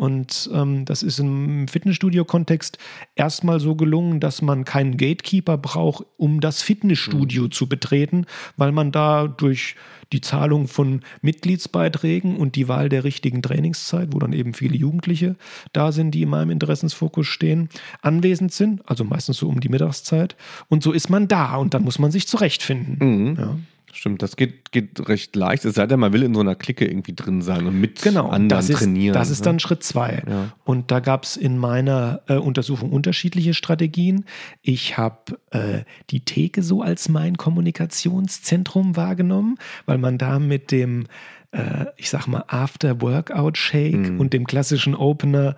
Und 0.00 0.48
ähm, 0.54 0.86
das 0.86 1.02
ist 1.02 1.18
im 1.18 1.68
Fitnessstudio-Kontext 1.68 2.78
erstmal 3.16 3.60
so 3.60 3.74
gelungen, 3.74 4.18
dass 4.18 4.40
man 4.40 4.64
keinen 4.64 4.96
Gatekeeper 4.96 5.58
braucht, 5.58 6.06
um 6.16 6.40
das 6.40 6.62
Fitnessstudio 6.62 7.42
mhm. 7.42 7.50
zu 7.50 7.68
betreten, 7.68 8.24
weil 8.56 8.72
man 8.72 8.92
da 8.92 9.28
durch 9.28 9.76
die 10.14 10.22
Zahlung 10.22 10.68
von 10.68 11.02
Mitgliedsbeiträgen 11.20 12.38
und 12.38 12.56
die 12.56 12.66
Wahl 12.66 12.88
der 12.88 13.04
richtigen 13.04 13.42
Trainingszeit, 13.42 14.08
wo 14.12 14.18
dann 14.18 14.32
eben 14.32 14.54
viele 14.54 14.74
Jugendliche 14.74 15.36
da 15.74 15.92
sind, 15.92 16.12
die 16.12 16.22
in 16.22 16.30
meinem 16.30 16.48
Interessensfokus 16.48 17.26
stehen, 17.26 17.68
anwesend 18.00 18.54
sind, 18.54 18.80
also 18.88 19.04
meistens 19.04 19.36
so 19.36 19.50
um 19.50 19.60
die 19.60 19.68
Mittagszeit. 19.68 20.34
Und 20.70 20.82
so 20.82 20.92
ist 20.92 21.10
man 21.10 21.28
da 21.28 21.56
und 21.56 21.74
dann 21.74 21.84
muss 21.84 21.98
man 21.98 22.10
sich 22.10 22.26
zurechtfinden. 22.26 22.96
Mhm. 23.06 23.36
Ja. 23.38 23.56
Stimmt, 23.92 24.22
das 24.22 24.36
geht, 24.36 24.70
geht 24.72 25.08
recht 25.08 25.34
leicht. 25.34 25.64
Es 25.64 25.74
sei 25.74 25.86
denn, 25.86 26.00
man 26.00 26.12
will 26.12 26.22
in 26.22 26.34
so 26.34 26.40
einer 26.40 26.54
Clique 26.54 26.86
irgendwie 26.86 27.14
drin 27.14 27.42
sein 27.42 27.66
und 27.66 27.80
mit 27.80 28.02
genau, 28.02 28.28
anderen 28.28 28.48
das 28.48 28.70
ist, 28.70 28.78
trainieren. 28.78 29.14
Das 29.14 29.30
ist 29.30 29.44
dann 29.46 29.56
ne? 29.56 29.60
Schritt 29.60 29.82
zwei. 29.82 30.22
Ja. 30.28 30.52
Und 30.64 30.90
da 30.90 31.00
gab 31.00 31.24
es 31.24 31.36
in 31.36 31.58
meiner 31.58 32.22
äh, 32.28 32.34
Untersuchung 32.34 32.92
unterschiedliche 32.92 33.54
Strategien. 33.54 34.24
Ich 34.62 34.96
habe 34.96 35.38
äh, 35.50 35.80
die 36.10 36.24
Theke 36.24 36.62
so 36.62 36.82
als 36.82 37.08
mein 37.08 37.36
Kommunikationszentrum 37.36 38.96
wahrgenommen, 38.96 39.56
weil 39.86 39.98
man 39.98 40.18
da 40.18 40.38
mit 40.38 40.70
dem, 40.70 41.06
äh, 41.50 41.86
ich 41.96 42.10
sag 42.10 42.26
mal, 42.26 42.44
After-Workout-Shake 42.46 44.10
mhm. 44.10 44.20
und 44.20 44.32
dem 44.32 44.46
klassischen 44.46 44.94
Opener, 44.94 45.56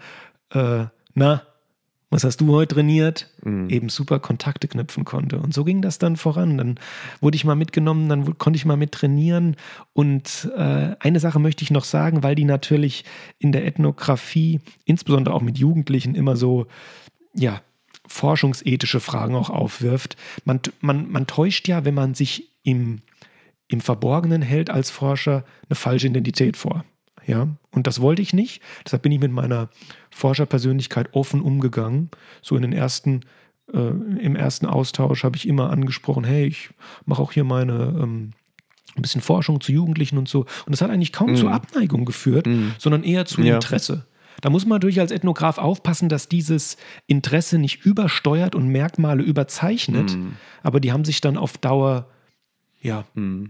äh, 0.51 0.85
na, 1.15 1.43
was 2.13 2.25
hast 2.25 2.43
du 2.43 2.53
heute 2.53 2.75
trainiert, 2.75 3.31
mhm. 3.43 3.71
eben 3.71 3.89
super 3.89 4.21
Kontakte 4.21 4.69
knüpfen 4.69 5.07
konnte. 5.07 5.39
Und 5.39 5.55
so 5.55 5.65
ging 5.65 5.81
das 5.81 5.99
dann 5.99 6.17
voran. 6.17 6.59
Dann 6.59 6.79
wurde 7.23 7.37
ich 7.37 7.45
mal 7.47 7.55
mitgenommen, 7.55 8.11
dann 8.11 8.37
konnte 8.37 8.59
ich 8.59 8.67
mal 8.67 8.77
mit 8.77 8.93
trainieren. 8.93 9.57
Und 9.95 10.51
äh, 10.55 10.95
eine 11.01 11.21
Sache 11.21 11.39
möchte 11.39 11.65
ich 11.65 11.71
noch 11.71 11.85
sagen, 11.85 12.23
weil 12.23 12.35
die 12.35 12.45
natürlich 12.45 13.07
in 13.39 13.51
der 13.51 13.65
Ethnographie, 13.67 14.61
insbesondere 14.85 15.35
auch 15.35 15.41
mit 15.41 15.57
Jugendlichen, 15.57 16.15
immer 16.15 16.37
so, 16.37 16.67
ja, 17.35 17.63
forschungsethische 18.07 19.01
Fragen 19.01 19.35
auch 19.35 19.49
aufwirft. 19.49 20.17
Man, 20.45 20.61
man, 20.81 21.11
man 21.11 21.27
täuscht 21.27 21.67
ja, 21.67 21.87
wenn 21.87 21.95
man 21.95 22.13
sich 22.13 22.51
im, 22.63 23.01
im 23.69 23.81
Verborgenen 23.81 24.43
hält 24.43 24.69
als 24.69 24.91
Forscher, 24.91 25.45
eine 25.67 25.77
falsche 25.77 26.09
Identität 26.09 26.59
vor. 26.59 26.85
Ja, 27.27 27.49
und 27.71 27.87
das 27.87 28.01
wollte 28.01 28.23
ich 28.23 28.33
nicht. 28.33 28.63
Deshalb 28.85 29.03
bin 29.03 29.13
ich 29.13 29.21
mit 29.21 29.33
meiner 29.33 29.69
Forscherpersönlichkeit 30.11 31.15
offen 31.15 31.41
umgegangen. 31.41 32.11
So 32.43 32.57
in 32.57 32.63
den 32.63 32.73
ersten, 32.73 33.21
äh, 33.73 33.79
im 33.79 34.37
ersten 34.37 34.67
Austausch 34.67 35.25
habe 35.25 35.37
ich 35.37 35.47
immer 35.47 35.71
angesprochen, 35.71 36.25
hey, 36.25 36.47
ich 36.47 36.71
mache 37.05 37.23
auch 37.23 37.33
hier 37.33 37.45
meine 37.45 37.95
ähm, 38.01 38.33
ein 38.97 39.03
bisschen 39.03 39.23
Forschung 39.23 39.61
zu 39.61 39.73
Jugendlichen 39.73 40.19
und 40.19 40.29
so. 40.29 40.41
Und 40.41 40.71
das 40.71 40.83
hat 40.83 40.91
eigentlich 40.91 41.13
kaum 41.13 41.33
mm. 41.33 41.37
zu 41.37 41.49
Abneigung 41.49 42.05
geführt, 42.05 42.47
mm. 42.47 42.73
sondern 42.79 43.05
eher 43.05 43.25
zu 43.25 43.41
ja. 43.41 43.55
Interesse. 43.55 44.07
Da 44.43 44.51
muss 44.51 44.67
man 44.67 44.77
natürlich 44.77 45.01
als 45.01 45.13
Ethnograf 45.13 45.59
aufpassen, 45.59 46.09
dass 46.09 46.29
dieses 46.29 46.77
Interesse 47.07 47.59
nicht 47.59 47.87
übersteuert 47.87 48.55
und 48.55 48.69
Merkmale 48.69 49.23
überzeichnet. 49.23 50.17
Mm. 50.17 50.33
Aber 50.63 50.81
die 50.81 50.93
haben 50.93 51.05
sich 51.05 51.21
dann 51.21 51.39
auf 51.39 51.57
Dauer, 51.57 52.11
ja, 52.83 53.05
mm 53.15 53.47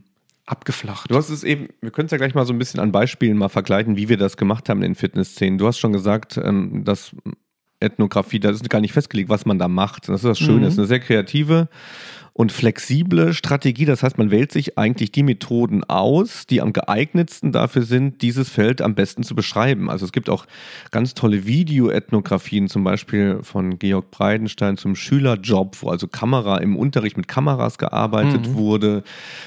abgeflacht. 0.47 1.11
Du 1.11 1.17
hast 1.17 1.31
es 1.31 1.45
eben, 1.45 1.69
wir 1.81 1.91
können 1.91 2.07
es 2.07 2.13
ja 2.13 2.19
gleich 2.19 2.35
mal 2.35 2.47
so 2.47 2.53
ein 2.53 2.59
bisschen 2.59 2.81
an 2.81 2.93
Beispielen 2.93 3.37
mal 3.37 3.49
vergleichen, 3.49 3.97
wie 3.97 4.09
wir 4.09 4.17
das 4.17 4.37
gemacht 4.37 4.69
haben 4.69 4.83
in 4.83 4.95
Fitnessszenen. 4.95 5.59
Du 5.59 5.67
hast 5.67 5.79
schon 5.79 5.93
gesagt, 5.93 6.37
ähm, 6.37 6.85
dass 6.85 7.15
Ethnographie, 7.81 8.41
da 8.41 8.51
ist 8.51 8.69
gar 8.71 8.81
nicht 8.81 8.93
festgelegt, 8.93 9.29
was 9.29 9.45
man 9.45 9.59
da 9.59 9.69
macht. 9.69 10.09
Das 10.09 10.23
ist 10.23 10.29
das 10.29 10.39
Schöne, 10.39 10.59
mhm. 10.59 10.63
das 10.65 10.73
ist 10.75 10.79
eine 10.79 10.89
sehr 10.89 11.01
kreative 11.01 11.69
und 12.35 12.51
flexible 12.51 13.35
Strategie. 13.35 13.85
Das 13.85 14.03
heißt, 14.03 14.17
man 14.17 14.31
wählt 14.31 14.53
sich 14.53 14.79
eigentlich 14.79 15.13
die 15.13 15.23
Methoden 15.23 15.85
aus, 15.85 16.47
die 16.47 16.63
am 16.63 16.73
geeignetsten 16.73 17.53
dafür 17.53 17.83
sind, 17.83 18.23
dieses 18.23 18.49
Feld 18.49 18.81
am 18.81 18.95
besten 18.95 19.23
zu 19.23 19.35
beschreiben. 19.35 19.91
Also 19.91 20.07
es 20.07 20.13
gibt 20.13 20.31
auch 20.31 20.47
ganz 20.91 21.13
tolle 21.13 21.47
Videoethnografien, 21.47 22.69
zum 22.69 22.85
Beispiel 22.85 23.41
von 23.43 23.79
Georg 23.79 24.11
Breidenstein 24.11 24.79
zum 24.79 24.97
Schülerjob, 24.97 25.77
wo 25.83 25.91
also 25.91 26.09
Kamera 26.09 26.59
im 26.59 26.77
Unterricht 26.77 27.19
mit 27.19 27.29
Kameras 27.29 27.77
gearbeitet 27.77 28.49
mhm. 28.49 28.55
wurde. 28.55 29.03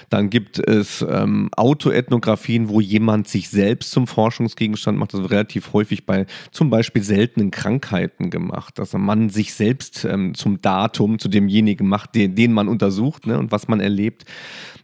Dann 0.10 0.30
gibt 0.30 0.60
es 0.60 1.04
ähm, 1.08 1.50
Autoethnografien, 1.56 2.70
wo 2.70 2.82
jemand 2.82 3.28
sich 3.28 3.50
selbst 3.50 3.92
zum 3.92 4.06
Forschungsgegenstand 4.06 4.98
macht. 4.98 5.14
Das 5.14 5.22
wird 5.22 5.32
relativ 5.32 5.74
häufig 5.74 6.06
bei 6.06 6.28
zum 6.52 6.70
Beispiel 6.70 7.02
seltenen 7.02 7.50
Krankheiten 7.50 8.30
gemacht, 8.30 8.78
dass 8.78 8.94
man 8.94 9.30
sich 9.30 9.56
selbst 9.56 10.06
ähm, 10.06 10.36
zum 10.36 10.62
Datum, 10.62 11.18
zu 11.18 11.30
demjenigen 11.30 11.88
macht, 11.88 12.14
den, 12.14 12.36
den 12.36 12.54
man 12.54 12.75
untersucht 12.76 13.26
ne, 13.28 13.40
und 13.40 13.52
was 13.52 13.68
man 13.68 13.80
erlebt. 13.80 14.26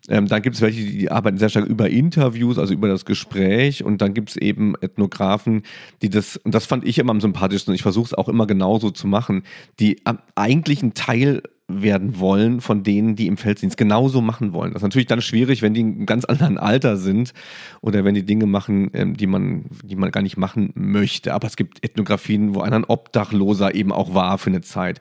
Ähm, 0.10 0.27
dann 0.27 0.41
gibt 0.41 0.56
es 0.56 0.62
welche, 0.62 0.84
die 0.84 1.12
arbeiten 1.12 1.38
sehr 1.38 1.49
stark 1.49 1.65
über 1.65 1.89
Interviews, 1.89 2.58
also 2.58 2.73
über 2.73 2.88
das 2.88 3.06
Gespräch. 3.06 3.84
Und 3.84 4.01
dann 4.01 4.13
gibt 4.13 4.32
es 4.32 4.36
eben 4.38 4.73
Ethnografen, 4.82 5.63
die 6.01 6.10
das, 6.10 6.38
und 6.38 6.56
das 6.56 6.65
fand 6.65 6.86
ich 6.86 6.97
immer 6.97 7.12
am 7.12 7.21
sympathischsten, 7.21 7.71
und 7.71 7.75
ich 7.75 7.84
versuche 7.84 8.08
es 8.08 8.13
auch 8.13 8.27
immer 8.27 8.47
genauso 8.47 8.89
zu 8.89 9.08
machen, 9.08 9.43
die 9.80 10.01
am 10.06 10.19
eigentlichen 10.36 10.93
Teil 10.93 11.43
werden 11.81 12.19
wollen 12.19 12.62
von 12.62 12.84
denen, 12.84 13.15
die 13.15 13.27
im 13.27 13.38
Felddienst 13.38 13.77
genauso 13.77 14.21
machen 14.21 14.53
wollen. 14.53 14.73
Das 14.73 14.81
ist 14.81 14.84
natürlich 14.84 15.07
dann 15.07 15.21
schwierig, 15.21 15.62
wenn 15.62 15.73
die 15.73 15.81
in 15.81 15.93
einem 15.93 16.05
ganz 16.05 16.25
anderen 16.25 16.57
Alter 16.57 16.97
sind 16.97 17.34
oder 17.81 18.03
wenn 18.03 18.15
die 18.15 18.25
Dinge 18.25 18.45
machen, 18.45 18.91
ähm, 18.93 19.15
die 19.15 19.27
man, 19.27 19.65
die 19.84 19.95
man 19.95 20.12
gar 20.12 20.21
nicht 20.21 20.38
machen 20.38 20.71
möchte. 20.75 21.34
Aber 21.34 21.47
es 21.47 21.55
gibt 21.55 21.84
Ethnografien, 21.84 22.55
wo 22.55 22.62
einer 22.62 22.77
ein 22.77 22.86
Obdachloser 22.86 23.73
eben 23.75 23.91
auch 23.91 24.13
war 24.13 24.38
für 24.38 24.49
eine 24.49 24.62
Zeit. 24.62 24.99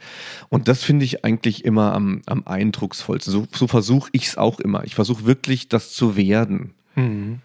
Und 0.49 0.69
das 0.69 0.83
finde 0.83 1.05
ich 1.05 1.25
eigentlich 1.25 1.65
immer 1.65 1.95
am, 1.95 2.23
am 2.27 2.43
eindrucksvollsten. 2.47 3.33
So, 3.33 3.47
so 3.53 3.67
versuche 3.67 4.11
ich 4.13 4.27
es 4.27 4.39
auch 4.39 4.61
immer. 4.61 4.85
Ich 4.85 4.95
versuche 4.95 5.27
wirklich, 5.27 5.69
das 5.69 5.93
zu 5.93 6.17
werden. 6.17 6.75
Mhm. 6.95 7.41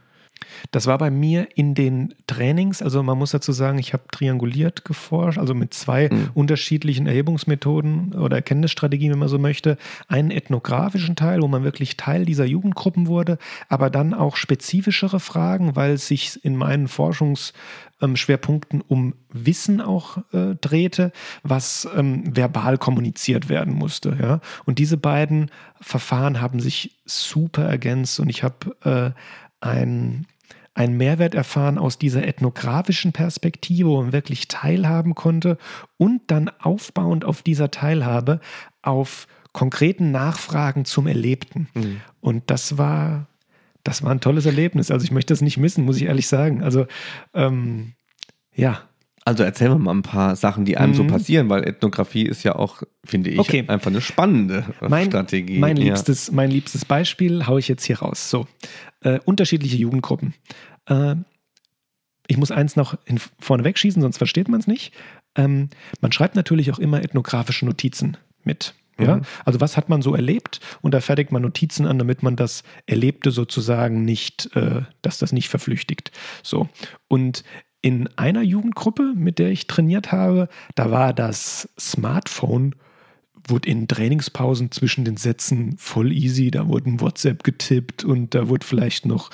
Das 0.71 0.87
war 0.87 0.97
bei 0.97 1.09
mir 1.09 1.47
in 1.55 1.75
den 1.75 2.13
Trainings, 2.27 2.81
also 2.81 3.03
man 3.03 3.17
muss 3.17 3.31
dazu 3.31 3.51
sagen, 3.51 3.77
ich 3.77 3.93
habe 3.93 4.03
trianguliert 4.11 4.85
geforscht, 4.85 5.37
also 5.37 5.53
mit 5.53 5.73
zwei 5.73 6.09
mhm. 6.11 6.29
unterschiedlichen 6.33 7.07
Erhebungsmethoden 7.07 8.13
oder 8.13 8.37
Erkenntnisstrategien, 8.37 9.11
wenn 9.11 9.19
man 9.19 9.27
so 9.27 9.39
möchte. 9.39 9.77
Einen 10.07 10.31
ethnografischen 10.31 11.15
Teil, 11.15 11.41
wo 11.41 11.47
man 11.47 11.63
wirklich 11.63 11.97
Teil 11.97 12.25
dieser 12.25 12.45
Jugendgruppen 12.45 13.07
wurde, 13.07 13.37
aber 13.69 13.89
dann 13.89 14.13
auch 14.13 14.35
spezifischere 14.35 15.19
Fragen, 15.19 15.75
weil 15.75 15.93
es 15.93 16.07
sich 16.07 16.43
in 16.43 16.55
meinen 16.55 16.87
Forschungsschwerpunkten 16.87 18.81
um 18.81 19.15
Wissen 19.31 19.81
auch 19.81 20.17
äh, 20.33 20.55
drehte, 20.59 21.11
was 21.43 21.87
ähm, 21.95 22.35
verbal 22.35 22.77
kommuniziert 22.77 23.49
werden 23.49 23.73
musste. 23.73 24.17
Ja? 24.21 24.39
Und 24.65 24.79
diese 24.79 24.97
beiden 24.97 25.51
Verfahren 25.81 26.41
haben 26.41 26.59
sich 26.59 26.97
super 27.05 27.63
ergänzt 27.63 28.19
und 28.19 28.29
ich 28.29 28.43
habe 28.43 28.75
äh, 28.83 29.65
ein 29.65 30.27
einen 30.75 30.97
Mehrwert 30.97 31.33
erfahren 31.33 31.77
aus 31.77 31.97
dieser 31.97 32.27
ethnografischen 32.27 33.13
Perspektive, 33.13 33.89
wo 33.89 34.03
man 34.03 34.13
wirklich 34.13 34.49
teilhaben 34.49 35.15
konnte 35.15 35.57
und 35.97 36.21
dann 36.27 36.51
aufbauend 36.59 37.25
auf 37.25 37.41
dieser 37.41 37.71
Teilhabe 37.71 38.41
auf 38.81 39.27
konkreten 39.53 40.11
Nachfragen 40.11 40.83
zum 40.83 41.07
Erlebten. 41.07 41.69
Mhm. 41.73 42.01
Und 42.19 42.43
das 42.51 42.77
war, 42.77 43.27
das 43.83 44.03
war 44.03 44.11
ein 44.11 44.19
tolles 44.19 44.45
Erlebnis. 44.45 44.91
Also 44.91 45.05
ich 45.05 45.11
möchte 45.11 45.33
das 45.33 45.41
nicht 45.41 45.57
missen, 45.57 45.85
muss 45.85 45.95
ich 45.95 46.03
ehrlich 46.03 46.27
sagen. 46.27 46.61
Also 46.61 46.85
ähm, 47.33 47.93
ja. 48.53 48.81
Also 49.27 49.43
erzähl 49.43 49.69
mir 49.69 49.79
mal 49.79 49.91
ein 49.91 50.03
paar 50.03 50.35
Sachen, 50.35 50.65
die 50.65 50.77
einem 50.77 50.91
mhm. 50.91 50.97
so 50.97 51.07
passieren, 51.07 51.49
weil 51.49 51.67
Ethnographie 51.67 52.27
ist 52.27 52.43
ja 52.43 52.55
auch, 52.55 52.83
finde 53.03 53.31
ich, 53.31 53.39
okay. 53.39 53.63
einfach 53.67 53.89
eine 53.89 54.01
spannende 54.01 54.65
mein, 54.81 55.07
Strategie. 55.07 55.57
Mein 55.57 55.77
liebstes, 55.77 56.31
mein 56.31 56.51
liebstes 56.51 56.85
Beispiel 56.85 57.47
haue 57.47 57.59
ich 57.59 57.67
jetzt 57.67 57.85
hier 57.85 57.99
raus. 57.99 58.29
So, 58.29 58.45
äh, 59.05 59.19
unterschiedliche 59.23 59.77
Jugendgruppen. 59.77 60.33
Äh, 60.87 61.15
ich 62.27 62.37
muss 62.37 62.51
eins 62.51 62.75
noch 62.75 62.97
in, 63.05 63.19
vorne 63.39 63.63
wegschießen, 63.63 64.01
sonst 64.01 64.17
versteht 64.17 64.49
man 64.49 64.59
es 64.59 64.67
nicht. 64.67 64.93
Ähm, 65.35 65.69
man 66.01 66.11
schreibt 66.11 66.35
natürlich 66.35 66.71
auch 66.71 66.79
immer 66.79 67.01
ethnografische 67.03 67.65
Notizen 67.65 68.17
mit. 68.43 68.73
Ja? 68.99 69.17
Mhm. 69.17 69.21
Also 69.45 69.61
was 69.61 69.77
hat 69.77 69.89
man 69.89 70.01
so 70.01 70.15
erlebt 70.15 70.59
und 70.81 70.93
da 70.93 71.01
fertigt 71.01 71.31
man 71.31 71.43
Notizen 71.43 71.85
an, 71.85 71.99
damit 71.99 72.23
man 72.23 72.35
das 72.35 72.63
Erlebte 72.87 73.29
sozusagen 73.29 74.05
nicht, 74.05 74.55
äh, 74.55 74.81
dass 75.03 75.19
das 75.19 75.31
nicht 75.31 75.49
verflüchtigt. 75.49 76.11
So. 76.41 76.67
Und 77.07 77.43
in 77.81 78.09
einer 78.15 78.41
Jugendgruppe, 78.41 79.13
mit 79.15 79.37
der 79.37 79.51
ich 79.51 79.67
trainiert 79.67 80.11
habe, 80.11 80.49
da 80.73 80.89
war 80.89 81.13
das 81.13 81.69
Smartphone 81.79 82.73
wurde 83.47 83.69
in 83.69 83.87
Trainingspausen 83.87 84.71
zwischen 84.71 85.05
den 85.05 85.17
Sätzen 85.17 85.75
voll 85.77 86.11
easy, 86.11 86.51
da 86.51 86.67
wurde 86.67 86.89
ein 86.89 87.01
WhatsApp 87.01 87.43
getippt 87.43 88.03
und 88.03 88.33
da 88.33 88.49
wurde 88.49 88.65
vielleicht 88.65 89.05
noch 89.05 89.29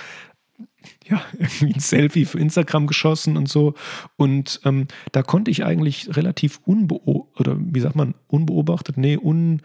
ja, 1.05 1.21
irgendwie 1.37 1.73
ein 1.73 1.79
Selfie 1.79 2.25
für 2.25 2.39
Instagram 2.39 2.87
geschossen 2.87 3.37
und 3.37 3.47
so. 3.47 3.75
Und 4.17 4.61
ähm, 4.65 4.87
da 5.11 5.23
konnte 5.23 5.51
ich 5.51 5.63
eigentlich 5.63 6.15
relativ 6.15 6.59
unbeobachtet, 6.65 7.39
oder 7.39 7.57
wie 7.59 7.79
sagt 7.79 7.95
man, 7.95 8.15
unbeobachtet, 8.27 8.97
nee, 8.97 9.17
un, 9.17 9.61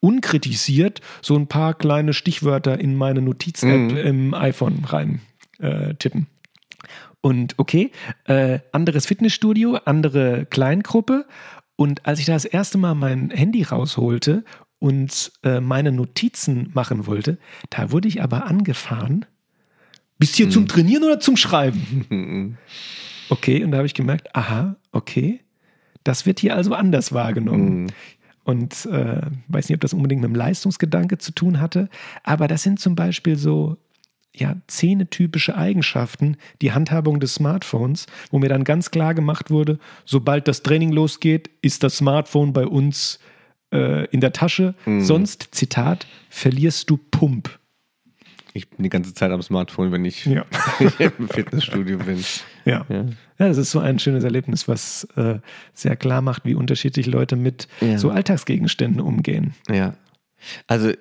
unkritisiert 0.00 1.00
so 1.22 1.36
ein 1.36 1.46
paar 1.46 1.74
kleine 1.74 2.12
Stichwörter 2.12 2.78
in 2.78 2.94
meine 2.94 3.22
Notiz-App 3.22 3.92
mhm. 3.92 3.96
im 3.96 4.34
iPhone 4.34 4.84
rein 4.84 5.20
äh, 5.58 5.94
tippen. 5.94 6.26
Und 7.20 7.54
okay, 7.56 7.90
äh, 8.26 8.58
anderes 8.72 9.06
Fitnessstudio, 9.06 9.78
andere 9.86 10.44
Kleingruppe. 10.44 11.24
Und 11.76 12.06
als 12.06 12.20
ich 12.20 12.26
da 12.26 12.34
das 12.34 12.44
erste 12.44 12.78
Mal 12.78 12.94
mein 12.94 13.30
Handy 13.30 13.62
rausholte 13.62 14.44
und 14.78 15.32
äh, 15.42 15.60
meine 15.60 15.92
Notizen 15.92 16.70
machen 16.74 17.06
wollte, 17.06 17.38
da 17.70 17.90
wurde 17.90 18.08
ich 18.08 18.22
aber 18.22 18.46
angefahren. 18.46 19.26
Bist 20.18 20.34
du 20.34 20.36
hier 20.38 20.46
hm. 20.46 20.52
zum 20.52 20.68
Trainieren 20.68 21.04
oder 21.04 21.20
zum 21.20 21.36
Schreiben? 21.36 22.56
okay, 23.28 23.64
und 23.64 23.72
da 23.72 23.78
habe 23.78 23.86
ich 23.86 23.94
gemerkt, 23.94 24.34
aha, 24.36 24.76
okay, 24.92 25.40
das 26.04 26.26
wird 26.26 26.40
hier 26.40 26.54
also 26.54 26.74
anders 26.74 27.12
wahrgenommen. 27.12 27.88
Hm. 27.88 27.94
Und 28.44 28.86
äh, 28.86 29.22
weiß 29.48 29.68
nicht, 29.68 29.76
ob 29.76 29.80
das 29.80 29.94
unbedingt 29.94 30.20
mit 30.20 30.28
dem 30.28 30.34
Leistungsgedanke 30.34 31.16
zu 31.16 31.32
tun 31.32 31.60
hatte, 31.60 31.88
aber 32.22 32.46
das 32.46 32.62
sind 32.62 32.78
zum 32.78 32.94
Beispiel 32.94 33.36
so 33.36 33.78
ja, 34.34 34.56
zähnetypische 34.66 35.56
Eigenschaften, 35.56 36.36
die 36.60 36.72
Handhabung 36.72 37.20
des 37.20 37.34
Smartphones, 37.34 38.06
wo 38.30 38.38
mir 38.38 38.48
dann 38.48 38.64
ganz 38.64 38.90
klar 38.90 39.14
gemacht 39.14 39.50
wurde, 39.50 39.78
sobald 40.04 40.48
das 40.48 40.62
Training 40.62 40.92
losgeht, 40.92 41.50
ist 41.62 41.82
das 41.84 41.98
Smartphone 41.98 42.52
bei 42.52 42.66
uns 42.66 43.20
äh, 43.72 44.06
in 44.06 44.20
der 44.20 44.32
Tasche. 44.32 44.74
Mhm. 44.86 45.04
Sonst, 45.04 45.48
Zitat, 45.52 46.06
verlierst 46.28 46.90
du 46.90 46.96
Pump. 46.96 47.58
Ich 48.56 48.68
bin 48.70 48.84
die 48.84 48.88
ganze 48.88 49.14
Zeit 49.14 49.30
am 49.30 49.42
Smartphone, 49.42 49.92
wenn 49.92 50.04
ich 50.04 50.26
ja. 50.26 50.44
im 50.98 51.28
Fitnessstudio 51.28 51.98
bin. 51.98 52.24
Ja. 52.64 52.86
ja. 52.88 53.04
ja. 53.38 53.48
das 53.48 53.56
ist 53.56 53.70
so 53.72 53.80
ein 53.80 53.98
schönes 53.98 54.22
Erlebnis, 54.24 54.68
was 54.68 55.04
äh, 55.16 55.38
sehr 55.72 55.96
klar 55.96 56.22
macht, 56.22 56.44
wie 56.44 56.54
unterschiedlich 56.54 57.06
Leute 57.06 57.36
mit 57.36 57.68
ja. 57.80 57.98
so 57.98 58.10
Alltagsgegenständen 58.10 59.00
umgehen. 59.00 59.54
Ja. 59.68 59.94
Also 60.68 60.92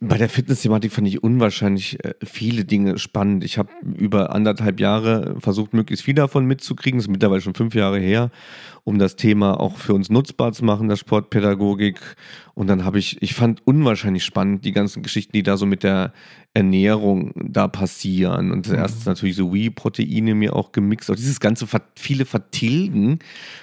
bei 0.00 0.18
der 0.18 0.28
Fitness-Thematik 0.28 0.92
fand 0.92 1.08
ich 1.08 1.22
unwahrscheinlich 1.22 2.02
äh, 2.04 2.14
viele 2.24 2.64
Dinge 2.64 2.98
spannend. 2.98 3.44
Ich 3.44 3.58
habe 3.58 3.70
über 3.96 4.34
anderthalb 4.34 4.80
Jahre 4.80 5.36
versucht, 5.40 5.74
möglichst 5.74 6.04
viel 6.04 6.14
davon 6.14 6.46
mitzukriegen. 6.46 6.98
Das 6.98 7.06
ist 7.06 7.10
mittlerweile 7.10 7.40
schon 7.40 7.54
fünf 7.54 7.74
Jahre 7.74 7.98
her, 7.98 8.30
um 8.84 8.98
das 8.98 9.16
Thema 9.16 9.58
auch 9.60 9.76
für 9.76 9.94
uns 9.94 10.10
nutzbar 10.10 10.52
zu 10.52 10.64
machen, 10.64 10.88
das 10.88 11.00
Sportpädagogik. 11.00 11.98
Und 12.54 12.68
dann 12.68 12.84
habe 12.84 12.98
ich, 12.98 13.20
ich 13.22 13.34
fand 13.34 13.66
unwahrscheinlich 13.66 14.24
spannend 14.24 14.64
die 14.64 14.72
ganzen 14.72 15.02
Geschichten, 15.02 15.32
die 15.32 15.42
da 15.42 15.56
so 15.56 15.66
mit 15.66 15.82
der 15.82 16.12
Ernährung 16.54 17.32
da 17.34 17.68
passieren. 17.68 18.50
Und 18.50 18.66
zuerst 18.66 19.00
mhm. 19.00 19.12
natürlich 19.12 19.36
so 19.36 19.52
Whey-Proteine 19.52 20.34
mir 20.34 20.56
auch 20.56 20.72
gemixt. 20.72 21.10
Auch 21.10 21.16
dieses 21.16 21.40
ganze 21.40 21.66
viele 21.96 22.24
Vertilgen 22.24 23.18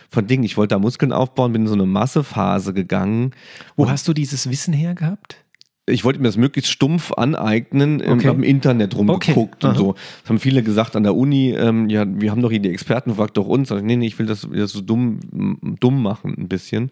von 0.10 0.28
Dingen. 0.28 0.44
Ich 0.44 0.58
wollte 0.58 0.76
da 0.76 0.80
Muskeln 0.80 1.12
aufbauen, 1.12 1.54
bin 1.54 1.64
in 1.64 1.68
so 1.68 1.74
eine 1.74 1.88
Massephase 1.88 2.74
gegangen. 2.74 3.32
Wo 3.76 3.90
hast 3.90 4.08
du 4.08 4.14
dieses 4.14 4.50
Wissen 4.50 4.74
her 4.74 4.94
gehabt? 4.94 5.43
Ich 5.86 6.06
wollte 6.06 6.20
mir 6.20 6.28
das 6.28 6.38
möglichst 6.38 6.72
stumpf 6.72 7.12
aneignen, 7.12 8.02
ähm, 8.02 8.14
okay. 8.14 8.28
habe 8.28 8.38
im 8.38 8.44
Internet 8.44 8.96
rumgeguckt 8.96 9.64
okay. 9.64 9.68
und 9.68 9.78
so. 9.78 9.96
Das 10.22 10.30
haben 10.30 10.40
viele 10.40 10.64
gesagt 10.64 10.96
an 10.96 11.04
der 11.04 11.16
Uni, 11.16 11.52
ähm, 11.52 11.90
ja, 11.90 12.06
wir 12.08 12.32
haben 12.32 12.42
doch 12.42 12.52
hier 12.52 12.60
die 12.60 12.70
Experten, 12.70 13.16
fragt 13.16 13.36
doch 13.38 13.48
uns. 13.48 13.70
Ich, 13.70 13.82
nee, 13.82 13.98
nee, 13.98 14.08
ich 14.08 14.18
will 14.18 14.26
das, 14.26 14.48
das 14.50 14.72
so 14.72 14.82
dumm, 14.82 15.20
dumm 15.80 16.02
machen 16.02 16.36
ein 16.38 16.48
bisschen. 16.48 16.92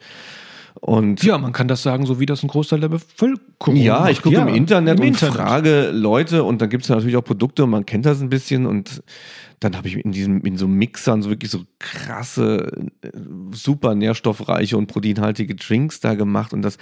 Und 0.80 1.24
ja, 1.24 1.38
man 1.38 1.52
kann 1.52 1.68
das 1.68 1.84
sagen, 1.84 2.06
so 2.06 2.20
wie 2.20 2.26
das 2.26 2.44
ein 2.44 2.48
Großteil 2.48 2.80
der 2.80 2.90
Bevölkerung 2.90 3.76
Ja, 3.76 4.10
ich 4.10 4.22
gucke 4.22 4.36
ja, 4.36 4.48
im 4.48 4.54
Internet 4.54 4.96
im 4.96 5.02
und 5.02 5.08
Internet. 5.08 5.36
frage 5.36 5.92
Leute 5.92 6.44
und 6.44 6.62
dann 6.62 6.70
gibt 6.70 6.84
es 6.84 6.90
natürlich 6.90 7.18
auch 7.18 7.24
Produkte 7.24 7.66
und 7.66 7.72
man 7.72 7.86
kennt 7.86 8.06
das 8.06 8.22
ein 8.22 8.30
bisschen 8.30 8.66
und 8.66 9.04
dann 9.60 9.78
habe 9.78 9.88
ich 9.88 9.98
in 9.98 10.12
diesem, 10.12 10.42
in 10.42 10.58
so 10.58 10.68
Mixern 10.68 11.22
so 11.22 11.30
wirklich 11.30 11.52
so 11.52 11.62
krasse, 11.78 12.90
äh, 13.02 13.10
super 13.52 13.94
nährstoffreiche 13.94 14.76
und 14.76 14.88
proteinhaltige 14.88 15.56
Drinks 15.56 16.00
da 16.00 16.16
gemacht 16.16 16.52
und 16.52 16.64
das, 16.64 16.78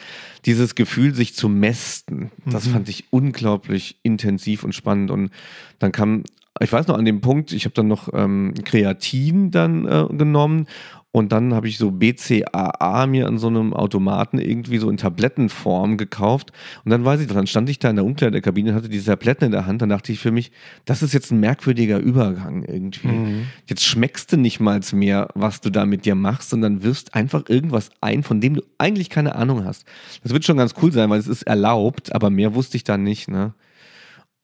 dieses 0.45 0.75
Gefühl, 0.75 1.13
sich 1.13 1.33
zu 1.35 1.49
mästen, 1.49 2.31
das 2.45 2.67
mhm. 2.67 2.71
fand 2.71 2.89
ich 2.89 3.05
unglaublich 3.09 3.97
intensiv 4.03 4.63
und 4.63 4.73
spannend 4.73 5.11
und 5.11 5.31
dann 5.79 5.91
kam 5.91 6.23
ich 6.61 6.73
weiß 6.73 6.87
noch 6.87 6.97
an 6.97 7.05
dem 7.05 7.21
Punkt, 7.21 7.53
ich 7.53 7.63
habe 7.65 7.73
dann 7.73 7.87
noch 7.87 8.09
ähm, 8.13 8.53
Kreatin 8.65 9.49
dann 9.51 9.85
äh, 9.87 10.05
genommen 10.09 10.67
und 11.11 11.31
dann 11.31 11.55
habe 11.55 11.67
ich 11.67 11.79
so 11.79 11.89
BCAA 11.89 13.07
mir 13.07 13.27
an 13.27 13.39
so 13.39 13.47
einem 13.47 13.73
Automaten 13.73 14.37
irgendwie 14.37 14.77
so 14.77 14.91
in 14.91 14.97
Tablettenform 14.97 15.97
gekauft. 15.97 16.51
Und 16.85 16.91
dann 16.91 17.03
weiß 17.03 17.19
ich, 17.21 17.27
dann 17.27 17.47
stand 17.47 17.67
ich 17.69 17.79
da 17.79 17.89
in 17.89 17.95
der 17.95 18.05
Umkleidekabine 18.05 18.69
und 18.69 18.75
hatte 18.75 18.89
diese 18.89 19.07
Tabletten 19.07 19.45
in 19.45 19.51
der 19.51 19.65
Hand. 19.65 19.81
Dann 19.81 19.89
dachte 19.89 20.11
ich 20.11 20.19
für 20.19 20.31
mich, 20.31 20.51
das 20.85 21.01
ist 21.01 21.13
jetzt 21.13 21.31
ein 21.31 21.39
merkwürdiger 21.39 21.97
Übergang 21.97 22.63
irgendwie. 22.63 23.07
Mhm. 23.07 23.47
Jetzt 23.65 23.85
schmeckst 23.85 24.31
du 24.31 24.37
nicht 24.37 24.59
mal 24.59 24.81
mehr, 24.93 25.29
was 25.33 25.61
du 25.61 25.71
da 25.71 25.87
mit 25.87 26.05
dir 26.05 26.13
machst, 26.13 26.51
sondern 26.51 26.83
wirfst 26.83 27.15
einfach 27.15 27.49
irgendwas 27.49 27.89
ein, 28.01 28.21
von 28.21 28.39
dem 28.39 28.53
du 28.53 28.61
eigentlich 28.77 29.09
keine 29.09 29.33
Ahnung 29.33 29.65
hast. 29.65 29.85
Das 30.21 30.31
wird 30.31 30.45
schon 30.45 30.57
ganz 30.57 30.75
cool 30.79 30.91
sein, 30.91 31.09
weil 31.09 31.19
es 31.19 31.27
ist 31.27 31.43
erlaubt, 31.43 32.13
aber 32.13 32.29
mehr 32.29 32.53
wusste 32.53 32.77
ich 32.77 32.83
dann 32.83 33.01
nicht, 33.01 33.29
ne? 33.29 33.53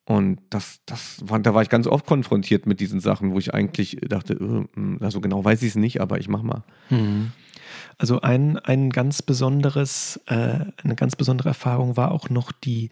Und 0.05 0.39
das, 0.51 0.81
das 0.85 1.17
war, 1.27 1.39
da 1.39 1.53
war 1.53 1.63
ich 1.63 1.69
ganz 1.69 1.87
oft 1.87 2.05
konfrontiert 2.05 2.67
mit 2.67 2.79
diesen 2.79 2.99
Sachen, 2.99 3.33
wo 3.33 3.39
ich 3.39 3.53
eigentlich 3.53 3.97
dachte, 4.07 4.33
äh, 4.33 5.03
also 5.03 5.19
genau 5.19 5.43
weiß 5.43 5.63
ich 5.63 5.69
es 5.69 5.75
nicht, 5.75 5.99
aber 5.99 6.19
ich 6.19 6.29
mach 6.29 6.43
mal. 6.43 6.63
Mhm. 6.89 7.31
Also 7.97 8.21
ein, 8.21 8.57
ein 8.59 8.91
ganz 8.91 9.21
besonderes, 9.21 10.19
äh, 10.27 10.59
eine 10.83 10.95
ganz 10.95 11.15
besondere 11.15 11.49
Erfahrung 11.49 11.97
war 11.97 12.11
auch 12.11 12.29
noch 12.29 12.51
die 12.51 12.91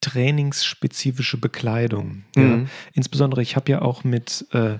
trainingsspezifische 0.00 1.38
Bekleidung. 1.38 2.24
Mhm. 2.36 2.42
Ja. 2.42 2.66
Insbesondere, 2.92 3.40
ich 3.40 3.54
habe 3.54 3.70
ja 3.70 3.82
auch 3.82 4.02
mit 4.02 4.46
äh, 4.52 4.78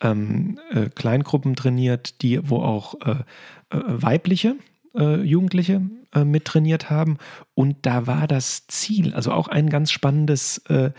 ähm, 0.00 0.58
äh, 0.70 0.88
Kleingruppen 0.88 1.56
trainiert, 1.56 2.22
die, 2.22 2.48
wo 2.48 2.58
auch 2.62 2.94
äh, 3.00 3.10
äh, 3.10 3.22
weibliche 3.70 4.56
äh, 4.94 5.22
Jugendliche 5.22 5.82
äh, 6.14 6.24
mittrainiert 6.24 6.90
haben. 6.90 7.18
Und 7.54 7.78
da 7.82 8.06
war 8.06 8.28
das 8.28 8.66
Ziel, 8.66 9.14
also 9.14 9.32
auch 9.32 9.48
ein 9.48 9.70
ganz 9.70 9.90
spannendes, 9.90 10.58
äh, 10.68 10.92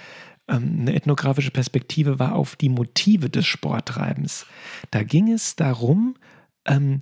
ähm, 0.47 0.77
eine 0.81 0.95
ethnografische 0.95 1.51
Perspektive 1.51 2.19
war 2.19 2.35
auf 2.35 2.55
die 2.55 2.69
Motive 2.69 3.29
des 3.29 3.45
Sporttreibens. 3.45 4.45
Da 4.91 5.03
ging 5.03 5.31
es 5.31 5.55
darum, 5.55 6.15
ähm, 6.65 7.01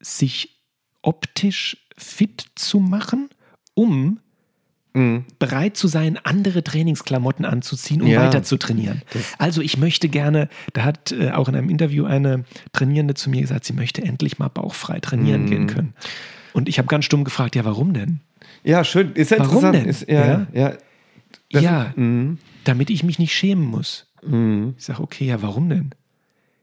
sich 0.00 0.62
optisch 1.02 1.76
fit 1.96 2.46
zu 2.54 2.80
machen, 2.80 3.28
um 3.74 4.20
mhm. 4.94 5.24
bereit 5.38 5.76
zu 5.76 5.88
sein, 5.88 6.18
andere 6.22 6.64
Trainingsklamotten 6.64 7.44
anzuziehen, 7.44 8.00
um 8.02 8.08
ja. 8.08 8.24
weiter 8.24 8.42
zu 8.42 8.56
trainieren. 8.56 9.02
Also 9.38 9.60
ich 9.60 9.76
möchte 9.76 10.08
gerne, 10.08 10.48
da 10.72 10.84
hat 10.84 11.12
äh, 11.12 11.32
auch 11.32 11.48
in 11.48 11.56
einem 11.56 11.68
Interview 11.68 12.06
eine 12.06 12.44
Trainierende 12.72 13.14
zu 13.14 13.28
mir 13.28 13.42
gesagt, 13.42 13.64
sie 13.64 13.74
möchte 13.74 14.02
endlich 14.02 14.38
mal 14.38 14.48
bauchfrei 14.48 15.00
trainieren 15.00 15.42
mhm. 15.42 15.50
gehen 15.50 15.66
können. 15.66 15.94
Und 16.52 16.68
ich 16.68 16.78
habe 16.78 16.88
ganz 16.88 17.04
stumm 17.04 17.24
gefragt, 17.24 17.56
ja, 17.56 17.64
warum 17.64 17.92
denn? 17.92 18.20
Ja, 18.62 18.84
schön. 18.84 19.12
Ist 19.12 19.30
ja 19.30 19.38
warum 19.40 19.56
interessant. 19.56 19.76
Denn? 19.76 19.86
Ist, 19.86 20.08
ja, 20.08 20.46
ja, 20.52 20.72
ja. 21.50 21.60
Ja 21.60 21.92
mhm. 21.96 22.38
damit 22.64 22.90
ich 22.90 23.04
mich 23.04 23.18
nicht 23.18 23.34
schämen 23.34 23.64
muss. 23.64 24.06
Mhm. 24.24 24.74
Ich 24.78 24.84
sage, 24.84 25.02
okay, 25.02 25.26
ja, 25.26 25.42
warum 25.42 25.68
denn? 25.68 25.90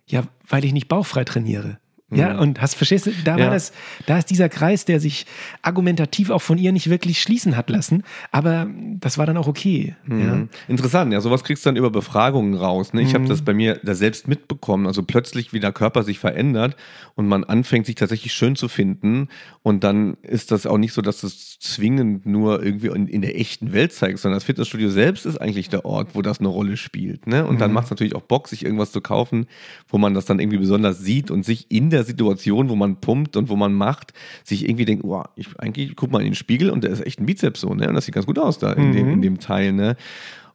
Ja, 0.07 0.23
weil 0.47 0.65
ich 0.65 0.73
nicht 0.73 0.87
bauchfrei 0.87 1.23
trainiere. 1.23 1.77
Ja, 2.13 2.33
mhm. 2.33 2.39
und 2.39 2.61
hast 2.61 2.75
verstehst 2.75 3.05
du, 3.05 3.11
da 3.23 3.33
war 3.33 3.45
ja. 3.45 3.49
das, 3.49 3.71
da 4.05 4.17
ist 4.17 4.29
dieser 4.29 4.49
Kreis, 4.49 4.83
der 4.83 4.99
sich 4.99 5.25
argumentativ 5.61 6.29
auch 6.29 6.41
von 6.41 6.57
ihr 6.57 6.73
nicht 6.73 6.89
wirklich 6.89 7.21
schließen 7.21 7.55
hat 7.55 7.69
lassen, 7.69 8.03
aber 8.31 8.67
das 8.99 9.17
war 9.17 9.25
dann 9.25 9.37
auch 9.37 9.47
okay. 9.47 9.95
Mhm. 10.05 10.19
Ja. 10.19 10.47
Interessant, 10.67 11.13
ja, 11.13 11.21
sowas 11.21 11.43
kriegst 11.43 11.65
du 11.65 11.69
dann 11.69 11.77
über 11.77 11.89
Befragungen 11.89 12.53
raus. 12.55 12.93
Ne? 12.93 13.01
Ich 13.01 13.09
mhm. 13.09 13.13
habe 13.13 13.27
das 13.27 13.41
bei 13.43 13.53
mir 13.53 13.79
da 13.83 13.95
selbst 13.95 14.27
mitbekommen, 14.27 14.87
also 14.87 15.03
plötzlich, 15.03 15.53
wie 15.53 15.61
der 15.61 15.71
Körper 15.71 16.03
sich 16.03 16.19
verändert 16.19 16.75
und 17.15 17.27
man 17.27 17.45
anfängt, 17.45 17.85
sich 17.85 17.95
tatsächlich 17.95 18.33
schön 18.33 18.57
zu 18.57 18.67
finden 18.67 19.29
und 19.63 19.83
dann 19.83 20.17
ist 20.23 20.51
das 20.51 20.65
auch 20.65 20.77
nicht 20.77 20.93
so, 20.93 21.01
dass 21.01 21.21
das 21.21 21.59
zwingend 21.59 22.25
nur 22.25 22.63
irgendwie 22.63 22.87
in, 22.87 23.07
in 23.07 23.21
der 23.21 23.39
echten 23.39 23.73
Welt 23.73 23.93
zeigt, 23.93 24.19
sondern 24.19 24.37
das 24.37 24.43
Fitnessstudio 24.43 24.89
selbst 24.89 25.25
ist 25.25 25.37
eigentlich 25.37 25.69
der 25.69 25.85
Ort, 25.85 26.09
wo 26.13 26.21
das 26.21 26.39
eine 26.39 26.49
Rolle 26.49 26.77
spielt. 26.77 27.27
Ne? 27.27 27.45
Und 27.45 27.61
dann 27.61 27.71
mhm. 27.71 27.75
macht 27.75 27.85
es 27.85 27.91
natürlich 27.91 28.15
auch 28.15 28.21
Bock, 28.21 28.47
sich 28.47 28.65
irgendwas 28.65 28.91
zu 28.91 29.01
kaufen, 29.01 29.45
wo 29.87 29.97
man 29.97 30.13
das 30.13 30.25
dann 30.25 30.39
irgendwie 30.39 30.57
besonders 30.57 30.99
sieht 30.99 31.31
und 31.31 31.45
sich 31.45 31.69
in 31.69 31.89
der 31.89 32.00
der 32.01 32.07
Situation, 32.07 32.69
wo 32.69 32.75
man 32.75 32.97
pumpt 32.97 33.37
und 33.37 33.49
wo 33.49 33.55
man 33.55 33.73
macht, 33.73 34.13
sich 34.43 34.65
irgendwie 34.65 34.85
denkt, 34.85 35.03
oh, 35.03 35.23
ich 35.35 35.47
eigentlich 35.59 35.95
guck 35.95 36.11
mal 36.11 36.19
in 36.19 36.25
den 36.25 36.35
Spiegel 36.35 36.69
und 36.69 36.83
der 36.83 36.91
ist 36.91 37.05
echt 37.05 37.19
ein 37.19 37.25
Bizeps 37.25 37.61
so, 37.61 37.73
ne? 37.73 37.87
Und 37.87 37.95
das 37.95 38.05
sieht 38.05 38.15
ganz 38.15 38.25
gut 38.25 38.39
aus 38.39 38.59
da 38.59 38.73
in, 38.73 38.89
mhm. 38.89 38.93
dem, 38.93 39.13
in 39.13 39.21
dem 39.21 39.39
Teil, 39.39 39.73
ne? 39.73 39.95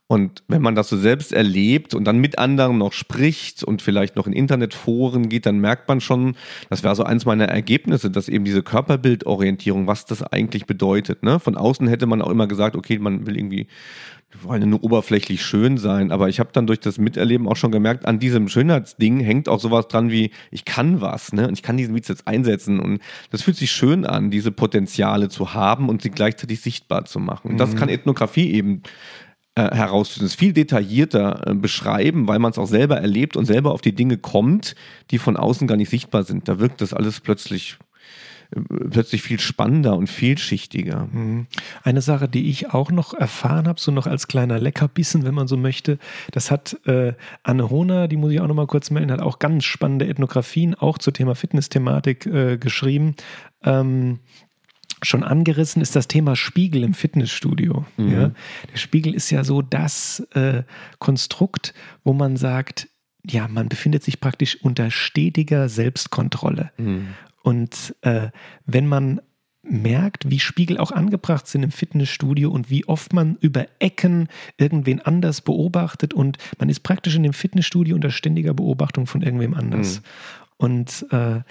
Und 0.08 0.44
wenn 0.46 0.62
man 0.62 0.76
das 0.76 0.88
so 0.88 0.96
selbst 0.96 1.32
erlebt 1.32 1.92
und 1.92 2.04
dann 2.04 2.18
mit 2.18 2.38
anderen 2.38 2.78
noch 2.78 2.92
spricht 2.92 3.64
und 3.64 3.82
vielleicht 3.82 4.14
noch 4.14 4.28
in 4.28 4.32
Internetforen 4.32 5.28
geht, 5.28 5.46
dann 5.46 5.58
merkt 5.58 5.88
man 5.88 6.00
schon, 6.00 6.36
das 6.70 6.84
wäre 6.84 6.94
so 6.94 7.02
eins 7.02 7.24
meiner 7.24 7.46
Ergebnisse, 7.46 8.08
dass 8.08 8.28
eben 8.28 8.44
diese 8.44 8.62
Körperbildorientierung, 8.62 9.88
was 9.88 10.04
das 10.04 10.22
eigentlich 10.22 10.66
bedeutet. 10.66 11.24
Ne? 11.24 11.40
Von 11.40 11.56
außen 11.56 11.88
hätte 11.88 12.06
man 12.06 12.22
auch 12.22 12.30
immer 12.30 12.46
gesagt, 12.46 12.76
okay, 12.76 13.00
man 13.00 13.26
will 13.26 13.36
irgendwie 13.36 13.66
wir 14.42 14.48
wollen 14.48 14.68
nur 14.68 14.82
oberflächlich 14.82 15.44
schön 15.44 15.78
sein, 15.78 16.12
aber 16.12 16.28
ich 16.28 16.40
habe 16.40 16.50
dann 16.52 16.66
durch 16.66 16.80
das 16.80 16.98
Miterleben 16.98 17.48
auch 17.48 17.56
schon 17.56 17.72
gemerkt, 17.72 18.06
an 18.06 18.18
diesem 18.18 18.48
Schönheitsding 18.48 19.20
hängt 19.20 19.48
auch 19.48 19.60
sowas 19.60 19.88
dran 19.88 20.10
wie, 20.10 20.30
ich 20.50 20.64
kann 20.64 21.00
was, 21.00 21.32
ne? 21.32 21.48
Und 21.48 21.54
ich 21.54 21.62
kann 21.62 21.76
diesen 21.76 21.94
Witz 21.94 22.08
jetzt 22.08 22.26
einsetzen. 22.26 22.80
Und 22.80 23.00
das 23.30 23.42
fühlt 23.42 23.56
sich 23.56 23.70
schön 23.70 24.04
an, 24.04 24.30
diese 24.30 24.52
Potenziale 24.52 25.28
zu 25.28 25.54
haben 25.54 25.88
und 25.88 26.02
sie 26.02 26.10
gleichzeitig 26.10 26.60
sichtbar 26.60 27.04
zu 27.04 27.18
machen. 27.18 27.52
Und 27.52 27.58
das 27.58 27.72
mhm. 27.72 27.76
kann 27.76 27.88
Ethnographie 27.88 28.52
eben 28.52 28.82
äh, 29.54 29.74
herausfinden, 29.74 30.26
es 30.26 30.34
viel 30.34 30.52
detaillierter 30.52 31.46
äh, 31.46 31.54
beschreiben, 31.54 32.28
weil 32.28 32.38
man 32.38 32.50
es 32.50 32.58
auch 32.58 32.66
selber 32.66 32.98
erlebt 32.98 33.36
und 33.36 33.46
selber 33.46 33.72
auf 33.72 33.80
die 33.80 33.94
Dinge 33.94 34.18
kommt, 34.18 34.74
die 35.10 35.18
von 35.18 35.36
außen 35.36 35.66
gar 35.66 35.76
nicht 35.76 35.88
sichtbar 35.88 36.24
sind. 36.24 36.48
Da 36.48 36.58
wirkt 36.58 36.80
das 36.80 36.92
alles 36.92 37.20
plötzlich 37.20 37.78
plötzlich 38.90 39.22
viel 39.22 39.40
spannender 39.40 39.96
und 39.96 40.08
vielschichtiger. 40.08 41.08
Mhm. 41.10 41.46
Eine 41.82 42.00
Sache, 42.00 42.28
die 42.28 42.48
ich 42.48 42.72
auch 42.72 42.90
noch 42.90 43.14
erfahren 43.14 43.68
habe, 43.68 43.80
so 43.80 43.90
noch 43.92 44.06
als 44.06 44.28
kleiner 44.28 44.58
Leckerbissen, 44.58 45.24
wenn 45.24 45.34
man 45.34 45.48
so 45.48 45.56
möchte, 45.56 45.98
das 46.32 46.50
hat 46.50 46.78
äh, 46.86 47.14
Anne 47.42 47.70
Hohner, 47.70 48.08
die 48.08 48.16
muss 48.16 48.32
ich 48.32 48.40
auch 48.40 48.46
noch 48.46 48.54
mal 48.54 48.66
kurz 48.66 48.90
melden, 48.90 49.12
hat 49.12 49.20
auch 49.20 49.38
ganz 49.38 49.64
spannende 49.64 50.06
Ethnografien, 50.06 50.74
auch 50.74 50.98
zum 50.98 51.14
Thema 51.14 51.34
Fitness-Thematik 51.34 52.26
äh, 52.26 52.58
geschrieben. 52.58 53.14
Ähm, 53.62 54.20
schon 55.02 55.22
angerissen 55.22 55.82
ist 55.82 55.96
das 55.96 56.08
Thema 56.08 56.36
Spiegel 56.36 56.82
im 56.82 56.94
Fitnessstudio. 56.94 57.84
Mhm. 57.96 58.12
Ja? 58.12 58.30
Der 58.72 58.76
Spiegel 58.78 59.14
ist 59.14 59.30
ja 59.30 59.44
so 59.44 59.62
das 59.62 60.20
äh, 60.32 60.62
Konstrukt, 60.98 61.74
wo 62.04 62.12
man 62.12 62.36
sagt, 62.36 62.88
ja, 63.28 63.48
man 63.48 63.68
befindet 63.68 64.04
sich 64.04 64.20
praktisch 64.20 64.56
unter 64.62 64.90
stetiger 64.90 65.68
Selbstkontrolle. 65.68 66.70
Mhm. 66.76 67.08
Und 67.46 67.94
äh, 68.00 68.30
wenn 68.64 68.88
man 68.88 69.20
merkt, 69.62 70.28
wie 70.28 70.40
Spiegel 70.40 70.78
auch 70.78 70.90
angebracht 70.90 71.46
sind 71.46 71.62
im 71.62 71.70
Fitnessstudio 71.70 72.50
und 72.50 72.70
wie 72.70 72.88
oft 72.88 73.12
man 73.12 73.36
über 73.36 73.68
Ecken 73.78 74.26
irgendwen 74.58 75.00
anders 75.00 75.42
beobachtet 75.42 76.12
und 76.12 76.38
man 76.58 76.68
ist 76.68 76.80
praktisch 76.80 77.14
in 77.14 77.22
dem 77.22 77.32
Fitnessstudio 77.32 77.94
unter 77.94 78.10
ständiger 78.10 78.52
Beobachtung 78.52 79.06
von 79.06 79.22
irgendwem 79.22 79.54
anders. 79.54 80.00
Mhm. 80.00 80.04
Und 80.56 81.06
äh, 81.12 81.42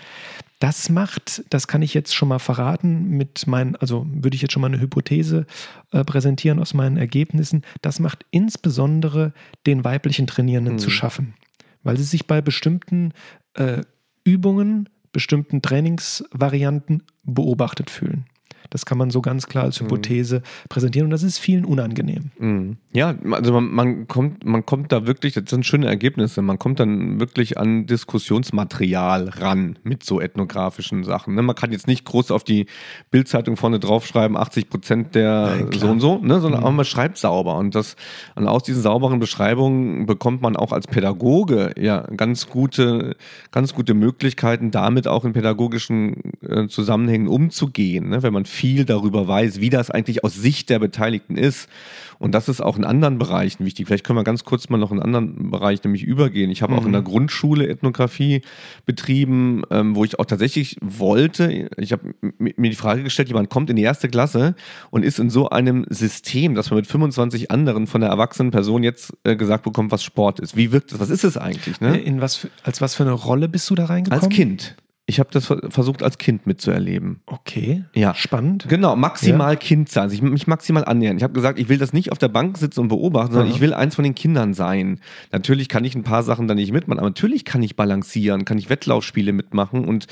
das 0.60 0.90
macht, 0.90 1.46
das 1.50 1.70
kann 1.70 1.82
ich 1.82 1.94
jetzt 1.94 2.14
schon 2.14 2.28
mal 2.28 2.40
verraten, 2.40 3.12
mit 3.12 3.48
meinen, 3.48 3.78
also 3.78 4.06
würde 4.10 4.36
ich 4.36 4.42
jetzt 4.42 4.52
schon 4.52 4.62
mal 4.62 4.68
eine 4.68 4.82
Hypothese 4.82 5.46
äh, 5.94 6.04
präsentieren 6.04 6.60
aus 6.60 6.74
meinen 6.74 6.98
Ergebnissen, 6.98 7.62
das 7.82 8.02
macht 8.02 8.26
insbesondere 8.32 9.32
den 9.66 9.86
weiblichen 9.86 10.28
Trainierenden 10.28 10.74
mhm. 10.74 10.80
zu 10.80 10.90
schaffen, 10.90 11.36
weil 11.84 11.96
sie 11.96 12.04
sich 12.04 12.28
bei 12.28 12.42
bestimmten 12.42 13.14
äh, 13.54 13.82
Übungen 14.26 14.90
bestimmten 15.16 15.62
Trainingsvarianten 15.62 17.04
beobachtet 17.24 17.90
fühlen. 17.90 18.26
Das 18.70 18.86
kann 18.86 18.98
man 18.98 19.10
so 19.10 19.22
ganz 19.22 19.48
klar 19.48 19.64
als 19.64 19.80
mhm. 19.80 19.86
Hypothese 19.86 20.38
mhm. 20.40 20.70
präsentieren 20.70 21.08
und 21.08 21.12
das 21.12 21.24
ist 21.24 21.38
vielen 21.38 21.66
unangenehm. 21.66 22.32
Mhm. 22.38 22.78
Ja, 22.92 23.16
also 23.32 23.54
man, 23.54 23.72
man, 23.72 24.08
kommt, 24.08 24.46
man 24.46 24.66
kommt 24.66 24.92
da 24.92 25.06
wirklich, 25.06 25.34
das 25.34 25.44
sind 25.50 25.66
schöne 25.66 25.88
Ergebnisse, 25.88 26.42
man 26.42 26.60
kommt 26.60 26.80
dann 26.80 27.20
wirklich 27.20 27.58
an 27.58 27.86
Diskussionsmaterial 27.86 29.30
ran 29.30 29.78
mit 29.84 30.04
so 30.04 30.22
ethnografischen 30.22 31.04
Sachen. 31.04 31.36
Ne? 31.36 31.42
Man 31.42 31.56
kann 31.56 31.72
jetzt 31.72 31.88
nicht 31.88 32.06
groß 32.06 32.32
auf 32.32 32.44
die 32.44 32.68
Bildzeitung 33.12 33.58
vorne 33.58 33.80
draufschreiben, 33.80 34.38
80 34.38 34.70
Prozent 34.70 35.16
der 35.16 35.58
Nein, 35.58 35.70
so 35.74 35.88
und 35.88 36.00
so, 36.00 36.18
ne? 36.20 36.40
sondern 36.40 36.64
mhm. 36.64 36.76
man 36.76 36.86
schreibt 36.86 37.18
sauber 37.18 37.58
und 37.58 37.76
das 37.76 37.96
und 38.36 38.48
aus 38.48 38.64
diesen 38.64 38.82
sauberen 38.82 39.20
Beschreibungen 39.20 40.06
bekommt 40.06 40.42
man 40.42 40.56
auch 40.56 40.72
als 40.72 40.88
Pädagoge 40.88 41.74
ja 41.78 42.02
ganz 42.16 42.48
gute, 42.48 43.16
ganz 43.52 43.74
gute 43.74 43.94
Möglichkeiten, 43.94 44.72
damit 44.72 45.08
auch 45.08 45.26
in 45.26 45.34
pädagogischen 45.34 46.34
äh, 46.42 46.68
Zusammenhängen 46.68 47.28
umzugehen, 47.28 48.10
ne? 48.10 48.24
wenn 48.24 48.34
man 48.34 48.46
viel 48.56 48.86
darüber 48.86 49.28
weiß, 49.28 49.60
wie 49.60 49.70
das 49.70 49.92
eigentlich 49.92 50.24
aus 50.24 50.34
Sicht 50.34 50.70
der 50.70 50.80
Beteiligten 50.80 51.38
ist. 51.38 51.70
Und 52.18 52.34
das 52.34 52.48
ist 52.48 52.62
auch 52.62 52.78
in 52.78 52.86
anderen 52.86 53.18
Bereichen 53.18 53.66
wichtig. 53.66 53.88
Vielleicht 53.88 54.06
können 54.06 54.18
wir 54.18 54.24
ganz 54.24 54.46
kurz 54.46 54.70
mal 54.70 54.78
noch 54.78 54.92
in 54.92 55.02
einen 55.02 55.16
anderen 55.16 55.52
Bereich 55.52 55.84
nämlich 55.84 56.04
übergehen. 56.04 56.50
Ich 56.50 56.62
habe 56.62 56.74
mhm. 56.74 56.80
auch 56.80 56.86
in 56.86 56.92
der 56.94 57.02
mhm. 57.02 57.06
Grundschule 57.06 57.68
Ethnographie 57.68 58.42
betrieben, 58.86 59.64
ähm, 59.70 59.96
wo 59.96 60.06
ich 60.06 60.18
auch 60.18 60.26
tatsächlich 60.26 60.78
wollte, 60.82 61.70
ich 61.78 61.92
habe 61.92 62.14
mir 62.40 62.70
die 62.70 62.76
Frage 62.76 63.04
gestellt, 63.04 63.28
jemand 63.28 63.50
kommt 63.50 63.70
in 63.70 63.76
die 63.76 63.84
erste 63.84 64.08
Klasse 64.08 64.56
und 64.92 65.04
ist 65.04 65.20
in 65.20 65.30
so 65.30 65.50
einem 65.50 65.86
System, 65.90 66.56
dass 66.56 66.70
man 66.70 66.78
mit 66.78 66.88
25 66.88 67.52
anderen 67.52 67.86
von 67.86 68.02
der 68.02 68.10
erwachsenen 68.10 68.52
Person 68.52 68.84
jetzt 68.84 69.14
äh, 69.24 69.36
gesagt 69.36 69.64
bekommt, 69.64 69.92
was 69.92 70.04
Sport 70.04 70.40
ist. 70.40 70.56
Wie 70.56 70.72
wirkt 70.72 70.94
das? 70.94 71.00
Was 71.00 71.10
ist 71.10 71.26
es 71.26 71.38
eigentlich? 71.38 71.82
Ne? 71.82 72.00
In 72.00 72.22
was 72.22 72.36
für, 72.38 72.50
als 72.64 72.82
was 72.82 72.96
für 72.96 73.04
eine 73.04 73.12
Rolle 73.12 73.50
bist 73.50 73.70
du 73.70 73.76
da 73.76 73.86
reingekommen? 73.86 74.24
Als 74.24 74.34
Kind. 74.34 74.76
Ich 75.08 75.20
habe 75.20 75.30
das 75.32 75.46
versucht 75.46 76.02
als 76.02 76.18
Kind 76.18 76.48
mitzuerleben. 76.48 77.20
Okay. 77.28 77.84
Ja. 77.94 78.16
Spannend. 78.16 78.66
Genau, 78.68 78.96
maximal 78.96 79.54
ja. 79.54 79.60
Kind 79.60 79.88
sein. 79.90 80.04
Also 80.04 80.16
ich 80.16 80.24
mich 80.24 80.48
maximal 80.48 80.84
annähern. 80.84 81.16
Ich 81.16 81.22
habe 81.22 81.34
gesagt, 81.34 81.60
ich 81.60 81.70
will 81.70 81.78
das 81.78 81.94
nicht 81.94 82.12
auf 82.12 82.18
der 82.18 82.28
Bank 82.28 82.58
sitzen 82.58 82.80
und 82.80 82.88
beobachten, 82.88 83.34
sondern 83.34 83.50
Aha. 83.50 83.56
ich 83.56 83.62
will 83.62 83.76
eins 83.76 83.94
von 83.94 84.04
den 84.04 84.16
Kindern 84.16 84.56
sein. 84.56 85.00
Natürlich 85.32 85.70
kann 85.70 85.86
ich 85.86 85.94
ein 85.94 86.02
paar 86.02 86.24
Sachen 86.24 86.48
da 86.48 86.56
nicht 86.56 86.72
mitmachen, 86.72 86.98
aber 86.98 87.10
natürlich 87.10 87.46
kann 87.46 87.62
ich 87.62 87.76
balancieren, 87.76 88.46
kann 88.46 88.58
ich 88.58 88.72
Wettlaufspiele 88.72 89.32
mitmachen. 89.32 89.86
Und 89.86 90.08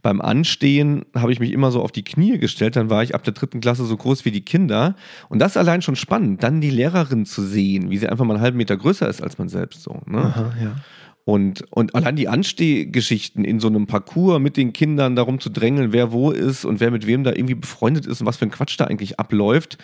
beim 0.00 0.22
Anstehen 0.22 1.04
habe 1.14 1.30
ich 1.30 1.40
mich 1.40 1.52
immer 1.52 1.70
so 1.70 1.82
auf 1.82 1.92
die 1.92 2.04
Knie 2.04 2.38
gestellt. 2.38 2.76
Dann 2.76 2.88
war 2.88 3.02
ich 3.02 3.14
ab 3.14 3.24
der 3.24 3.34
dritten 3.34 3.60
Klasse 3.60 3.84
so 3.84 3.98
groß 3.98 4.24
wie 4.24 4.30
die 4.30 4.46
Kinder. 4.46 4.96
Und 5.28 5.40
das 5.40 5.52
ist 5.52 5.56
allein 5.58 5.82
schon 5.82 5.96
spannend, 5.96 6.42
dann 6.42 6.62
die 6.62 6.70
Lehrerin 6.70 7.26
zu 7.26 7.42
sehen, 7.42 7.90
wie 7.90 7.98
sie 7.98 8.08
einfach 8.08 8.24
mal 8.24 8.34
einen 8.34 8.42
halben 8.42 8.56
Meter 8.56 8.78
größer 8.78 9.08
ist 9.08 9.22
als 9.22 9.36
man 9.36 9.50
selbst 9.50 9.82
so. 9.82 10.00
Ne? 10.06 10.20
Aha, 10.20 10.54
ja. 10.62 10.76
Und, 11.28 11.62
und 11.72 11.94
allein 11.94 12.16
die 12.16 12.26
Anstehgeschichten 12.26 13.44
in 13.44 13.60
so 13.60 13.68
einem 13.68 13.86
Parcours 13.86 14.40
mit 14.40 14.56
den 14.56 14.72
Kindern 14.72 15.14
darum 15.14 15.40
zu 15.40 15.50
drängeln, 15.50 15.92
wer 15.92 16.10
wo 16.10 16.30
ist 16.30 16.64
und 16.64 16.80
wer 16.80 16.90
mit 16.90 17.06
wem 17.06 17.22
da 17.22 17.32
irgendwie 17.32 17.54
befreundet 17.54 18.06
ist 18.06 18.22
und 18.22 18.26
was 18.26 18.38
für 18.38 18.46
ein 18.46 18.50
Quatsch 18.50 18.80
da 18.80 18.84
eigentlich 18.86 19.20
abläuft. 19.20 19.76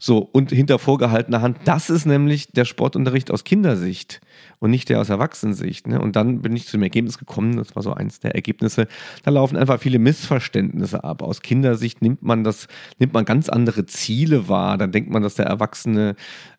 So, 0.00 0.18
und 0.18 0.50
hinter 0.50 0.80
vorgehaltener 0.80 1.40
Hand, 1.40 1.58
das 1.66 1.88
ist 1.88 2.04
nämlich 2.04 2.50
der 2.50 2.64
Sportunterricht 2.64 3.30
aus 3.30 3.44
Kindersicht 3.44 4.20
und 4.60 4.70
nicht 4.70 4.88
der 4.88 5.00
aus 5.00 5.08
Erwachsenensicht. 5.08 5.86
Ne? 5.86 6.00
Und 6.00 6.16
dann 6.16 6.42
bin 6.42 6.54
ich 6.56 6.66
zu 6.66 6.76
dem 6.76 6.82
Ergebnis 6.82 7.18
gekommen, 7.18 7.56
das 7.56 7.76
war 7.76 7.82
so 7.82 7.92
eins 7.92 8.20
der 8.20 8.34
Ergebnisse, 8.34 8.88
da 9.22 9.30
laufen 9.30 9.56
einfach 9.56 9.80
viele 9.80 9.98
Missverständnisse 9.98 11.04
ab. 11.04 11.22
Aus 11.22 11.42
Kindersicht 11.42 12.02
nimmt 12.02 12.22
man 12.22 12.44
das, 12.44 12.68
nimmt 12.98 13.12
man 13.12 13.24
ganz 13.24 13.48
andere 13.48 13.86
Ziele 13.86 14.48
wahr. 14.48 14.78
Dann 14.78 14.92
denkt 14.92 15.10
man, 15.10 15.22
dass 15.22 15.36
der 15.36 15.46
Erwachsene 15.46 16.16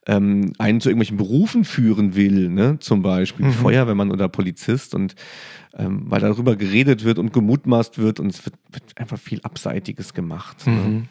ähm, 0.08 0.54
einen 0.58 0.82
zu 0.82 0.90
irgendwelchen 0.90 1.18
Berufen 1.18 1.66
führen 1.66 2.16
will, 2.16 2.50
ne? 2.50 2.78
zum 2.80 3.02
Beispiel 3.02 3.48
mhm. 3.48 3.54
Feuerwehrmann 3.54 4.12
oder 4.12 4.30
Polizist 4.30 4.96
und 4.96 5.16
ähm, 5.78 6.04
weil 6.08 6.22
darüber 6.22 6.56
geredet 6.56 7.04
wird 7.04 7.20
und 7.20 7.32
gemutmaßt 7.32 8.00
wird 8.00 8.20
und 8.20 8.28
es 8.28 8.46
wird, 8.46 8.56
wird 8.72 8.98
einfach 8.98 9.20
viel 9.20 9.42
Abseitiges 9.44 10.14
gemacht. 10.14 10.66
Ne? 10.66 10.74
Mhm. 10.74 10.96
Ne? 10.96 11.04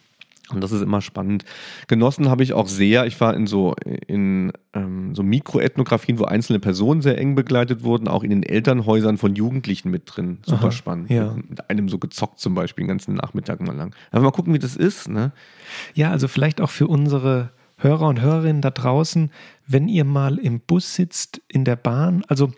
Und 0.50 0.62
das 0.62 0.72
ist 0.72 0.82
immer 0.82 1.00
spannend. 1.00 1.44
Genossen 1.86 2.28
habe 2.28 2.42
ich 2.42 2.52
auch 2.52 2.68
sehr. 2.68 3.06
Ich 3.06 3.20
war 3.20 3.34
in 3.34 3.46
so 3.46 3.74
in 4.06 4.52
ähm, 4.72 5.14
so 5.14 5.22
Mikroethnografien, 5.22 6.18
wo 6.18 6.24
einzelne 6.24 6.58
Personen 6.58 7.02
sehr 7.02 7.18
eng 7.18 7.34
begleitet 7.34 7.82
wurden, 7.82 8.08
auch 8.08 8.22
in 8.22 8.30
den 8.30 8.42
Elternhäusern 8.42 9.18
von 9.18 9.34
Jugendlichen 9.34 9.90
mit 9.90 10.04
drin. 10.06 10.38
Super 10.46 10.64
Aha, 10.64 10.72
spannend. 10.72 11.10
Ja. 11.10 11.34
Mit 11.48 11.68
einem 11.68 11.88
so 11.88 11.98
gezockt 11.98 12.40
zum 12.40 12.54
Beispiel 12.54 12.84
den 12.84 12.88
ganzen 12.88 13.14
Nachmittag 13.14 13.60
mal 13.60 13.76
lang. 13.76 13.94
Aber 14.10 14.22
mal 14.22 14.30
gucken, 14.30 14.54
wie 14.54 14.58
das 14.58 14.76
ist. 14.76 15.08
Ne? 15.08 15.32
Ja, 15.94 16.10
also 16.10 16.28
vielleicht 16.28 16.60
auch 16.60 16.70
für 16.70 16.86
unsere 16.86 17.50
Hörer 17.76 18.08
und 18.08 18.20
Hörerinnen 18.20 18.62
da 18.62 18.70
draußen, 18.70 19.30
wenn 19.66 19.88
ihr 19.88 20.04
mal 20.04 20.38
im 20.38 20.60
Bus 20.60 20.94
sitzt, 20.94 21.40
in 21.48 21.64
der 21.64 21.76
Bahn, 21.76 22.24
also 22.26 22.50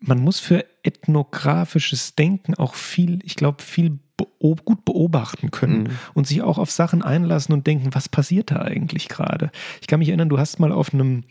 man 0.00 0.18
muss 0.18 0.40
für 0.40 0.64
ethnografisches 0.82 2.14
Denken 2.16 2.54
auch 2.54 2.74
viel, 2.74 3.20
ich 3.24 3.36
glaube, 3.36 3.62
viel 3.62 3.98
beob 4.16 4.64
gut 4.64 4.84
beobachten 4.84 5.50
können 5.50 5.84
mhm. 5.84 5.90
und 6.14 6.26
sich 6.26 6.42
auch 6.42 6.58
auf 6.58 6.70
Sachen 6.70 7.02
einlassen 7.02 7.52
und 7.54 7.66
denken, 7.66 7.90
was 7.92 8.08
passiert 8.08 8.50
da 8.50 8.56
eigentlich 8.56 9.08
gerade? 9.08 9.50
Ich 9.80 9.86
kann 9.86 9.98
mich 9.98 10.08
erinnern, 10.08 10.28
du 10.28 10.38
hast 10.38 10.60
mal 10.60 10.72
auf 10.72 10.92
einem 10.92 11.24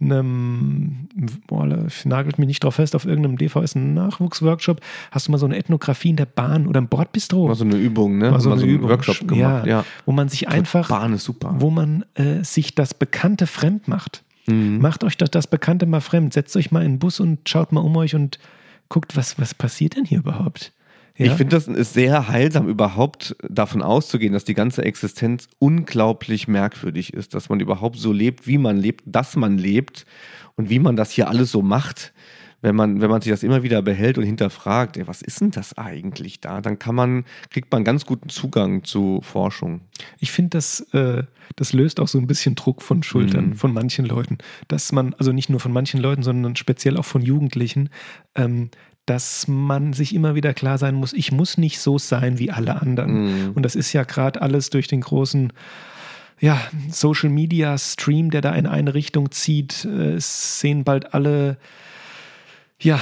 einem, 0.00 1.08
boah, 1.46 1.66
nagelt 2.04 2.38
mich 2.38 2.46
nicht 2.46 2.62
drauf 2.62 2.76
fest, 2.76 2.94
auf 2.94 3.04
irgendeinem 3.04 3.36
DVS-Nachwuchsworkshop, 3.36 4.80
hast 5.10 5.26
du 5.26 5.32
mal 5.32 5.38
so 5.38 5.46
eine 5.46 5.56
Ethnographie 5.56 6.10
in 6.10 6.16
der 6.16 6.26
Bahn 6.26 6.66
oder 6.66 6.78
im 6.78 6.88
Bordbistro? 6.88 7.48
War 7.48 7.56
so 7.56 7.64
eine 7.64 7.76
Übung, 7.76 8.18
ne? 8.18 8.30
War 8.30 8.40
so, 8.40 8.52
eine 8.52 8.60
so 8.60 8.66
Übung. 8.66 8.90
Workshop 8.90 9.26
gemacht, 9.26 9.66
ja, 9.66 9.78
ja. 9.78 9.84
Wo 10.06 10.12
man 10.12 10.28
sich 10.28 10.48
einfach, 10.48 10.88
Bahn 10.88 11.14
ist 11.14 11.24
super. 11.24 11.54
wo 11.58 11.70
man 11.70 12.04
äh, 12.14 12.44
sich 12.44 12.74
das 12.74 12.94
Bekannte 12.94 13.46
fremd 13.46 13.88
macht. 13.88 14.22
Mhm. 14.46 14.78
Macht 14.80 15.04
euch 15.04 15.16
das, 15.16 15.30
das 15.30 15.46
Bekannte 15.46 15.86
mal 15.86 16.00
fremd. 16.00 16.32
Setzt 16.32 16.56
euch 16.56 16.70
mal 16.70 16.84
in 16.84 16.92
den 16.92 16.98
Bus 16.98 17.20
und 17.20 17.48
schaut 17.48 17.72
mal 17.72 17.80
um 17.80 17.96
euch 17.96 18.14
und 18.14 18.38
guckt, 18.88 19.16
was, 19.16 19.38
was 19.38 19.52
passiert 19.52 19.96
denn 19.96 20.04
hier 20.04 20.18
überhaupt? 20.18 20.72
Ja? 21.18 21.26
Ich 21.26 21.32
finde, 21.32 21.56
das 21.56 21.66
ist 21.66 21.94
sehr 21.94 22.28
heilsam, 22.28 22.68
überhaupt 22.68 23.36
davon 23.48 23.82
auszugehen, 23.82 24.32
dass 24.32 24.44
die 24.44 24.54
ganze 24.54 24.84
Existenz 24.84 25.48
unglaublich 25.58 26.46
merkwürdig 26.46 27.12
ist, 27.12 27.34
dass 27.34 27.48
man 27.48 27.58
überhaupt 27.58 27.96
so 27.96 28.12
lebt, 28.12 28.46
wie 28.46 28.56
man 28.56 28.76
lebt, 28.76 29.02
dass 29.04 29.34
man 29.34 29.58
lebt 29.58 30.06
und 30.54 30.70
wie 30.70 30.78
man 30.78 30.94
das 30.94 31.10
hier 31.10 31.28
alles 31.28 31.50
so 31.50 31.60
macht. 31.60 32.12
Wenn 32.60 32.74
man, 32.74 33.00
wenn 33.00 33.10
man 33.10 33.20
sich 33.20 33.30
das 33.30 33.44
immer 33.44 33.62
wieder 33.62 33.82
behält 33.82 34.18
und 34.18 34.24
hinterfragt, 34.24 34.96
ey, 34.96 35.06
was 35.06 35.22
ist 35.22 35.40
denn 35.40 35.52
das 35.52 35.78
eigentlich 35.78 36.40
da, 36.40 36.60
dann 36.60 36.80
kann 36.80 36.96
man, 36.96 37.24
kriegt 37.50 37.70
man 37.70 37.84
ganz 37.84 38.04
guten 38.04 38.28
Zugang 38.30 38.82
zu 38.82 39.20
Forschung. 39.22 39.82
Ich 40.18 40.32
finde, 40.32 40.50
das, 40.50 40.80
äh, 40.92 41.22
das 41.54 41.72
löst 41.72 42.00
auch 42.00 42.08
so 42.08 42.18
ein 42.18 42.26
bisschen 42.26 42.56
Druck 42.56 42.82
von 42.82 43.04
Schultern 43.04 43.50
mhm. 43.50 43.54
von 43.54 43.72
manchen 43.72 44.04
Leuten. 44.04 44.38
Dass 44.66 44.90
man, 44.90 45.14
also 45.14 45.30
nicht 45.30 45.50
nur 45.50 45.60
von 45.60 45.72
manchen 45.72 46.00
Leuten, 46.00 46.24
sondern 46.24 46.56
speziell 46.56 46.96
auch 46.96 47.04
von 47.04 47.22
Jugendlichen, 47.22 47.90
ähm, 48.34 48.70
dass 49.08 49.48
man 49.48 49.92
sich 49.92 50.14
immer 50.14 50.34
wieder 50.34 50.52
klar 50.52 50.78
sein 50.78 50.94
muss, 50.94 51.12
ich 51.12 51.32
muss 51.32 51.56
nicht 51.56 51.80
so 51.80 51.98
sein 51.98 52.38
wie 52.38 52.50
alle 52.50 52.80
anderen. 52.80 53.46
Mhm. 53.46 53.52
Und 53.54 53.62
das 53.62 53.74
ist 53.74 53.92
ja 53.92 54.04
gerade 54.04 54.42
alles 54.42 54.70
durch 54.70 54.88
den 54.88 55.00
großen 55.00 55.52
ja, 56.40 56.60
Social 56.90 57.30
Media 57.30 57.76
Stream, 57.78 58.30
der 58.30 58.40
da 58.40 58.54
in 58.54 58.66
eine 58.66 58.94
Richtung 58.94 59.30
zieht. 59.30 59.84
Äh, 59.84 60.14
es 60.14 60.60
sehen 60.60 60.84
bald 60.84 61.14
alle 61.14 61.56
ja, 62.80 63.00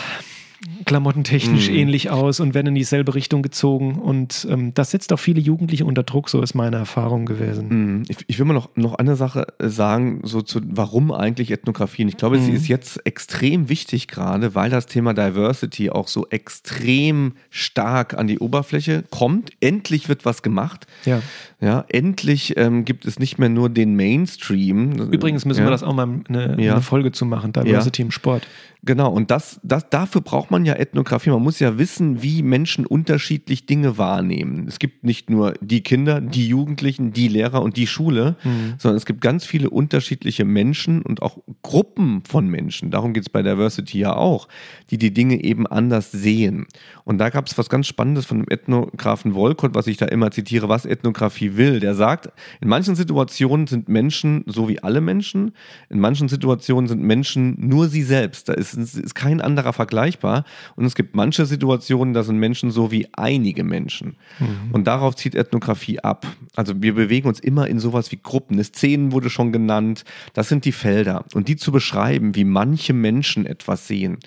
klamottentechnisch 0.84 1.70
mm. 1.70 1.74
ähnlich 1.74 2.10
aus 2.10 2.40
und 2.40 2.54
werden 2.54 2.68
in 2.68 2.74
dieselbe 2.74 3.14
Richtung 3.14 3.42
gezogen. 3.42 3.96
Und 3.96 4.46
ähm, 4.50 4.72
das 4.74 4.90
setzt 4.90 5.12
auch 5.12 5.18
viele 5.18 5.40
Jugendliche 5.40 5.84
unter 5.84 6.02
Druck, 6.02 6.28
so 6.28 6.40
ist 6.40 6.54
meine 6.54 6.76
Erfahrung 6.76 7.26
gewesen. 7.26 7.98
Mm. 7.98 8.02
Ich, 8.08 8.18
ich, 8.26 8.38
will 8.38 8.46
mal 8.46 8.54
noch, 8.54 8.70
noch 8.74 8.94
eine 8.94 9.16
Sache 9.16 9.46
äh, 9.58 9.68
sagen, 9.68 10.20
so 10.24 10.42
zu 10.42 10.60
warum 10.64 11.12
eigentlich 11.12 11.50
Ethnographie. 11.50 12.02
Und 12.02 12.08
ich 12.08 12.16
glaube, 12.16 12.38
mm. 12.38 12.44
sie 12.44 12.52
ist 12.52 12.68
jetzt 12.68 13.06
extrem 13.06 13.68
wichtig 13.68 14.08
gerade, 14.08 14.54
weil 14.54 14.70
das 14.70 14.86
Thema 14.86 15.14
Diversity 15.14 15.90
auch 15.90 16.08
so 16.08 16.26
extrem 16.28 17.34
stark 17.50 18.14
an 18.14 18.26
die 18.26 18.38
Oberfläche 18.38 19.04
kommt. 19.10 19.50
Endlich 19.60 20.08
wird 20.08 20.24
was 20.24 20.42
gemacht. 20.42 20.86
Ja. 21.04 21.22
Ja, 21.60 21.86
endlich 21.88 22.56
ähm, 22.58 22.84
gibt 22.84 23.06
es 23.06 23.18
nicht 23.18 23.38
mehr 23.38 23.48
nur 23.48 23.70
den 23.70 23.96
Mainstream. 23.96 24.92
Übrigens 25.10 25.46
müssen 25.46 25.60
ja. 25.60 25.66
wir 25.66 25.70
das 25.70 25.82
auch 25.82 25.94
mal 25.94 26.20
eine, 26.28 26.62
ja. 26.62 26.72
eine 26.72 26.82
Folge 26.82 27.12
zu 27.12 27.24
machen, 27.24 27.52
Diversity 27.52 28.02
im 28.02 28.10
Sport. 28.10 28.46
Genau, 28.86 29.10
und 29.10 29.32
das, 29.32 29.58
das, 29.64 29.90
dafür 29.90 30.20
braucht 30.20 30.52
man 30.52 30.64
ja 30.64 30.74
Ethnographie. 30.74 31.30
Man 31.30 31.42
muss 31.42 31.58
ja 31.58 31.76
wissen, 31.76 32.22
wie 32.22 32.44
Menschen 32.44 32.86
unterschiedlich 32.86 33.66
Dinge 33.66 33.98
wahrnehmen. 33.98 34.66
Es 34.68 34.78
gibt 34.78 35.02
nicht 35.02 35.28
nur 35.28 35.54
die 35.60 35.82
Kinder, 35.82 36.20
die 36.20 36.46
Jugendlichen, 36.46 37.12
die 37.12 37.26
Lehrer 37.26 37.62
und 37.62 37.76
die 37.76 37.88
Schule, 37.88 38.36
mhm. 38.44 38.74
sondern 38.78 38.96
es 38.96 39.04
gibt 39.04 39.20
ganz 39.20 39.44
viele 39.44 39.70
unterschiedliche 39.70 40.44
Menschen 40.44 41.02
und 41.02 41.20
auch 41.20 41.38
Gruppen 41.62 42.22
von 42.28 42.46
Menschen. 42.48 42.92
Darum 42.92 43.12
geht 43.12 43.24
es 43.24 43.28
bei 43.28 43.42
Diversity 43.42 43.98
ja 43.98 44.14
auch, 44.14 44.46
die 44.92 44.98
die 44.98 45.12
Dinge 45.12 45.42
eben 45.42 45.66
anders 45.66 46.12
sehen. 46.12 46.66
Und 47.02 47.18
da 47.18 47.30
gab 47.30 47.48
es 47.48 47.58
was 47.58 47.68
ganz 47.68 47.88
Spannendes 47.88 48.24
von 48.24 48.38
dem 48.38 48.46
Ethnografen 48.48 49.34
Wolcott, 49.34 49.74
was 49.74 49.88
ich 49.88 49.96
da 49.96 50.06
immer 50.06 50.30
zitiere, 50.30 50.68
was 50.68 50.86
Ethnographie 50.86 51.56
will. 51.56 51.80
Der 51.80 51.96
sagt, 51.96 52.28
in 52.60 52.68
manchen 52.68 52.94
Situationen 52.94 53.66
sind 53.66 53.88
Menschen 53.88 54.44
so 54.46 54.68
wie 54.68 54.80
alle 54.80 55.00
Menschen, 55.00 55.56
in 55.88 55.98
manchen 55.98 56.28
Situationen 56.28 56.86
sind 56.86 57.02
Menschen 57.02 57.56
nur 57.58 57.88
sie 57.88 58.04
selbst. 58.04 58.48
Da 58.48 58.52
ist 58.52 58.75
ist 58.76 59.14
kein 59.14 59.40
anderer 59.40 59.72
vergleichbar. 59.72 60.44
Und 60.76 60.84
es 60.84 60.94
gibt 60.94 61.14
manche 61.14 61.46
Situationen, 61.46 62.14
da 62.14 62.22
sind 62.22 62.38
Menschen 62.38 62.70
so 62.70 62.90
wie 62.90 63.08
einige 63.12 63.64
Menschen. 63.64 64.16
Mhm. 64.38 64.72
Und 64.72 64.86
darauf 64.86 65.16
zieht 65.16 65.34
Ethnographie 65.34 66.00
ab. 66.00 66.26
Also 66.54 66.74
wir 66.82 66.94
bewegen 66.94 67.28
uns 67.28 67.40
immer 67.40 67.66
in 67.66 67.78
sowas 67.78 68.12
wie 68.12 68.20
Gruppen. 68.22 68.62
Szenen 68.62 69.12
wurde 69.12 69.30
schon 69.30 69.52
genannt. 69.52 70.04
Das 70.34 70.48
sind 70.48 70.64
die 70.64 70.72
Felder. 70.72 71.24
Und 71.34 71.48
die 71.48 71.56
zu 71.56 71.72
beschreiben, 71.72 72.34
wie 72.34 72.44
manche 72.44 72.92
Menschen 72.92 73.46
etwas 73.46 73.86
sehen, 73.86 74.18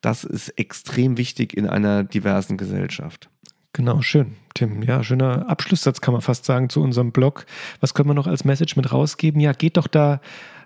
das 0.00 0.24
ist 0.24 0.50
extrem 0.50 1.16
wichtig 1.16 1.56
in 1.56 1.66
einer 1.66 2.04
diversen 2.04 2.56
Gesellschaft. 2.56 3.28
Genau, 3.72 4.02
schön, 4.02 4.34
Tim. 4.54 4.82
Ja, 4.82 5.04
schöner 5.04 5.48
Abschlusssatz 5.48 6.00
kann 6.00 6.12
man 6.12 6.20
fast 6.22 6.44
sagen 6.44 6.68
zu 6.68 6.82
unserem 6.82 7.12
Blog. 7.12 7.46
Was 7.80 7.94
können 7.94 8.08
wir 8.08 8.14
noch 8.14 8.26
als 8.26 8.44
Message 8.44 8.76
mit 8.76 8.92
rausgeben? 8.92 9.40
Ja, 9.40 9.52
geht 9.52 9.76
doch 9.76 9.86
da 9.86 10.20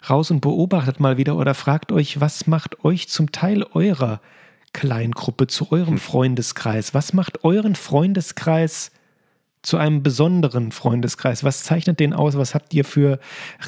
raus 0.08 0.30
und 0.30 0.40
beobachtet 0.40 1.00
mal 1.00 1.16
wieder 1.16 1.36
oder 1.36 1.54
fragt 1.54 1.92
euch, 1.92 2.20
was 2.20 2.46
macht 2.46 2.84
euch 2.84 3.08
zum 3.08 3.32
Teil 3.32 3.64
eurer 3.72 4.20
Kleingruppe, 4.72 5.46
zu 5.46 5.70
eurem 5.70 5.94
hm. 5.94 5.98
Freundeskreis? 5.98 6.94
Was 6.94 7.12
macht 7.12 7.44
euren 7.44 7.74
Freundeskreis 7.74 8.90
zu 9.62 9.76
einem 9.76 10.02
besonderen 10.02 10.72
Freundeskreis? 10.72 11.44
Was 11.44 11.62
zeichnet 11.62 12.00
den 12.00 12.12
aus? 12.12 12.36
Was 12.36 12.54
habt 12.54 12.74
ihr 12.74 12.84
für 12.84 13.18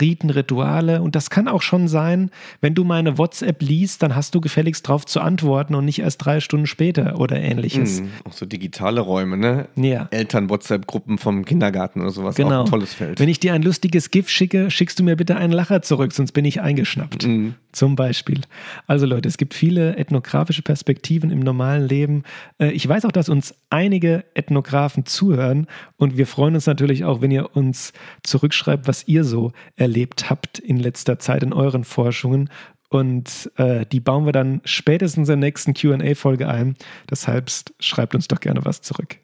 Riten, 0.01 0.31
Rituale? 0.31 1.03
Und 1.03 1.15
das 1.15 1.31
kann 1.31 1.49
auch 1.49 1.63
schon 1.63 1.89
sein, 1.89 2.31
wenn 2.61 2.75
du 2.75 2.85
meine 2.85 3.17
WhatsApp 3.17 3.63
liest, 3.63 4.03
dann 4.03 4.17
hast 4.17 4.35
du 4.35 4.41
gefälligst 4.41 4.87
drauf 4.87 5.07
zu 5.07 5.21
antworten 5.21 5.75
und 5.75 5.85
nicht 5.85 6.01
erst 6.01 6.25
drei 6.25 6.41
Stunden 6.41 6.67
später 6.67 7.19
oder 7.19 7.41
ähnliches. 7.41 8.01
Mhm, 8.01 8.11
auch 8.25 8.33
so 8.33 8.45
digitale 8.47 9.01
Räume, 9.01 9.37
ne? 9.37 9.69
Ja. 9.77 10.09
Eltern-WhatsApp-Gruppen 10.11 11.19
vom 11.19 11.45
Kindergarten 11.45 12.01
oder 12.01 12.11
sowas. 12.11 12.35
Genau. 12.35 12.63
Auch 12.63 12.65
ein 12.65 12.71
tolles 12.71 12.95
Feld. 12.95 13.21
Wenn 13.21 13.29
ich 13.29 13.41
dir 13.41 13.55
ein 13.55 13.63
lustiges 13.63 14.11
GIF 14.11 14.29
schicke, 14.29 14.71
schickst 14.71 14.99
du 14.99 15.05
mir 15.05 15.17
bitte 15.17 15.37
einen 15.37 15.53
Lacher 15.53 15.83
zurück, 15.83 16.13
sonst 16.13 16.33
bin 16.33 16.45
ich 16.45 16.61
eingeschnappt. 16.61 17.27
Mhm. 17.27 17.55
Zum 17.75 17.97
Beispiel. 17.97 18.41
Also 18.87 19.05
Leute, 19.05 19.29
es 19.29 19.37
gibt 19.37 19.53
viele 19.53 19.97
ethnografische 19.97 20.63
Perspektiven 20.63 21.33
im 21.33 21.41
normalen 21.41 21.89
Leben. 21.89 22.23
Äh, 22.61 22.71
ich 22.71 22.89
weiß 22.89 23.05
auch, 23.05 23.11
dass 23.11 23.29
uns 23.29 23.53
einige 23.69 24.25
Ethnografen 24.35 25.07
zuhören 25.07 25.67
und 25.97 26.17
wir 26.17 26.29
freuen 26.29 26.55
uns 26.55 26.67
natürlich 26.67 27.05
auch, 27.05 27.21
wenn 27.21 27.33
ihr 27.33 27.57
uns 27.57 27.93
zurückschreibt, 28.23 28.87
was 28.87 29.09
ihr 29.09 29.25
so 29.25 29.51
erlebt 29.75 30.31
habt 30.31 30.61
in 30.61 30.79
letzter 30.79 31.19
Zeit 31.19 31.43
in 31.43 31.53
euren 31.53 31.83
Forschungen. 31.83 32.49
Und 32.91 33.51
äh, 33.57 33.85
die 33.87 33.99
bauen 33.99 34.25
wir 34.25 34.33
dann 34.33 34.61
spätestens 34.65 35.29
in 35.29 35.41
der 35.41 35.49
nächsten 35.49 35.75
QA-Folge 35.75 36.47
ein. 36.47 36.77
Deshalb 37.11 37.51
schreibt 37.81 38.15
uns 38.15 38.29
doch 38.29 38.39
gerne 38.39 38.65
was 38.65 38.83
zurück. 38.83 39.19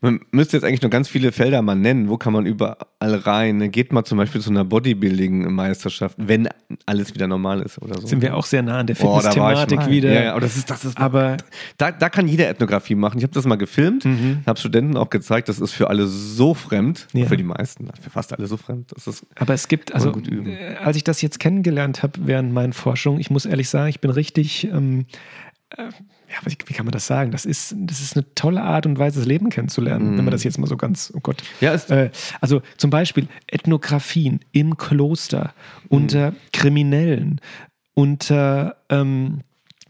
Man 0.00 0.20
müsste 0.30 0.56
jetzt 0.56 0.64
eigentlich 0.64 0.82
nur 0.82 0.90
ganz 0.90 1.08
viele 1.08 1.32
Felder 1.32 1.62
mal 1.62 1.74
nennen. 1.74 2.08
Wo 2.08 2.16
kann 2.16 2.32
man 2.32 2.46
überall 2.46 2.86
rein? 3.00 3.70
Geht 3.70 3.92
mal 3.92 4.04
zum 4.04 4.18
Beispiel 4.18 4.40
zu 4.40 4.50
einer 4.50 4.64
Bodybuilding-Meisterschaft, 4.64 6.16
wenn 6.18 6.48
alles 6.86 7.14
wieder 7.14 7.26
normal 7.26 7.62
ist 7.62 7.80
oder 7.80 8.00
so. 8.00 8.06
Sind 8.06 8.22
wir 8.22 8.36
auch 8.36 8.46
sehr 8.46 8.62
nah 8.62 8.78
an 8.78 8.86
der 8.86 8.96
Fitness-Thematik 8.96 9.80
oh, 9.86 9.90
wieder. 9.90 10.12
Ja, 10.12 10.22
ja, 10.24 10.30
aber 10.32 10.40
das 10.40 10.56
ist, 10.56 10.70
das 10.70 10.84
ist, 10.84 10.98
aber 10.98 11.36
da, 11.78 11.92
da 11.92 12.08
kann 12.08 12.28
jeder 12.28 12.48
Ethnografie 12.48 12.94
machen. 12.94 13.18
Ich 13.18 13.24
habe 13.24 13.34
das 13.34 13.44
mal 13.44 13.56
gefilmt, 13.56 14.04
mhm. 14.04 14.42
habe 14.46 14.58
Studenten 14.58 14.96
auch 14.96 15.10
gezeigt, 15.10 15.48
das 15.48 15.60
ist 15.60 15.72
für 15.72 15.88
alle 15.88 16.06
so 16.06 16.54
fremd, 16.54 17.06
ja. 17.12 17.26
für 17.26 17.36
die 17.36 17.44
meisten, 17.44 17.88
für 18.00 18.10
fast 18.10 18.32
alle 18.32 18.46
so 18.46 18.56
fremd. 18.56 18.92
Das 18.94 19.06
ist 19.06 19.26
aber 19.36 19.54
es 19.54 19.68
gibt, 19.68 19.94
also 19.94 20.12
äh, 20.12 20.76
als 20.76 20.96
ich 20.96 21.04
das 21.04 21.22
jetzt 21.22 21.38
kennengelernt 21.38 22.02
habe 22.02 22.20
während 22.24 22.52
meinen 22.52 22.72
Forschungen, 22.72 23.20
ich 23.20 23.30
muss 23.30 23.46
ehrlich 23.46 23.68
sagen, 23.68 23.88
ich 23.88 24.00
bin 24.00 24.10
richtig 24.10 24.64
ähm, 24.64 25.06
äh, 25.70 25.88
ja, 26.34 26.40
wie, 26.50 26.56
wie, 26.66 26.74
kann 26.74 26.84
man 26.86 26.92
das 26.92 27.06
sagen? 27.06 27.30
Das 27.30 27.44
ist, 27.44 27.74
das 27.78 28.00
ist 28.00 28.16
eine 28.16 28.26
tolle 28.34 28.62
Art 28.62 28.86
und 28.86 28.98
Weise, 28.98 29.20
das 29.20 29.28
Leben 29.28 29.50
kennenzulernen, 29.50 30.14
mm. 30.14 30.18
wenn 30.18 30.24
man 30.24 30.32
das 30.32 30.42
jetzt 30.42 30.58
mal 30.58 30.66
so 30.66 30.76
ganz, 30.76 31.12
oh 31.14 31.20
Gott. 31.20 31.42
Ja, 31.60 31.74
äh, 31.74 32.10
also 32.40 32.62
zum 32.76 32.90
Beispiel 32.90 33.28
Ethnografien 33.46 34.40
im 34.52 34.76
Kloster, 34.76 35.54
mm. 35.88 35.94
unter 35.94 36.34
Kriminellen, 36.52 37.40
unter 37.94 38.76
ähm, 38.88 39.40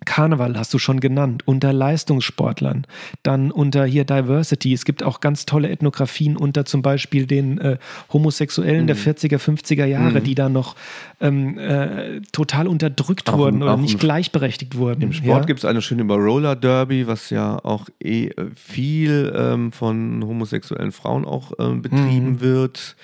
Karneval 0.04 0.56
hast 0.58 0.72
du 0.74 0.78
schon 0.78 1.00
genannt, 1.00 1.42
unter 1.46 1.72
Leistungssportlern, 1.72 2.86
dann 3.22 3.50
unter 3.50 3.84
hier 3.84 4.04
Diversity. 4.04 4.72
Es 4.72 4.84
gibt 4.84 5.02
auch 5.02 5.20
ganz 5.20 5.46
tolle 5.46 5.68
Ethnografien 5.70 6.36
unter 6.36 6.64
zum 6.64 6.82
Beispiel 6.82 7.26
den 7.26 7.58
äh, 7.58 7.78
Homosexuellen 8.12 8.82
mhm. 8.82 8.86
der 8.88 8.96
40er, 8.96 9.38
50er 9.38 9.84
Jahre, 9.84 10.20
mhm. 10.20 10.24
die 10.24 10.34
da 10.34 10.48
noch 10.48 10.76
ähm, 11.20 11.58
äh, 11.58 12.20
total 12.32 12.66
unterdrückt 12.68 13.28
auch 13.30 13.38
wurden 13.38 13.56
im, 13.56 13.62
oder 13.62 13.76
nicht 13.76 13.98
gleichberechtigt 13.98 14.76
wurden. 14.76 15.02
Im 15.02 15.12
Sport 15.12 15.42
ja? 15.42 15.46
gibt 15.46 15.60
es 15.60 15.64
eine 15.64 15.82
schöne 15.82 16.02
über 16.02 16.16
Roller 16.16 16.56
Derby, 16.56 17.06
was 17.06 17.30
ja 17.30 17.58
auch 17.64 17.88
eh 18.02 18.30
viel 18.54 19.32
ähm, 19.36 19.72
von 19.72 20.24
homosexuellen 20.24 20.92
Frauen 20.92 21.24
auch 21.24 21.52
ähm, 21.58 21.82
betrieben 21.82 22.32
mhm. 22.32 22.40
wird. 22.40 22.96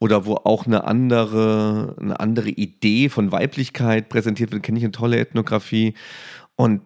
oder 0.00 0.26
wo 0.26 0.36
auch 0.44 0.66
eine 0.66 0.84
andere, 0.84 1.96
eine 2.00 2.20
andere 2.20 2.50
Idee 2.50 3.08
von 3.08 3.32
Weiblichkeit 3.32 4.08
präsentiert 4.08 4.52
wird, 4.52 4.62
kenne 4.62 4.78
ich 4.78 4.84
eine 4.84 4.92
tolle 4.92 5.18
Ethnografie. 5.18 5.94
Und 6.58 6.82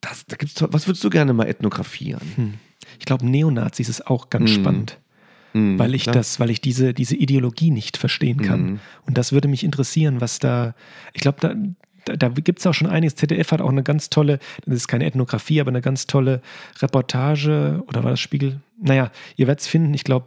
das, 0.00 0.26
da 0.26 0.36
gibt's, 0.36 0.60
was 0.60 0.88
würdest 0.88 1.04
du 1.04 1.08
gerne 1.08 1.32
mal 1.32 1.46
ethnografieren? 1.46 2.20
Hm. 2.34 2.54
Ich 2.98 3.06
glaube, 3.06 3.24
Neonazis 3.24 3.88
ist 3.88 4.08
auch 4.08 4.28
ganz 4.28 4.50
hm. 4.50 4.60
spannend. 4.60 5.00
Hm, 5.52 5.78
weil 5.78 5.94
ich 5.94 6.02
klar. 6.02 6.16
das, 6.16 6.40
weil 6.40 6.50
ich 6.50 6.60
diese, 6.60 6.92
diese 6.92 7.14
Ideologie 7.14 7.70
nicht 7.70 7.96
verstehen 7.96 8.42
kann. 8.42 8.60
Hm. 8.60 8.80
Und 9.06 9.16
das 9.16 9.30
würde 9.32 9.46
mich 9.46 9.62
interessieren, 9.62 10.20
was 10.20 10.40
da, 10.40 10.74
ich 11.12 11.20
glaube, 11.20 11.38
da, 11.40 11.54
da, 12.04 12.16
da 12.16 12.28
gibt 12.28 12.60
es 12.60 12.66
auch 12.66 12.74
schon 12.74 12.88
einiges. 12.88 13.16
ZDF 13.16 13.52
hat 13.52 13.60
auch 13.60 13.70
eine 13.70 13.82
ganz 13.82 14.10
tolle, 14.10 14.38
das 14.66 14.76
ist 14.76 14.88
keine 14.88 15.06
Ethnografie, 15.06 15.60
aber 15.60 15.70
eine 15.70 15.80
ganz 15.80 16.06
tolle 16.06 16.40
Reportage, 16.80 17.82
oder 17.86 18.04
war 18.04 18.10
das 18.10 18.20
Spiegel? 18.20 18.60
Naja, 18.80 19.10
ihr 19.36 19.46
werdet 19.46 19.60
es 19.60 19.66
finden, 19.66 19.94
ich 19.94 20.04
glaube, 20.04 20.26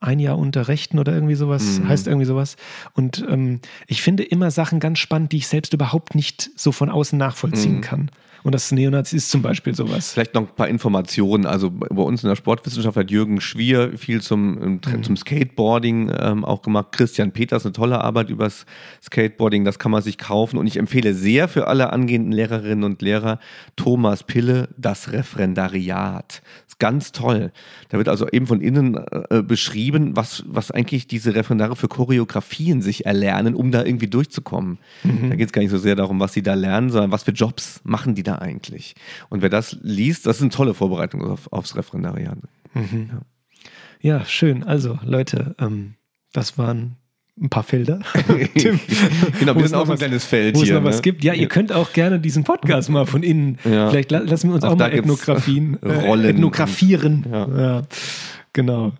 ein 0.00 0.18
Jahr 0.18 0.38
unter 0.38 0.68
Rechten 0.68 0.98
oder 0.98 1.12
irgendwie 1.12 1.34
sowas, 1.34 1.78
mhm. 1.78 1.88
heißt 1.88 2.06
irgendwie 2.06 2.26
sowas. 2.26 2.56
Und 2.94 3.24
ähm, 3.28 3.60
ich 3.86 4.02
finde 4.02 4.22
immer 4.22 4.50
Sachen 4.50 4.80
ganz 4.80 4.98
spannend, 4.98 5.32
die 5.32 5.38
ich 5.38 5.48
selbst 5.48 5.74
überhaupt 5.74 6.14
nicht 6.14 6.50
so 6.56 6.72
von 6.72 6.88
außen 6.88 7.18
nachvollziehen 7.18 7.76
mhm. 7.76 7.82
kann. 7.82 8.10
Und 8.42 8.54
das 8.54 8.72
Neonazi 8.72 9.16
ist 9.16 9.30
zum 9.30 9.42
Beispiel 9.42 9.74
sowas. 9.74 10.12
Vielleicht 10.12 10.34
noch 10.34 10.42
ein 10.42 10.54
paar 10.54 10.68
Informationen. 10.68 11.46
Also 11.46 11.70
bei 11.70 12.02
uns 12.02 12.22
in 12.22 12.28
der 12.28 12.36
Sportwissenschaft 12.36 12.96
hat 12.96 13.10
Jürgen 13.10 13.40
Schwier 13.40 13.96
viel 13.98 14.22
zum, 14.22 14.78
mhm. 14.80 15.02
zum 15.02 15.16
Skateboarding 15.16 16.10
ähm, 16.18 16.44
auch 16.44 16.62
gemacht. 16.62 16.92
Christian 16.92 17.32
Peters 17.32 17.66
eine 17.66 17.72
tolle 17.72 18.00
Arbeit 18.02 18.30
übers 18.30 18.64
Skateboarding. 19.02 19.64
Das 19.64 19.78
kann 19.78 19.92
man 19.92 20.02
sich 20.02 20.16
kaufen. 20.18 20.56
Und 20.56 20.66
ich 20.66 20.76
empfehle 20.76 21.14
sehr 21.14 21.48
für 21.48 21.66
alle 21.66 21.92
angehenden 21.92 22.32
Lehrerinnen 22.32 22.84
und 22.84 23.02
Lehrer 23.02 23.38
Thomas 23.76 24.24
Pille, 24.24 24.68
das 24.76 25.12
Referendariat. 25.12 26.42
Das 26.42 26.74
ist 26.74 26.78
ganz 26.78 27.12
toll. 27.12 27.52
Da 27.90 27.98
wird 27.98 28.08
also 28.08 28.28
eben 28.28 28.46
von 28.46 28.60
innen 28.60 28.98
äh, 29.28 29.42
beschrieben, 29.42 30.16
was, 30.16 30.44
was 30.46 30.70
eigentlich 30.70 31.06
diese 31.06 31.34
Referendare 31.34 31.76
für 31.76 31.88
Choreografien 31.88 32.80
sich 32.80 33.04
erlernen, 33.06 33.54
um 33.54 33.70
da 33.70 33.84
irgendwie 33.84 34.08
durchzukommen. 34.08 34.78
Mhm. 35.04 35.30
Da 35.30 35.36
geht 35.36 35.46
es 35.46 35.52
gar 35.52 35.62
nicht 35.62 35.70
so 35.70 35.78
sehr 35.78 35.94
darum, 35.94 36.20
was 36.20 36.32
sie 36.32 36.42
da 36.42 36.54
lernen, 36.54 36.90
sondern 36.90 37.12
was 37.12 37.24
für 37.24 37.32
Jobs 37.32 37.80
machen 37.84 38.14
die 38.14 38.22
da 38.22 38.29
eigentlich? 38.36 38.94
Und 39.28 39.42
wer 39.42 39.48
das 39.48 39.76
liest, 39.82 40.26
das 40.26 40.36
ist 40.36 40.42
eine 40.42 40.50
tolle 40.50 40.74
Vorbereitung 40.74 41.22
auf, 41.22 41.52
aufs 41.52 41.76
Referendariat. 41.76 42.38
Mhm. 42.74 43.10
Ja. 44.02 44.18
ja. 44.18 44.24
schön. 44.24 44.62
Also, 44.64 44.98
Leute, 45.04 45.54
ähm, 45.58 45.94
das 46.32 46.58
waren 46.58 46.96
ein 47.40 47.48
paar 47.48 47.62
Felder. 47.62 48.00
genau, 49.38 49.56
wir 49.56 49.68
sind 49.68 49.74
auch 49.74 49.88
ein 49.88 49.96
kleines 49.96 50.24
Feld 50.24 50.56
wo 50.56 50.62
hier. 50.62 50.74
Wo 50.74 50.78
es 50.78 50.82
noch 50.82 50.90
ne? 50.90 50.96
was 50.96 51.02
gibt. 51.02 51.24
Ja, 51.24 51.32
ihr 51.32 51.48
könnt 51.48 51.72
auch 51.72 51.92
gerne 51.92 52.20
diesen 52.20 52.44
Podcast 52.44 52.90
mal 52.90 53.06
von 53.06 53.22
innen. 53.22 53.58
Ja. 53.64 53.90
Vielleicht 53.90 54.10
lassen 54.10 54.48
wir 54.48 54.54
uns 54.54 54.64
auch, 54.64 54.72
auch 54.72 54.78
mal 54.78 54.92
Ethnografien 54.92 55.78
äh, 55.82 55.92
Rollen 55.92 56.36
ethnografieren. 56.36 57.26
Ja. 57.30 57.48
ja. 57.48 57.82
genau. 58.52 58.92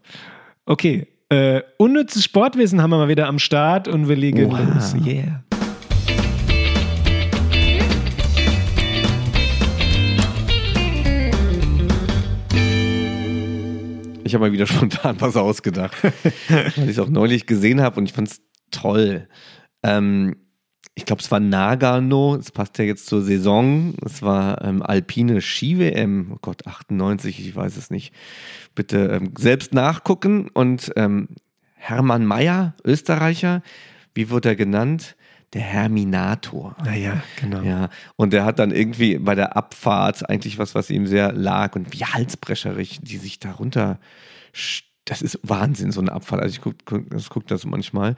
Okay. 0.65 1.07
Äh, 1.29 1.63
unnützes 1.77 2.25
Sportwissen 2.25 2.83
haben 2.83 2.91
wir 2.91 2.99
mal 2.99 3.09
wieder 3.09 3.29
am 3.29 3.39
Start 3.39 3.87
und 3.87 4.09
wir 4.09 4.17
legen 4.17 4.51
wow. 4.51 4.59
los. 4.75 4.97
Yeah. 5.07 5.45
Ich 14.31 14.35
habe 14.35 14.47
mal 14.47 14.53
wieder 14.53 14.67
spontan 14.69 15.21
was 15.21 15.37
ausgedacht, 15.37 15.97
weil 16.05 16.69
ich 16.77 16.91
es 16.91 16.99
auch 17.01 17.09
neulich 17.09 17.47
gesehen 17.47 17.81
habe 17.81 17.99
und 17.99 18.07
ich 18.07 18.13
fand 18.13 18.29
es 18.29 18.41
toll. 18.71 19.27
Ähm, 19.83 20.37
ich 20.95 21.05
glaube, 21.05 21.21
es 21.21 21.33
war 21.33 21.41
Nagano, 21.41 22.37
es 22.37 22.53
passt 22.53 22.79
ja 22.79 22.85
jetzt 22.85 23.07
zur 23.07 23.23
Saison. 23.23 23.95
Es 24.07 24.23
war 24.23 24.65
ähm, 24.65 24.85
alpine 24.85 25.41
Ski-WM, 25.41 26.31
oh 26.33 26.39
Gott, 26.41 26.65
98, 26.65 27.45
ich 27.45 27.57
weiß 27.57 27.77
es 27.77 27.91
nicht. 27.91 28.15
Bitte 28.77 29.19
ähm, 29.21 29.33
selbst 29.37 29.75
nachgucken. 29.75 30.49
Und 30.49 30.93
ähm, 30.95 31.31
Hermann 31.75 32.25
Mayer, 32.25 32.77
Österreicher, 32.85 33.63
wie 34.15 34.31
wird 34.31 34.47
er 34.47 34.55
genannt? 34.55 35.17
Der 35.53 35.63
Herminator. 35.63 36.77
Naja, 36.85 37.23
genau. 37.41 37.63
Ja, 37.63 37.89
und 38.17 38.33
der 38.33 38.45
hat 38.45 38.59
dann 38.59 38.71
irgendwie 38.71 39.19
bei 39.19 39.35
der 39.35 39.57
Abfahrt 39.57 40.29
eigentlich 40.29 40.59
was, 40.59 40.75
was 40.75 40.91
ihm 40.91 41.07
sehr 41.07 41.33
lag 41.33 41.75
und 41.75 41.93
wie 41.93 42.05
halsbrecherig, 42.05 43.01
die 43.03 43.17
sich 43.17 43.41
darunter. 43.41 43.99
Das 45.05 45.23
ist 45.23 45.41
Wahnsinn, 45.43 45.91
so 45.91 46.01
eine 46.01 46.13
Abfahrt. 46.13 46.43
Also 46.43 46.55
ich 46.55 46.61
gucke 46.61 46.79
guck, 46.85 47.29
guck 47.31 47.47
das 47.49 47.65
manchmal. 47.65 48.17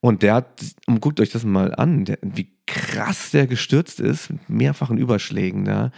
Und 0.00 0.22
der 0.22 0.34
hat, 0.34 0.64
und 0.86 1.00
guckt 1.00 1.18
euch 1.20 1.30
das 1.30 1.44
mal 1.44 1.74
an, 1.74 2.04
der, 2.04 2.18
wie 2.22 2.52
krass 2.66 3.30
der 3.30 3.46
gestürzt 3.46 3.98
ist, 3.98 4.30
mit 4.30 4.48
mehrfachen 4.48 4.98
Überschlägen 4.98 5.64
da. 5.64 5.90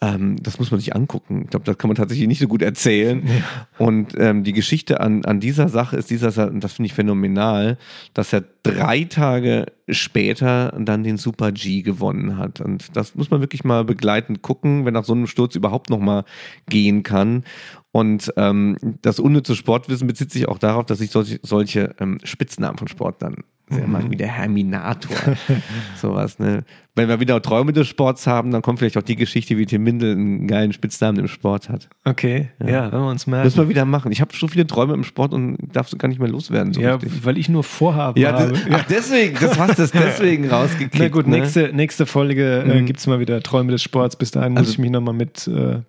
Ähm, 0.00 0.36
das 0.42 0.58
muss 0.58 0.70
man 0.70 0.78
sich 0.78 0.94
angucken. 0.94 1.42
Ich 1.44 1.50
glaube, 1.50 1.66
das 1.66 1.76
kann 1.76 1.88
man 1.88 1.96
tatsächlich 1.96 2.28
nicht 2.28 2.38
so 2.38 2.46
gut 2.46 2.62
erzählen. 2.62 3.26
Ja. 3.26 3.84
Und 3.84 4.14
ähm, 4.16 4.44
die 4.44 4.52
Geschichte 4.52 5.00
an, 5.00 5.24
an 5.24 5.40
dieser 5.40 5.68
Sache 5.68 5.96
ist 5.96 6.10
dieser, 6.10 6.30
das 6.30 6.72
finde 6.72 6.86
ich 6.86 6.94
phänomenal, 6.94 7.78
dass 8.14 8.32
er 8.32 8.44
drei 8.62 9.04
Tage 9.04 9.66
später 9.88 10.72
dann 10.78 11.02
den 11.02 11.16
Super 11.16 11.50
G 11.50 11.82
gewonnen 11.82 12.36
hat. 12.36 12.60
Und 12.60 12.96
das 12.96 13.14
muss 13.16 13.30
man 13.30 13.40
wirklich 13.40 13.64
mal 13.64 13.84
begleitend 13.84 14.42
gucken, 14.42 14.84
wenn 14.84 14.94
nach 14.94 15.04
so 15.04 15.14
einem 15.14 15.26
Sturz 15.26 15.56
überhaupt 15.56 15.90
noch 15.90 16.00
mal 16.00 16.24
gehen 16.68 17.02
kann. 17.02 17.44
Und 17.90 18.32
ähm, 18.36 18.76
das 19.02 19.18
unnütze 19.18 19.56
Sportwissen 19.56 20.06
bezieht 20.06 20.30
sich 20.30 20.46
auch 20.46 20.58
darauf, 20.58 20.86
dass 20.86 21.00
ich 21.00 21.10
solche, 21.10 21.40
solche 21.42 21.96
ähm, 21.98 22.18
Spitznamen 22.22 22.78
von 22.78 22.86
Sportlern 22.86 23.42
sehr 23.70 23.86
mhm. 23.86 23.92
mag, 23.92 24.10
wie 24.10 24.16
der 24.16 24.28
Herminator. 24.28 25.36
Sowas, 26.00 26.38
ne? 26.38 26.64
Wenn 26.94 27.08
wir 27.08 27.20
wieder 27.20 27.40
Träume 27.40 27.72
des 27.72 27.86
Sports 27.86 28.26
haben, 28.26 28.50
dann 28.50 28.60
kommt 28.60 28.80
vielleicht 28.80 28.96
auch 28.96 29.02
die 29.02 29.14
Geschichte, 29.14 29.56
wie 29.56 29.66
Tim 29.66 29.84
Mindel 29.84 30.12
einen 30.12 30.48
geilen 30.48 30.72
Spitznamen 30.72 31.20
im 31.20 31.28
Sport 31.28 31.68
hat. 31.68 31.88
Okay, 32.04 32.48
ja, 32.60 32.68
ja 32.68 32.92
wenn 32.92 33.00
wir 33.00 33.10
uns 33.10 33.26
merken. 33.28 33.46
Müssen 33.46 33.58
wir 33.58 33.68
wieder 33.68 33.84
machen. 33.84 34.10
Ich 34.10 34.20
habe 34.20 34.32
so 34.34 34.48
viele 34.48 34.66
Träume 34.66 34.94
im 34.94 35.04
Sport 35.04 35.32
und 35.32 35.58
darf 35.72 35.90
gar 35.96 36.08
nicht 36.08 36.20
mehr 36.20 36.28
loswerden. 36.28 36.72
So 36.72 36.80
ja, 36.80 36.96
richtig. 36.96 37.24
weil 37.24 37.38
ich 37.38 37.48
nur 37.48 37.62
Vorhaben 37.62 38.20
ja, 38.20 38.32
habe. 38.32 38.52
Das, 38.52 38.62
ach, 38.70 38.84
deswegen, 38.88 39.38
das 39.40 39.58
hast 39.58 39.78
du 39.78 39.86
deswegen 39.92 40.48
rausgekriegt. 40.48 40.98
Na 40.98 41.08
gut, 41.08 41.28
ne? 41.28 41.38
nächste, 41.38 41.72
nächste 41.72 42.04
Folge 42.04 42.64
äh, 42.66 42.80
mhm. 42.80 42.86
gibt 42.86 42.98
es 42.98 43.06
mal 43.06 43.20
wieder 43.20 43.40
Träume 43.42 43.70
des 43.70 43.82
Sports. 43.82 44.16
Bis 44.16 44.32
dahin 44.32 44.56
also, 44.56 44.66
muss 44.66 44.72
ich 44.72 44.78
mich 44.78 44.90
nochmal 44.90 45.14
mit 45.14 45.46
äh, 45.46 45.80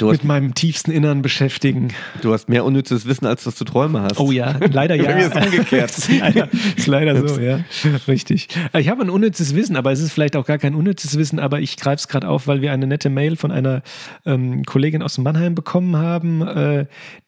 mit 0.00 0.24
meinem 0.24 0.54
tiefsten 0.54 0.90
Innern 0.90 1.22
beschäftigen. 1.22 1.88
Du 2.22 2.32
hast 2.32 2.48
mehr 2.48 2.64
unnützes 2.64 3.06
Wissen, 3.06 3.26
als 3.26 3.44
dass 3.44 3.56
du 3.56 3.64
Träume 3.64 4.02
hast. 4.02 4.18
Oh 4.18 4.30
ja, 4.30 4.56
leider 4.70 4.94
ja. 4.96 5.04
Bei 5.04 5.14
mir 5.14 5.26
ist 5.26 5.36
umgekehrt. 5.36 5.90
ist, 5.98 6.08
leider, 6.10 6.48
ist 6.76 6.86
leider 6.86 7.28
so, 7.28 7.40
ja. 7.40 7.60
Richtig. 8.08 8.48
Ich 8.76 8.88
habe 8.88 9.02
ein 9.02 9.10
unnützes 9.10 9.54
Wissen, 9.54 9.76
aber 9.76 9.92
es 9.92 10.00
ist 10.00 10.12
vielleicht 10.12 10.36
auch 10.36 10.46
gar 10.46 10.58
kein 10.58 10.74
unnützes 10.74 11.16
Wissen, 11.18 11.38
aber 11.38 11.60
ich 11.60 11.76
greife 11.76 11.96
es 11.96 12.08
gerade 12.08 12.28
auf, 12.28 12.46
weil 12.46 12.62
wir 12.62 12.72
eine 12.72 12.86
nette 12.86 13.10
Mail 13.10 13.36
von 13.36 13.50
einer 13.50 13.82
ähm, 14.24 14.64
Kollegin 14.64 15.02
aus 15.02 15.18
Mannheim 15.18 15.54
bekommen 15.54 15.96
haben, 15.96 16.46
äh, 16.46 16.86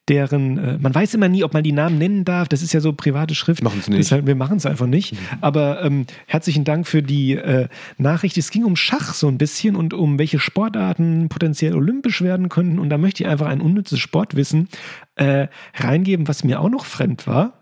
deren, 0.08 0.58
äh, 0.58 0.78
man 0.78 0.94
weiß 0.94 1.14
immer 1.14 1.28
nie, 1.28 1.44
ob 1.44 1.54
man 1.54 1.62
die 1.62 1.72
Namen 1.72 1.98
nennen 1.98 2.24
darf. 2.24 2.48
Das 2.48 2.62
ist 2.62 2.72
ja 2.72 2.80
so 2.80 2.92
private 2.92 3.34
Schrift. 3.34 3.62
Machen 3.62 3.80
es 3.80 3.88
nicht. 3.88 3.98
Deshalb, 3.98 4.26
wir 4.26 4.34
machen 4.34 4.56
es 4.56 4.66
einfach 4.66 4.86
nicht. 4.86 5.12
Mhm. 5.12 5.18
Aber 5.40 5.82
ähm, 5.84 6.06
herzlichen 6.26 6.64
Dank 6.64 6.86
für 6.86 7.02
die 7.02 7.32
äh, 7.34 7.68
Nachricht. 7.96 8.38
Es 8.38 8.50
ging 8.50 8.64
um 8.64 8.76
Schach 8.76 9.14
so 9.14 9.28
ein 9.28 9.38
bisschen 9.38 9.76
und 9.76 9.94
um 9.94 10.18
welche 10.18 10.38
Sportarten 10.38 11.28
potenziell 11.28 11.74
olympisch 11.74 12.22
werden 12.22 12.48
könnten. 12.48 12.78
Und 12.78 12.90
da 12.90 12.98
möchte 12.98 13.22
ich 13.22 13.28
einfach 13.28 13.46
ein 13.46 13.60
unnützes 13.60 13.98
Sportwissen 13.98 14.68
äh, 15.16 15.48
reingeben, 15.74 16.28
was 16.28 16.44
mir 16.44 16.60
auch 16.60 16.70
noch 16.70 16.84
fremd 16.84 17.26
war 17.26 17.54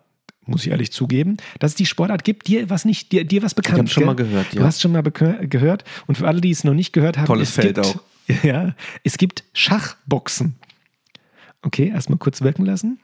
muss 0.49 0.65
ich 0.65 0.71
ehrlich 0.71 0.93
zugeben, 0.93 1.39
dass 1.59 1.73
es 1.73 1.75
die 1.75 1.87
Sportart 1.87 2.23
gibt, 2.23 2.47
dir 2.47 2.71
was 2.71 2.85
nicht, 2.85 3.11
dir, 3.11 3.25
dir 3.25 3.43
was 3.43 3.55
bekannt. 3.55 3.75
Ich 3.75 3.81
habe 3.81 3.89
schon 3.91 4.05
mal 4.05 4.15
gehört, 4.15 4.53
ja. 4.53 4.61
Du 4.61 4.65
hast 4.65 4.81
schon 4.81 4.93
mal 4.93 5.03
gehört. 5.03 5.83
Und 6.07 6.17
für 6.17 6.29
alle, 6.29 6.41
die 6.41 6.51
es 6.51 6.63
noch 6.63 6.73
nicht 6.73 6.93
gehört 6.93 7.19
haben, 7.19 7.27
Tolles 7.27 7.51
Feld 7.51 7.75
gibt, 7.75 7.87
auch. 7.87 8.01
Ja, 8.45 8.75
es 9.03 9.19
gibt 9.19 9.45
Schachboxen. 9.53 10.55
Okay, 11.67 11.89
erstmal 11.89 12.19
kurz 12.19 12.43
wirken 12.43 12.65
lassen. 12.65 13.01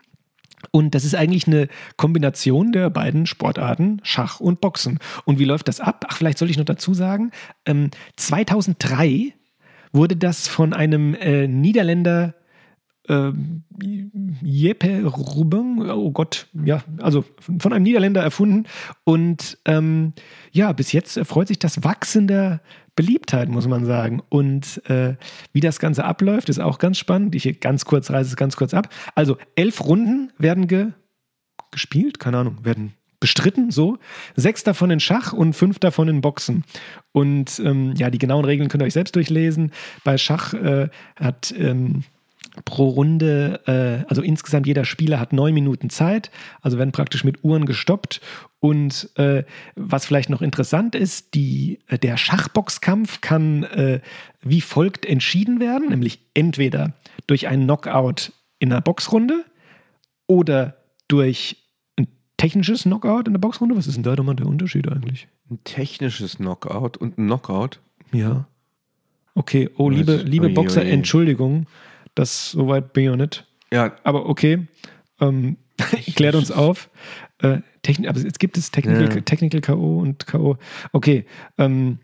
Und 0.71 0.95
das 0.95 1.05
ist 1.05 1.17
eigentlich 1.17 1.49
eine 1.49 1.67
Kombination 1.97 2.71
der 2.71 2.89
beiden 2.91 3.27
Sportarten, 3.27 4.01
Schach 4.05 4.39
und 4.39 4.61
Boxen. 4.61 5.01
Und 5.25 5.41
wie 5.41 5.45
läuft 5.45 5.67
das 5.67 5.81
ab? 5.81 6.05
Ach, 6.09 6.17
vielleicht 6.17 6.39
soll 6.39 6.49
ich 6.49 6.57
noch 6.59 6.65
dazu 6.65 6.95
sagen, 6.95 7.33
ähm, 7.67 7.91
2003 8.17 9.35
wurde 9.93 10.17
das 10.17 10.47
von 10.47 10.73
einem 10.73 11.15
äh, 11.15 11.49
Niederländer 11.49 12.35
äh, 13.09 13.33
Jeppe 14.43 15.05
Rubin, 15.05 15.91
oh 15.91 16.13
Gott, 16.13 16.47
ja, 16.65 16.85
also 17.01 17.25
von 17.59 17.73
einem 17.73 17.83
Niederländer 17.83 18.23
erfunden. 18.23 18.67
Und 19.03 19.59
ähm, 19.65 20.13
ja, 20.53 20.73
bis 20.73 20.93
jetzt 20.93 21.17
erfreut 21.17 21.49
sich 21.49 21.59
das 21.59 21.83
wachsender 21.83 22.61
Beliebtheit, 22.95 23.49
muss 23.49 23.67
man 23.67 23.85
sagen. 23.85 24.23
Und 24.29 24.83
äh, 24.89 25.17
wie 25.53 25.61
das 25.61 25.79
Ganze 25.79 26.05
abläuft, 26.05 26.49
ist 26.49 26.61
auch 26.61 26.79
ganz 26.79 26.99
spannend. 26.99 27.35
Ich 27.35 27.61
ganz 27.61 27.85
kurz 27.85 28.11
reise 28.11 28.31
es 28.31 28.37
ganz 28.37 28.57
kurz 28.57 28.75
ab. 28.75 28.89
Also 29.15 29.39
elf 29.55 29.85
Runden 29.85 30.33
werden 30.39 30.67
ge 30.67 30.89
gespielt, 31.71 32.21
keine 32.21 32.37
Ahnung, 32.37 32.59
werden 32.65 32.93
bestritten, 33.19 33.71
so. 33.71 33.99
Sechs 34.35 34.65
davon 34.65 34.91
in 34.91 35.01
Schach 35.01 35.33
und 35.33 35.55
fünf 35.55 35.79
davon 35.79 36.09
in 36.09 36.21
Boxen. 36.21 36.65
Und 37.13 37.63
ähm, 37.65 37.95
ja, 37.97 38.11
die 38.11 38.19
genauen 38.19 38.45
Regeln 38.45 38.69
könnt 38.69 38.83
ihr 38.83 38.87
euch 38.87 38.93
selbst 38.93 39.15
durchlesen. 39.15 39.71
Bei 40.05 40.19
Schach 40.19 40.53
äh, 40.55 40.89
hat 41.17 41.55
ähm, 41.57 42.03
pro 42.65 42.89
Runde, 42.89 43.61
äh, 43.67 44.09
also 44.09 44.23
insgesamt 44.23 44.67
jeder 44.67 44.85
Spieler 44.85 45.19
hat 45.19 45.33
neun 45.33 45.55
Minuten 45.55 45.91
Zeit, 45.91 46.31
also 46.61 46.79
werden 46.79 46.93
praktisch 46.93 47.25
mit 47.25 47.43
Uhren 47.45 47.67
gestoppt. 47.67 48.21
Und 48.61 49.11
äh, 49.17 49.45
was 49.75 50.07
vielleicht 50.07 50.31
noch 50.31 50.43
interessant 50.43 50.95
ist, 50.95 51.35
die, 51.35 51.81
äh, 51.89 51.99
der 51.99 52.17
Schachboxkampf 52.17 53.21
kann 53.21 53.65
äh, 53.65 54.01
wie 54.43 54.61
folgt 54.61 55.07
entschieden 55.07 55.61
werden, 55.61 55.89
nämlich 55.89 56.21
entweder 56.35 56.95
durch 57.27 57.49
einen 57.49 57.65
Knockout 57.65 58.33
in 58.59 58.73
einer 58.73 58.81
Boxrunde 58.81 59.45
oder 60.27 60.77
durch 61.09 61.57
einen 61.97 62.09
technisches 62.37 62.83
Knockout 62.83 63.27
in 63.27 63.33
der 63.33 63.41
Boxrunde? 63.41 63.77
Was 63.77 63.87
ist 63.87 63.97
denn 63.97 64.03
da 64.03 64.15
nochmal 64.15 64.37
der 64.37 64.47
Unterschied 64.47 64.91
eigentlich? 64.91 65.29
Ein 65.51 65.61
technisches 65.65 66.37
Knockout 66.37 66.97
und 66.99 67.19
ein 67.19 67.27
Knockout. 67.27 67.81
Ja. 68.13 68.47
Okay, 69.35 69.71
oh, 69.77 69.89
liebe, 69.89 70.17
liebe 70.17 70.51
Boxer. 70.51 70.85
Entschuldigung, 70.85 71.67
das 72.15 72.51
soweit 72.53 72.93
bin 72.93 73.05
ich 73.05 73.11
noch 73.11 73.17
nicht. 73.17 73.47
Ja, 73.73 73.97
Aber 74.05 74.29
okay, 74.29 74.67
ähm, 75.21 75.57
klärt 76.17 76.35
uns 76.35 76.51
auf. 76.51 76.91
Äh, 77.39 77.59
Techn 77.83 78.07
aber 78.07 78.21
jetzt 78.21 78.39
gibt 78.39 78.57
es 78.57 78.71
Technical, 78.71 79.15
Ja. 79.15 79.21
Technical 79.21 79.61
K.O. 79.61 79.99
und 79.99 80.27
K.O. 80.27 80.57
Okay. 80.93 81.25
Ähm, 81.59 81.99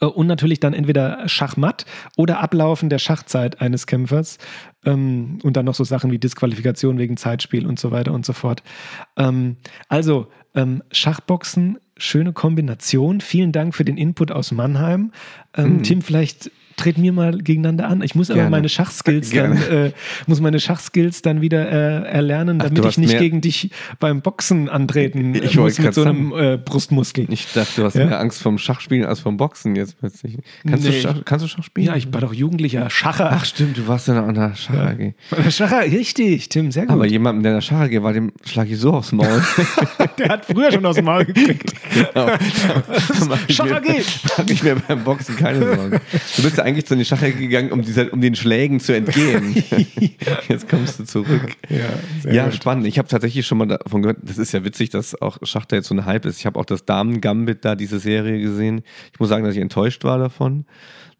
äh, 0.00 0.06
und 0.06 0.26
natürlich 0.26 0.60
dann 0.60 0.74
entweder 0.74 1.28
Schachmatt 1.28 1.86
oder 2.16 2.40
Ablaufen 2.40 2.88
der 2.88 2.98
Schachzeit 2.98 3.60
eines 3.60 3.86
Kämpfers. 3.86 4.38
Ähm, 4.84 5.38
und 5.42 5.56
dann 5.56 5.64
noch 5.64 5.74
so 5.74 5.84
Sachen 5.84 6.10
wie 6.10 6.18
Disqualifikation 6.18 6.98
wegen 6.98 7.16
Zeitspiel 7.16 7.66
und 7.66 7.78
so 7.78 7.90
weiter 7.90 8.12
und 8.12 8.26
so 8.26 8.32
fort. 8.32 8.62
Ähm, 9.16 9.56
also, 9.88 10.28
ähm, 10.54 10.82
Schachboxen, 10.92 11.78
schöne 11.96 12.32
Kombination. 12.32 13.20
Vielen 13.20 13.52
Dank 13.52 13.74
für 13.74 13.84
den 13.84 13.96
Input 13.96 14.30
aus 14.30 14.52
Mannheim. 14.52 15.12
Ähm, 15.56 15.82
Tim, 15.82 16.02
vielleicht 16.02 16.50
treten 16.82 17.02
wir 17.02 17.12
mal 17.12 17.38
gegeneinander 17.38 17.88
an. 17.88 18.02
Ich 18.02 18.14
muss 18.14 18.30
aber 18.30 18.48
meine 18.50 18.68
Schachskills 18.68 19.30
dann, 19.30 19.56
äh, 19.56 19.92
muss 20.26 20.40
meine 20.40 20.58
Schachskills 20.60 21.22
dann 21.22 21.40
wieder 21.40 21.68
äh, 21.70 22.08
erlernen, 22.10 22.58
Ach, 22.60 22.64
damit 22.68 22.84
ich 22.84 22.98
nicht 22.98 23.10
mehr- 23.12 23.20
gegen 23.20 23.40
dich 23.40 23.70
beim 24.00 24.20
Boxen 24.22 24.68
antreten 24.68 25.34
Ich 25.34 25.56
muss 25.56 25.78
mit 25.78 25.94
so 25.94 26.02
einem 26.02 26.32
äh, 26.32 26.58
Brustmuskel. 26.58 27.26
ich 27.30 27.46
dachte, 27.52 27.72
du 27.80 27.84
hast 27.84 27.94
Ja? 27.94 28.06
mehr 28.06 28.18
Angst 28.20 28.42
vom 28.42 28.58
Schachspielen 28.58 29.04
als 29.06 29.20
vom 29.20 29.36
Boxen 29.36 29.76
jetzt 29.76 29.98
plötzlich. 30.00 30.38
Kannst, 30.68 30.84
Nee. 30.84 30.90
du, 30.92 31.00
Schach, 31.00 31.16
kannst 31.24 31.44
du 31.44 31.48
Schach 31.48 31.62
spielen? 31.62 31.86
Ja, 31.86 31.96
ich 31.96 32.12
war 32.12 32.20
doch 32.20 32.34
jugendlicher 32.34 32.90
Schacher. 32.90 33.30
Ach 33.32 33.44
stimmt, 33.44 33.76
du 33.78 33.86
warst 33.86 34.08
ja 34.08 34.14
noch 34.14 34.26
an 34.26 34.34
der 34.34 34.54
Schach 34.56 34.74
AG. 34.74 35.14
Schacher, 35.50 35.82
richtig, 35.82 36.48
Tim, 36.48 36.72
sehr 36.72 36.86
gut. 36.86 36.92
Aber 36.92 37.06
jemandem, 37.06 37.42
der 37.44 37.52
in 37.52 37.56
der 37.58 37.62
Schach 37.62 37.80
AG 37.80 38.02
war, 38.02 38.12
dem 38.12 38.32
schlage 38.44 38.72
ich 38.72 38.78
so 38.80 38.92
aufs 38.92 39.12
Maul. 39.12 39.42
der 40.18 40.28
hat 40.28 40.46
früher 40.46 40.72
schon 40.72 40.82
dem 40.82 41.04
Maul 41.04 41.24
gekriegt. 41.24 41.72
Genau. 41.92 42.26
Da 43.20 43.26
mach 43.28 43.38
ich 43.46 43.54
Schach 43.56 43.66
mir- 43.66 43.76
AG. 43.76 44.04
Mach 44.38 44.46
ich 44.48 44.62
mir 44.62 44.76
beim 44.76 45.04
Boxen 45.04 45.36
keine 45.36 45.60
Sorgen. 45.76 46.00
Du 46.36 46.42
bist 46.42 46.56
ja 46.56 46.64
eigentlich 46.72 46.86
zu 46.86 46.96
den 46.96 47.04
Schach 47.04 47.22
AG 47.22 47.38
gegangen, 47.38 47.70
um, 47.72 47.82
dieser, 47.82 48.12
um 48.12 48.20
den 48.20 48.34
Schlägen 48.34 48.80
zu 48.80 48.94
entgehen. 48.94 49.54
Jetzt 50.48 50.68
kommst 50.68 50.98
du 50.98 51.04
zurück. 51.04 51.56
Ja, 51.68 52.32
Ja, 52.32 52.50
spannend. 52.52 52.86
Ich 52.86 52.98
habe 52.98 53.08
tatsächlich 53.08 53.46
schon 53.46 53.58
mal 53.58 53.66
davon 53.66 54.02
gehört, 54.02 54.18
das 54.22 54.38
ist 54.38 54.52
ja 54.52 54.64
witzig, 54.64 54.90
dass 54.90 55.20
auch 55.20 55.38
Schach 55.42 55.66
da 55.66 55.76
jetzt 55.76 55.88
so 55.88 55.94
ein 55.94 56.04
Hype 56.06 56.24
ist. 56.26 56.38
Ich 56.38 56.46
habe 56.46 56.58
auch 56.58 56.64
das 56.64 56.84
Damen-Gambit 56.84 57.64
da, 57.64 57.76
diese 57.76 57.98
Serie 57.98 58.40
gesehen. 58.40 58.82
Ich 59.12 59.20
muss 59.20 59.28
sagen, 59.28 59.44
dass 59.44 59.54
ich 59.54 59.60
enttäuscht 59.60 60.04
war 60.04 60.18
davon, 60.18 60.64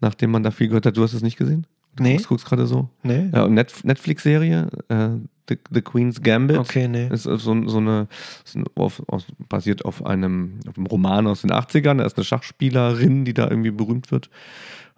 nachdem 0.00 0.30
man 0.30 0.42
da 0.42 0.50
viel 0.50 0.68
gehört 0.68 0.86
hat. 0.86 0.96
Du 0.96 1.03
hast 1.03 1.12
es 1.12 1.22
nicht 1.22 1.36
gesehen? 1.36 1.66
Du 1.96 2.03
Nee. 2.05 2.16
guckst, 2.26 2.46
gerade 2.46 2.66
so. 2.66 2.88
Nee. 3.03 3.28
Ja, 3.32 3.46
Netflix-Serie, 3.48 4.68
äh, 4.88 5.09
The, 5.48 5.59
The 5.70 5.82
Queen's 5.82 6.22
Gambit. 6.22 6.57
Okay, 6.57 6.88
nee. 6.88 7.09
Ist 7.09 7.24
so, 7.24 7.36
so 7.36 7.53
eine, 7.78 8.07
ist 8.44 8.57
auf, 8.76 9.03
aus, 9.09 9.26
basiert 9.48 9.84
auf 9.84 10.07
einem, 10.07 10.61
auf 10.68 10.76
einem 10.78 10.86
Roman 10.86 11.26
aus 11.26 11.42
den 11.42 11.50
80ern. 11.50 11.98
Da 11.98 12.05
ist 12.05 12.16
eine 12.16 12.24
Schachspielerin, 12.24 13.24
die 13.24 13.34
da 13.34 13.50
irgendwie 13.50 13.72
berühmt 13.72 14.11
wird. 14.12 14.30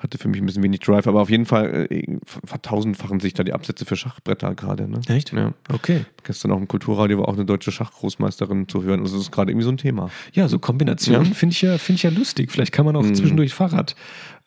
Hatte 0.05 0.19
für 0.19 0.29
mich 0.29 0.39
ein 0.43 0.45
bisschen 0.45 0.63
wenig 0.63 0.81
Drive, 0.81 1.07
aber 1.07 1.23
auf 1.23 1.31
jeden 1.31 1.47
Fall 1.47 1.87
äh, 1.91 2.19
vertausendfachen 2.45 3.21
sich 3.21 3.33
da 3.33 3.43
die 3.43 3.55
Absätze 3.55 3.87
für 3.87 3.97
Schachbretter 3.97 4.55
gerade. 4.55 4.87
Ne? 4.87 5.01
Echt? 5.09 5.33
Ja. 5.33 5.55
Okay. 5.73 6.05
Gestern 6.25 6.53
auch 6.53 6.59
im 6.59 6.69
Kulturradio 6.69 7.21
war 7.21 7.29
auch 7.29 7.33
eine 7.33 7.47
deutsche 7.47 7.73
Schachgroßmeisterin 7.73 8.69
zu 8.69 8.83
hören. 8.83 9.01
Also 9.01 9.17
das 9.17 9.25
ist 9.25 9.33
gerade 9.33 9.51
irgendwie 9.51 9.65
so 9.65 9.71
ein 9.71 9.79
Thema. 9.79 10.11
Ja, 10.35 10.47
so 10.47 10.59
Kombinationen 10.59 11.29
Ja. 11.29 11.33
finde 11.35 11.55
ich, 11.55 11.63
ja, 11.63 11.79
find 11.79 11.99
ich 11.99 12.03
ja 12.03 12.11
lustig. 12.11 12.53
Vielleicht 12.53 12.73
kann 12.73 12.85
man 12.85 12.97
auch 12.97 13.03
Mhm. 13.03 13.15
zwischendurch 13.15 13.55
Fahrrad. 13.55 13.97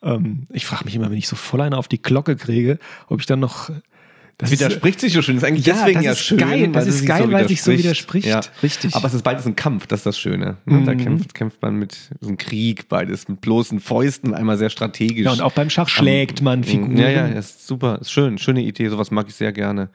Ähm, 0.04 0.46
ich 0.54 0.68
frage 0.68 0.86
mich 0.86 0.94
immer, 0.94 1.10
wenn 1.10 1.18
ich 1.18 1.28
so 1.28 1.36
voll 1.36 1.62
eine 1.62 1.76
auf 1.80 1.88
die 1.88 2.02
Glocke 2.04 2.36
kriege, 2.36 2.78
ob 3.08 3.20
ich 3.20 3.26
dann 3.26 3.40
noch. 3.40 3.72
Das 4.40 4.52
Das 4.52 4.60
widerspricht 4.60 5.00
sich 5.00 5.14
so 5.14 5.24
schön. 5.24 5.36
Das 5.38 5.44
ist 5.44 5.50
eigentlich 5.50 5.66
Ja, 5.66 5.74
deswegen 5.84 6.02
ja 6.04 6.14
schön. 6.16 6.38
geil. 6.38 6.68
Das 6.72 6.86
ist 6.86 7.00
sich 7.00 7.08
geil, 7.08 7.32
weil 7.32 7.48
sich 7.48 7.64
so 7.64 7.72
widerspricht. 7.72 8.28
Ja. 8.28 8.42
Richtig. 8.62 8.94
Aber 8.94 9.08
es 9.08 9.16
ist 9.16 9.24
beides 9.24 9.48
ein 9.48 9.56
Kampf, 9.56 9.88
das 9.88 10.02
ist 10.02 10.06
das 10.06 10.20
Schöne. 10.20 10.58
ne? 10.66 10.84
Da 10.86 10.94
Mhm. 10.94 10.98
kämpft, 11.00 11.34
kämpft 11.34 11.60
man 11.64 11.78
mit 11.78 11.98
so 12.22 12.28
einem 12.28 12.38
Krieg, 12.38 12.88
beides 12.88 13.28
mit 13.30 13.42
bloßen 13.42 13.80
Fäusten, 13.80 14.36
einmal 14.36 14.60
sehr 14.60 14.70
strategisch. 14.70 15.26
ja, 15.26 15.32
und 15.32 15.42
auch 15.42 15.54
beim 15.54 15.72
Schach 15.72 15.90
schlägt 15.90 16.44
man 16.44 16.64
Figuren. 16.64 16.98
Ja, 16.98 17.10
ja, 17.10 17.26
ist 17.26 17.66
super, 17.66 17.98
ist 18.00 18.12
schön, 18.12 18.38
schöne 18.38 18.62
Idee, 18.62 18.90
sowas 18.90 19.10
mag 19.10 19.26
ich 19.28 19.34
sehr 19.34 19.52
gerne. 19.52 19.90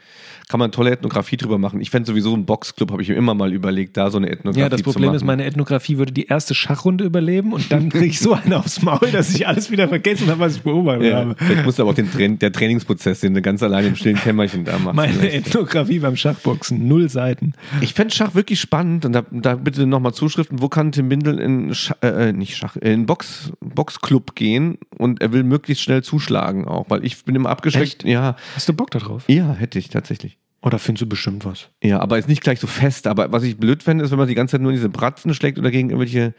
Kann 0.48 0.58
man 0.58 0.72
tolle 0.72 0.90
Ethnografie 0.90 1.36
drüber 1.36 1.56
machen. 1.58 1.80
Ich 1.80 1.90
fände 1.90 2.08
sowieso 2.08 2.34
einen 2.34 2.44
Boxclub, 2.44 2.90
habe 2.90 3.00
ich 3.00 3.08
mir 3.08 3.14
immer 3.14 3.34
mal 3.34 3.52
überlegt, 3.52 3.96
da 3.96 4.10
so 4.10 4.18
eine 4.18 4.28
Ethnografie 4.28 4.60
Ja, 4.60 4.68
das 4.68 4.78
zu 4.78 4.84
Problem 4.84 5.06
machen. 5.06 5.16
ist, 5.16 5.24
meine 5.24 5.44
Ethnografie 5.44 5.98
würde 5.98 6.12
die 6.12 6.26
erste 6.26 6.54
Schachrunde 6.56 7.04
überleben 7.04 7.52
und 7.52 7.70
dann 7.70 7.90
kriege 7.90 8.06
ich 8.06 8.18
so 8.18 8.32
einen 8.44 8.54
aufs 8.54 8.82
Maul, 8.82 9.08
dass 9.12 9.32
ich 9.32 9.46
alles 9.46 9.70
wieder 9.70 9.86
vergessen 9.88 10.26
habe, 10.28 10.40
was 10.40 10.56
ich 10.56 10.62
beobachtet 10.62 11.04
ja, 11.10 11.18
habe. 11.18 11.36
vielleicht 11.38 11.64
musst 11.64 11.78
du 11.78 11.84
aber 11.84 11.92
auch 11.92 11.94
den 11.94 12.38
der 12.40 12.50
Trainingsprozess, 12.52 13.20
den 13.20 13.34
du 13.34 13.40
ganz 13.40 13.62
alleine 13.62 13.86
im 13.86 13.94
stillen 13.96 14.16
Kämmerchen 14.32 14.64
da 14.64 14.78
machst. 14.78 14.96
Meine 14.96 15.12
vielleicht. 15.12 15.48
Ethnografie 15.48 15.98
beim 15.98 16.16
Schachboxen, 16.16 16.88
null 16.88 17.08
Seiten. 17.08 17.52
Ich 17.80 17.94
fände 17.94 18.14
Schach 18.14 18.34
wirklich 18.34 18.60
spannend 18.60 19.04
und 19.04 19.12
da, 19.12 19.24
da 19.30 19.56
bitte 19.56 19.86
nochmal 19.86 20.14
Zuschriften, 20.14 20.60
wo 20.62 20.68
kann 20.68 20.92
Tim 20.92 21.08
Bindel 21.08 21.38
in 21.38 21.74
Schach, 21.74 21.96
äh, 22.02 22.32
nicht 22.32 22.56
Schach, 22.56 22.76
in 22.76 23.06
Box, 23.06 23.52
Boxclub 23.60 24.34
gehen 24.34 24.78
und 24.96 25.20
er 25.20 25.32
will 25.32 25.42
möglichst 25.44 25.84
schnell 25.84 26.02
zuschlagen 26.02 26.66
auch, 26.66 26.88
weil 26.88 27.04
ich 27.04 27.24
bin 27.24 27.34
immer 27.34 27.50
abgeschreckt. 27.50 28.04
Echt? 28.04 28.04
Ja, 28.04 28.36
Hast 28.54 28.68
du 28.68 28.72
Bock 28.72 28.90
darauf? 28.90 29.24
ja, 29.28 29.52
hätte 29.52 29.78
ich 29.78 29.88
tatsächlich. 29.90 30.38
Oder 30.62 30.78
findest 30.78 31.02
du 31.02 31.06
bestimmt 31.06 31.44
was? 31.44 31.68
Ja, 31.82 32.00
aber 32.00 32.18
ist 32.18 32.28
nicht 32.28 32.40
gleich 32.42 32.60
so 32.60 32.68
fest. 32.68 33.08
Aber 33.08 33.32
was 33.32 33.42
ich 33.42 33.56
blöd 33.56 33.82
fände, 33.82 34.04
ist, 34.04 34.12
wenn 34.12 34.18
man 34.18 34.28
die 34.28 34.36
ganze 34.36 34.52
Zeit 34.52 34.60
nur 34.60 34.70
in 34.70 34.76
diese 34.76 34.88
Bratzen 34.88 35.34
schlägt 35.34 35.58
oder 35.58 35.72
gegen 35.72 35.90
irgendwelche 35.90 36.34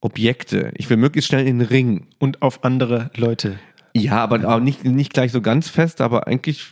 Objekte. 0.00 0.70
Ich 0.76 0.88
will 0.88 0.96
möglichst 0.96 1.28
schnell 1.28 1.46
in 1.46 1.58
den 1.58 1.68
Ring. 1.68 2.06
Und 2.18 2.42
auf 2.42 2.64
andere 2.64 3.10
Leute. 3.16 3.58
Ja, 3.94 4.18
aber 4.18 4.48
auch 4.48 4.60
nicht, 4.60 4.84
nicht 4.84 5.12
gleich 5.12 5.32
so 5.32 5.40
ganz 5.40 5.68
fest, 5.68 6.00
aber 6.00 6.26
eigentlich 6.26 6.70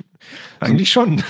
Eigentlich 0.61 0.91
schon. 0.91 1.23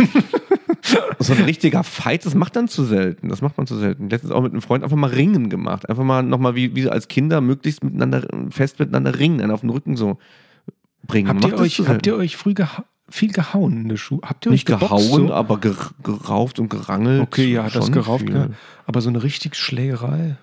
so 1.18 1.32
ein 1.32 1.42
richtiger 1.44 1.84
Fight, 1.84 2.24
das 2.24 2.34
macht 2.34 2.56
dann 2.56 2.68
zu 2.68 2.84
selten. 2.84 3.28
Das 3.28 3.42
macht 3.42 3.58
man 3.58 3.66
zu 3.66 3.76
selten. 3.76 4.08
Letztens 4.08 4.32
auch 4.32 4.42
mit 4.42 4.52
einem 4.52 4.62
Freund 4.62 4.84
einfach 4.84 4.96
mal 4.96 5.10
Ringen 5.10 5.50
gemacht. 5.50 5.88
Einfach 5.88 6.04
mal 6.04 6.22
nochmal 6.22 6.54
wie, 6.54 6.74
wie 6.74 6.88
als 6.88 7.08
Kinder 7.08 7.40
möglichst 7.40 7.84
miteinander, 7.84 8.26
fest 8.50 8.78
miteinander 8.78 9.18
ringen, 9.18 9.40
einen 9.40 9.50
auf 9.50 9.60
den 9.60 9.70
Rücken 9.70 9.96
so 9.96 10.18
bringen. 11.06 11.28
habt, 11.28 11.44
ihr 11.44 11.58
euch, 11.58 11.80
habt 11.80 12.06
ihr 12.06 12.16
euch 12.16 12.36
früh 12.36 12.54
geha 12.54 12.84
viel 13.10 13.32
gehauen 13.32 13.82
in 13.82 13.88
der 13.88 13.96
Schule? 13.96 14.20
Habt 14.22 14.44
ihr 14.44 14.52
nicht 14.52 14.70
euch 14.70 14.78
geboxt 14.78 15.08
gehauen, 15.08 15.28
So? 15.28 15.32
aber 15.34 15.58
ger 15.58 15.74
gerauft 16.02 16.58
und 16.58 16.68
gerangelt. 16.68 17.22
Okay, 17.22 17.50
ja, 17.52 17.68
das 17.70 17.90
gerauft. 17.90 18.28
Ja. 18.28 18.48
Aber 18.84 19.00
so 19.00 19.08
eine 19.08 19.22
richtig 19.22 19.56
Schlägerei. 19.56 20.36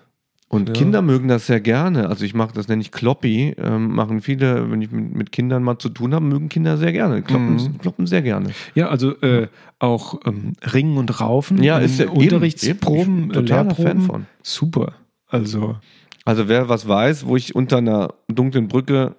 Und 0.48 0.68
Ja. 0.68 0.74
Kinder 0.74 1.02
mögen 1.02 1.26
das 1.26 1.46
sehr 1.46 1.60
gerne. 1.60 2.08
Also 2.08 2.24
ich 2.24 2.32
mache 2.32 2.54
das 2.54 2.68
nenne 2.68 2.80
ich 2.80 2.92
Kloppy. 2.92 3.54
Ähm, 3.58 3.94
machen 3.94 4.20
viele, 4.20 4.70
wenn 4.70 4.80
ich 4.80 4.92
mit, 4.92 5.12
mit 5.14 5.32
Kindern 5.32 5.64
mal 5.64 5.78
zu 5.78 5.88
tun 5.88 6.14
habe, 6.14 6.24
mögen 6.24 6.48
Kinder 6.48 6.76
sehr 6.76 6.92
gerne. 6.92 7.22
Kloppen, 7.22 7.54
Mhm. 7.56 7.78
kloppen 7.78 8.06
sehr 8.06 8.22
gerne. 8.22 8.50
Ja, 8.74 8.88
also 8.88 9.10
äh, 9.22 9.48
auch 9.80 10.20
ähm, 10.24 10.52
Ringen 10.72 10.98
und 10.98 11.20
Raufen. 11.20 11.60
Ja, 11.62 11.78
ist 11.78 11.98
ja 11.98 12.08
Unterrichtsproben, 12.10 13.30
Totaler 13.32 13.74
Fan 13.74 14.00
von. 14.02 14.26
Super. 14.42 14.92
Also, 15.28 15.76
Also 16.24 16.48
wer 16.48 16.68
was 16.68 16.86
weiß, 16.86 17.26
wo 17.26 17.36
ich 17.36 17.54
unter 17.56 17.78
einer 17.78 18.14
dunklen 18.28 18.68
Brücke 18.68 19.16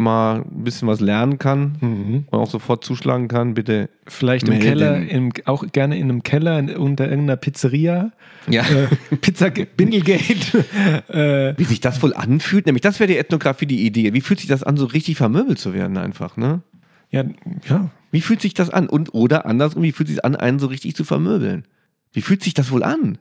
mal 0.00 0.42
ein 0.42 0.64
bisschen 0.64 0.88
was 0.88 1.00
lernen 1.00 1.38
kann 1.38 1.76
mhm. 1.80 2.24
und 2.30 2.38
auch 2.38 2.50
sofort 2.50 2.84
zuschlagen 2.84 3.28
kann, 3.28 3.54
bitte. 3.54 3.88
vielleicht 4.06 4.48
im. 4.48 4.58
Keller, 4.58 4.96
im, 5.08 5.32
auch 5.44 5.64
gerne 5.70 5.96
in 5.96 6.04
einem 6.04 6.22
Keller 6.22 6.58
in, 6.58 6.70
unter 6.70 7.08
irgendeiner 7.08 7.36
Pizzeria. 7.36 8.12
Ja. 8.48 8.62
Äh, 8.62 9.16
Pizza 9.16 9.50
Bindelgate. 9.50 10.54
äh, 11.08 11.54
Wie 11.56 11.64
sich 11.64 11.80
das 11.80 12.02
wohl 12.02 12.14
anfühlt, 12.14 12.66
nämlich 12.66 12.82
das 12.82 12.98
wäre 12.98 13.08
die 13.08 13.18
Ethnografie, 13.18 13.66
die 13.66 13.86
Idee. 13.86 14.12
Wie 14.12 14.20
fühlt 14.20 14.40
sich 14.40 14.48
das 14.48 14.62
an, 14.62 14.76
so 14.76 14.86
richtig 14.86 15.16
vermöbelt 15.16 15.58
zu 15.58 15.74
werden 15.74 15.96
einfach, 15.96 16.36
ne? 16.36 16.62
ja, 17.10 17.24
ja. 17.68 17.90
Wie 18.10 18.20
fühlt 18.20 18.40
sich 18.40 18.54
das 18.54 18.70
an? 18.70 18.88
Und 18.88 19.14
oder 19.14 19.46
andersrum, 19.46 19.82
wie 19.82 19.92
fühlt 19.92 20.08
sich 20.08 20.24
an, 20.24 20.34
einen 20.36 20.58
so 20.58 20.66
richtig 20.66 20.96
zu 20.96 21.04
vermöbeln? 21.04 21.64
Wie 22.12 22.22
fühlt 22.22 22.42
sich 22.42 22.54
das 22.54 22.70
wohl 22.70 22.82
an? 22.82 23.18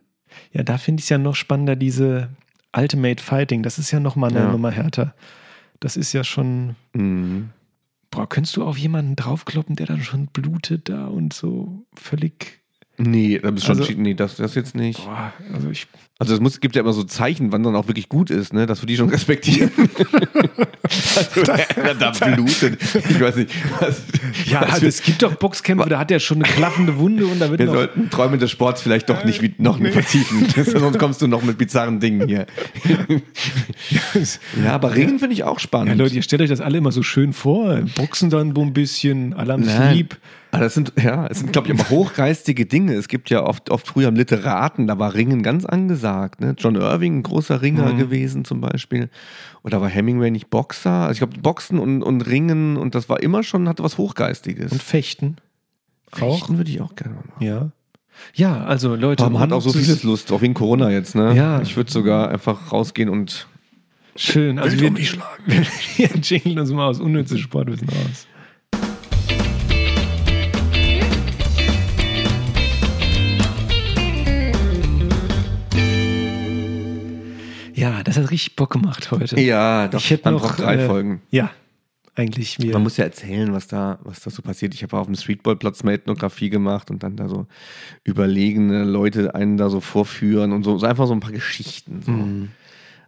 Ja, 0.51 0.63
da 0.63 0.77
finde 0.77 0.99
ich 0.99 1.05
es 1.05 1.09
ja 1.09 1.17
noch 1.17 1.35
spannender, 1.35 1.75
diese 1.75 2.29
Ultimate 2.75 3.23
Fighting. 3.23 3.63
Das 3.63 3.77
ist 3.77 3.91
ja 3.91 3.99
noch 3.99 4.15
mal 4.15 4.29
eine 4.29 4.39
Ja. 4.39 4.51
Nummer 4.51 4.71
härter. 4.71 5.13
Das 5.79 5.97
ist 5.97 6.13
ja 6.13 6.23
schon. 6.23 6.75
Mhm. 6.93 7.49
Boah, 8.11 8.27
könntest 8.27 8.57
du 8.57 8.63
auf 8.63 8.77
jemanden 8.77 9.15
draufkloppen, 9.15 9.75
der 9.75 9.85
dann 9.85 10.01
schon 10.03 10.27
blutet 10.27 10.89
da 10.89 11.05
und 11.07 11.31
so 11.33 11.85
völlig. 11.93 12.59
Nee, 12.97 13.39
da 13.39 13.51
bist 13.51 13.65
schon 13.65 13.79
Also- 13.79 13.93
nee, 13.93 14.13
das, 14.15 14.35
das 14.37 14.55
jetzt 14.55 14.75
nicht. 14.75 15.03
Boah, 15.05 15.31
also 15.53 15.69
ich. 15.69 15.87
Also 16.21 16.33
es 16.33 16.41
muss, 16.41 16.59
gibt 16.59 16.75
ja 16.75 16.81
immer 16.81 16.91
so 16.91 17.03
Zeichen, 17.05 17.53
wann 17.53 17.63
dann 17.63 17.77
auch 17.77 17.87
wirklich 17.87 18.09
gut 18.09 18.29
ist, 18.29 18.51
ne? 18.53 18.65
Dass 18.65 18.81
wir 18.81 18.87
die 18.87 18.97
schon 18.97 19.07
respektieren. 19.09 19.71
also, 21.15 21.41
wer 21.75 21.95
da 21.95 22.11
blutet. 22.11 22.77
Ich 23.09 23.19
weiß 23.21 23.37
nicht. 23.37 23.51
Was, 23.79 24.01
Ja, 24.45 24.65
was 24.67 24.81
wir, 24.81 24.89
es 24.89 25.01
gibt 25.01 25.21
doch 25.23 25.35
Boxkämpfe, 25.35 25.87
da 25.87 25.97
hat 25.97 26.11
er 26.11 26.19
schon 26.19 26.43
eine 26.43 26.53
klaffende 26.53 26.97
Wunde 26.97 27.25
und 27.25 27.39
da 27.39 27.49
wird 27.49 27.59
wir 27.59 27.67
noch. 27.67 27.73
sollten 27.73 28.09
Träume 28.09 28.37
des 28.37 28.51
Sports 28.51 28.81
vielleicht 28.81 29.09
doch 29.09 29.23
nicht 29.23 29.41
wie- 29.41 29.55
noch 29.59 29.79
nicht 29.79 29.93
vertiefen. 29.93 30.45
Sonst 30.65 30.99
kommst 30.99 31.21
du 31.21 31.27
noch 31.27 31.41
mit 31.41 31.57
bizarren 31.57 32.01
Dingen 32.01 32.27
hier. 32.27 32.45
ja, 34.63 34.73
aber 34.73 34.95
Ringen 34.95 35.19
finde 35.19 35.33
ich 35.33 35.43
auch 35.43 35.59
spannend. 35.59 35.89
Ja, 35.89 35.95
Leute, 35.95 36.15
ihr 36.15 36.21
stellt 36.23 36.41
euch 36.41 36.49
das 36.49 36.61
alle 36.61 36.77
immer 36.79 36.91
so 36.91 37.03
schön 37.03 37.33
vor. 37.33 37.77
Boxen 37.95 38.29
dann 38.29 38.53
so 38.55 38.61
ein 38.61 38.73
bisschen, 38.73 39.33
alle 39.33 39.53
haben 39.53 39.63
sich 39.63 39.73
Nein. 39.73 39.95
lieb. 39.95 40.17
Aber 40.51 40.63
das 40.63 40.73
sind, 40.73 40.93
ja, 41.01 41.27
es 41.27 41.39
sind, 41.39 41.51
glaube 41.53 41.67
ich, 41.67 41.73
immer 41.75 41.89
hochgeistige 41.89 42.65
Dinge. 42.65 42.93
Es 42.95 43.07
gibt 43.07 43.29
ja 43.29 43.43
oft, 43.43 43.69
oft 43.69 43.87
früher 43.87 44.07
im 44.07 44.15
Literaten, 44.15 44.87
da 44.87 44.97
war 44.97 45.13
Ringen 45.13 45.43
ganz 45.43 45.63
angesagt. 45.63 46.41
Ne? 46.41 46.55
John 46.57 46.75
Irving, 46.75 47.19
ein 47.19 47.23
großer 47.23 47.61
Ringer 47.61 47.93
Mhm. 47.93 47.97
gewesen 47.99 48.45
zum 48.45 48.59
Beispiel. 48.59 49.09
Oder 49.63 49.79
war 49.79 49.89
Hemingway 49.89 50.31
nicht 50.31 50.49
Boxer? 50.49 50.89
Also 50.91 51.11
ich 51.11 51.17
glaube, 51.19 51.39
Boxen 51.39 51.77
und, 51.77 52.01
und 52.01 52.21
Ringen 52.21 52.77
und 52.77 52.95
das 52.95 53.09
war 53.09 53.21
immer 53.21 53.43
schon, 53.43 53.69
hatte 53.69 53.83
was 53.83 53.97
Hochgeistiges. 53.99 54.71
Und 54.71 54.81
Fechten. 54.81 55.35
Auch? 56.19 56.39
Fechten 56.39 56.57
würde 56.57 56.71
ich 56.71 56.81
auch 56.81 56.95
gerne 56.95 57.13
mal 57.15 57.23
machen. 57.27 57.45
Ja. 57.45 57.69
Ja, 58.33 58.65
also 58.65 58.95
Leute. 58.95 59.23
Aber 59.23 59.33
man 59.33 59.41
hat 59.43 59.51
auch 59.53 59.61
so 59.61 59.71
vieles 59.71 60.03
Lust, 60.03 60.31
auch 60.31 60.41
wegen 60.41 60.53
Corona 60.55 60.89
jetzt, 60.89 61.13
ne? 61.15 61.33
Ja. 61.35 61.61
Ich 61.61 61.77
würde 61.77 61.91
sogar 61.91 62.29
einfach 62.29 62.71
rausgehen 62.71 63.07
und 63.09 63.47
Schön. 64.15 64.59
Also 64.59 64.77
wir, 64.79 64.89
um 64.89 64.97
wir 64.97 66.09
jingeln 66.21 66.59
uns 66.59 66.71
mal 66.71 66.87
aus 66.87 66.99
unnützes 66.99 67.39
Sportwissen 67.39 67.87
raus. 67.87 68.27
Ja, 77.99 78.03
das 78.03 78.17
hat 78.17 78.31
richtig 78.31 78.55
Bock 78.55 78.71
gemacht 78.71 79.11
heute. 79.11 79.37
Ja, 79.41 79.89
doch, 79.89 79.99
ich 79.99 80.09
hätte 80.09 80.23
man 80.25 80.35
noch 80.35 80.41
braucht 80.41 80.59
drei 80.59 80.75
äh, 80.75 80.87
Folgen. 80.87 81.21
Ja, 81.31 81.51
eigentlich 82.15 82.57
wir. 82.59 82.71
Man 82.71 82.83
muss 82.83 82.95
ja 82.95 83.03
erzählen, 83.03 83.51
was 83.51 83.67
da, 83.67 83.99
was 84.03 84.21
da 84.21 84.29
so 84.29 84.41
passiert. 84.41 84.73
Ich 84.73 84.83
habe 84.83 84.97
auf 84.97 85.07
dem 85.07 85.15
Streetballplatz 85.15 85.83
mal 85.83 85.93
Ethnografie 85.93 86.49
gemacht 86.49 86.89
und 86.91 87.03
dann 87.03 87.17
da 87.17 87.27
so 87.27 87.45
überlegene 88.05 88.85
Leute 88.85 89.35
einen 89.35 89.57
da 89.57 89.69
so 89.69 89.81
vorführen 89.81 90.53
und 90.53 90.63
so, 90.63 90.77
so 90.77 90.85
einfach 90.85 91.07
so 91.07 91.13
ein 91.13 91.19
paar 91.19 91.33
Geschichten. 91.33 92.01
So. 92.05 92.11
Mhm. 92.11 92.49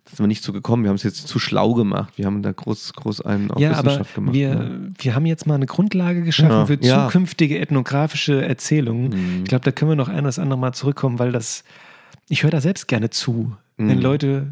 Da 0.04 0.10
sind 0.10 0.20
wir 0.20 0.28
nicht 0.28 0.44
so 0.44 0.52
gekommen. 0.52 0.84
Wir 0.84 0.90
haben 0.90 0.98
es 0.98 1.04
jetzt 1.04 1.26
zu 1.26 1.40
schlau 1.40 1.74
gemacht. 1.74 2.14
Wir 2.18 2.26
haben 2.26 2.42
da 2.42 2.52
groß, 2.52 2.92
groß 2.94 3.22
einen 3.22 3.50
auf 3.50 3.62
ja, 3.62 3.72
aber 3.72 3.86
Wissenschaft 3.86 4.16
gemacht. 4.16 4.34
wir, 4.34 4.56
ne? 4.56 4.94
wir 4.98 5.16
haben 5.16 5.26
jetzt 5.26 5.48
mal 5.48 5.56
eine 5.56 5.68
Grundlage 5.68 6.24
geschaffen 6.24 6.52
Ja, 6.52 6.66
für 6.66 6.78
ja. 6.82 7.06
zukünftige 7.06 7.60
ethnografische 7.60 8.44
Erzählungen. 8.44 9.12
Mhm. 9.12 9.44
Ich 9.44 9.50
glaube, 9.50 9.64
da 9.64 9.72
können 9.72 9.92
wir 9.92 9.96
noch 9.96 10.10
ein 10.10 10.16
oder 10.16 10.24
das 10.24 10.38
andere 10.38 10.60
Mal 10.60 10.74
zurückkommen, 10.74 11.18
weil 11.18 11.32
das, 11.32 11.64
ich 12.28 12.44
höre 12.44 12.52
da 12.52 12.60
selbst 12.60 12.90
gerne 12.90 13.10
zu. 13.10 13.56
Wenn 13.78 13.98
Mhm. 13.98 14.04
Leute, 14.04 14.48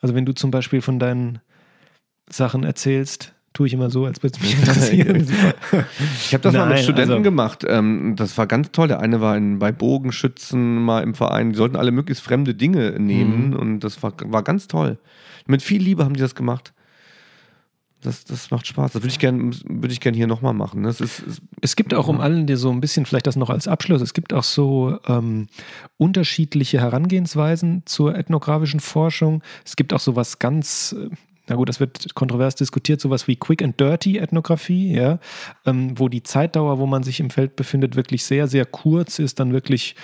also 0.00 0.14
wenn 0.14 0.24
du 0.26 0.32
zum 0.34 0.50
Beispiel 0.50 0.80
von 0.82 0.98
deinen 0.98 1.40
Sachen 2.30 2.64
erzählst, 2.64 3.34
tue 3.54 3.66
ich 3.66 3.72
immer 3.72 3.90
so, 3.90 4.04
als 4.04 4.22
würde 4.22 4.36
es 4.36 4.42
mich 4.42 4.58
interessieren. 4.58 5.26
Ich 6.26 6.34
habe 6.34 6.42
das 6.42 6.52
mal 6.54 6.66
mit 6.66 6.74
Nein, 6.76 6.84
Studenten 6.84 7.10
also- 7.12 7.22
gemacht. 7.22 7.64
Ähm, 7.66 8.14
das 8.16 8.36
war 8.38 8.46
ganz 8.46 8.70
toll. 8.70 8.88
Der 8.88 9.00
eine 9.00 9.20
war 9.20 9.36
in, 9.36 9.58
bei 9.58 9.72
Bogenschützen 9.72 10.82
mal 10.84 11.02
im 11.02 11.14
Verein. 11.14 11.50
Die 11.50 11.56
sollten 11.56 11.76
alle 11.76 11.90
möglichst 11.90 12.22
fremde 12.22 12.54
Dinge 12.54 12.92
nehmen 12.98 13.48
Mhm. 13.50 13.56
und 13.56 13.80
das 13.80 14.02
war, 14.02 14.12
war 14.26 14.42
ganz 14.42 14.68
toll. 14.68 14.98
Mit 15.46 15.62
viel 15.62 15.82
Liebe 15.82 16.04
haben 16.04 16.14
die 16.14 16.20
das 16.20 16.34
gemacht. 16.34 16.72
Das, 18.00 18.24
das 18.24 18.50
macht 18.52 18.66
Spaß. 18.66 18.92
Das 18.92 19.02
würde 19.02 19.08
ich 19.08 19.18
gerne 19.18 19.50
würd 19.64 19.90
ich 19.90 20.00
gern 20.00 20.14
hier 20.14 20.28
nochmal 20.28 20.54
machen. 20.54 20.84
Das 20.84 21.00
ist, 21.00 21.18
ist 21.20 21.42
Es 21.60 21.74
gibt 21.74 21.94
auch 21.94 22.06
um 22.06 22.20
allen, 22.20 22.46
die 22.46 22.54
so 22.54 22.70
ein 22.70 22.80
bisschen, 22.80 23.06
vielleicht 23.06 23.26
das 23.26 23.34
noch 23.34 23.50
als 23.50 23.66
Abschluss, 23.66 24.00
es 24.00 24.14
gibt 24.14 24.32
auch 24.32 24.44
so 24.44 24.98
ähm, 25.06 25.48
unterschiedliche 25.96 26.80
Herangehensweisen 26.80 27.82
zur 27.86 28.14
ethnografischen 28.14 28.78
Forschung. 28.78 29.42
Es 29.64 29.74
gibt 29.74 29.92
auch 29.92 29.98
sowas 29.98 30.38
ganz, 30.38 30.94
äh, 30.96 31.10
na 31.48 31.56
gut, 31.56 31.68
das 31.68 31.80
wird 31.80 32.14
kontrovers 32.14 32.54
diskutiert, 32.54 33.00
sowas 33.00 33.26
wie 33.26 33.34
Quick 33.34 33.62
and 33.62 33.80
Dirty 33.80 34.18
Ethnographie, 34.18 34.92
ja, 34.94 35.18
ähm, 35.66 35.98
wo 35.98 36.08
die 36.08 36.22
Zeitdauer, 36.22 36.78
wo 36.78 36.86
man 36.86 37.02
sich 37.02 37.18
im 37.18 37.30
Feld 37.30 37.56
befindet, 37.56 37.96
wirklich 37.96 38.24
sehr, 38.24 38.46
sehr 38.46 38.64
kurz 38.64 39.18
ist, 39.18 39.40
dann 39.40 39.52
wirklich 39.52 39.96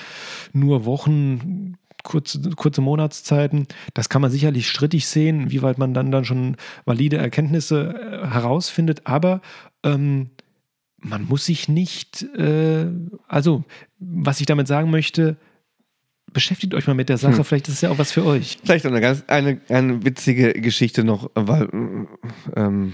nur 0.53 0.85
Wochen, 0.85 1.77
kurze, 2.05 2.51
kurze 2.51 2.81
Monatszeiten. 2.81 3.67
Das 3.95 4.09
kann 4.09 4.23
man 4.23 4.31
sicherlich 4.31 4.69
strittig 4.69 5.09
sehen, 5.09 5.51
wie 5.51 5.63
weit 5.63 5.79
man 5.79 5.93
dann, 5.93 6.13
dann 6.13 6.25
schon 6.25 6.57
valide 6.85 7.17
Erkenntnisse 7.17 8.23
äh, 8.23 8.29
herausfindet, 8.29 9.03
aber 9.05 9.41
ähm, 9.83 10.31
man 10.99 11.25
muss 11.25 11.47
sich 11.47 11.69
nicht, 11.69 12.23
äh, 12.37 12.87
also 13.27 13.65
was 13.99 14.41
ich 14.41 14.47
damit 14.47 14.69
sagen 14.69 14.91
möchte, 14.91 15.37
beschäftigt 16.35 16.75
euch 16.75 16.87
mal 16.87 16.93
mit 16.95 17.09
der 17.09 17.17
Sache, 17.17 17.39
Hm. 17.39 17.45
vielleicht 17.45 17.69
ist 17.69 17.75
es 17.77 17.81
ja 17.81 17.91
auch 17.91 17.97
was 17.99 18.13
für 18.13 18.25
euch. 18.27 18.59
vielleicht 18.63 18.85
eine 18.85 19.01
ganz 19.01 19.25
eine, 19.29 19.59
eine 19.71 20.05
witzige 20.05 20.53
Geschichte 20.53 21.03
noch, 21.05 21.31
weil 21.35 21.69
ähm, 22.57 22.93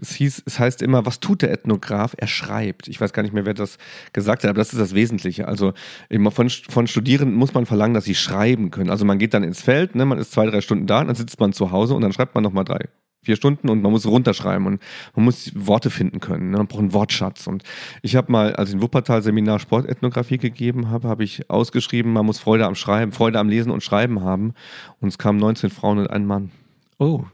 es 0.00 0.12
hieß, 0.16 0.42
es 0.44 0.58
heißt 0.58 0.82
immer, 0.82 1.06
was 1.06 1.20
tut 1.20 1.40
der 1.42 1.50
Ethnograph? 1.52 2.14
Er 2.18 2.26
schreibt. 2.26 2.88
Ich 2.88 3.00
weiß 3.00 3.14
gar 3.14 3.22
nicht 3.22 3.32
mehr, 3.32 3.46
wer 3.46 3.54
das 3.54 3.78
gesagt 4.12 4.42
hat, 4.44 4.50
aber 4.50 4.58
das 4.58 4.72
ist 4.72 4.78
das 4.78 4.94
Wesentliche. 4.94 5.48
Also 5.48 5.72
immer 6.10 6.30
von, 6.30 6.50
von 6.50 6.86
Studierenden 6.86 7.34
muss 7.36 7.54
man 7.54 7.64
verlangen, 7.64 7.94
dass 7.94 8.04
sie 8.04 8.14
schreiben 8.14 8.70
können. 8.70 8.90
Also 8.90 9.04
man 9.04 9.18
geht 9.18 9.32
dann 9.32 9.44
ins 9.44 9.62
Feld, 9.62 9.94
ne, 9.94 10.04
man 10.04 10.18
ist 10.18 10.32
zwei, 10.32 10.44
drei 10.46 10.60
Stunden 10.60 10.86
da, 10.86 11.02
dann 11.04 11.14
sitzt 11.14 11.40
man 11.40 11.52
zu 11.52 11.70
Hause 11.70 11.94
und 11.94 12.02
dann 12.02 12.12
schreibt 12.12 12.34
man 12.34 12.44
nochmal 12.44 12.64
drei, 12.64 12.88
vier 13.22 13.36
Stunden 13.36 13.68
und 13.68 13.82
man 13.82 13.92
muss 13.92 14.06
runterschreiben 14.06 14.66
und 14.66 14.82
man 15.14 15.24
muss 15.24 15.52
Worte 15.54 15.90
finden 15.90 16.20
können. 16.20 16.50
Ne? 16.50 16.56
Man 16.58 16.66
braucht 16.66 16.80
einen 16.80 16.92
Wortschatz. 16.92 17.46
Und 17.46 17.62
ich 18.02 18.16
habe 18.16 18.32
mal, 18.32 18.54
als 18.56 18.70
ich 18.70 18.76
ein 18.76 18.82
Wuppertal-Seminar 18.82 19.60
Sportethnographie 19.60 20.38
gegeben 20.38 20.90
habe, 20.90 21.08
habe 21.08 21.22
ich 21.22 21.48
ausgeschrieben, 21.48 22.12
man 22.12 22.26
muss 22.26 22.38
Freude 22.38 22.66
am 22.66 22.74
Schreiben, 22.74 23.12
Freude 23.12 23.38
am 23.38 23.48
Lesen 23.48 23.70
und 23.70 23.82
Schreiben 23.82 24.22
haben. 24.22 24.54
Und 25.00 25.08
es 25.08 25.18
kamen 25.18 25.38
19 25.38 25.70
Frauen 25.70 25.98
und 25.98 26.10
ein 26.10 26.26
Mann. 26.26 26.50
Oh, 26.98 27.24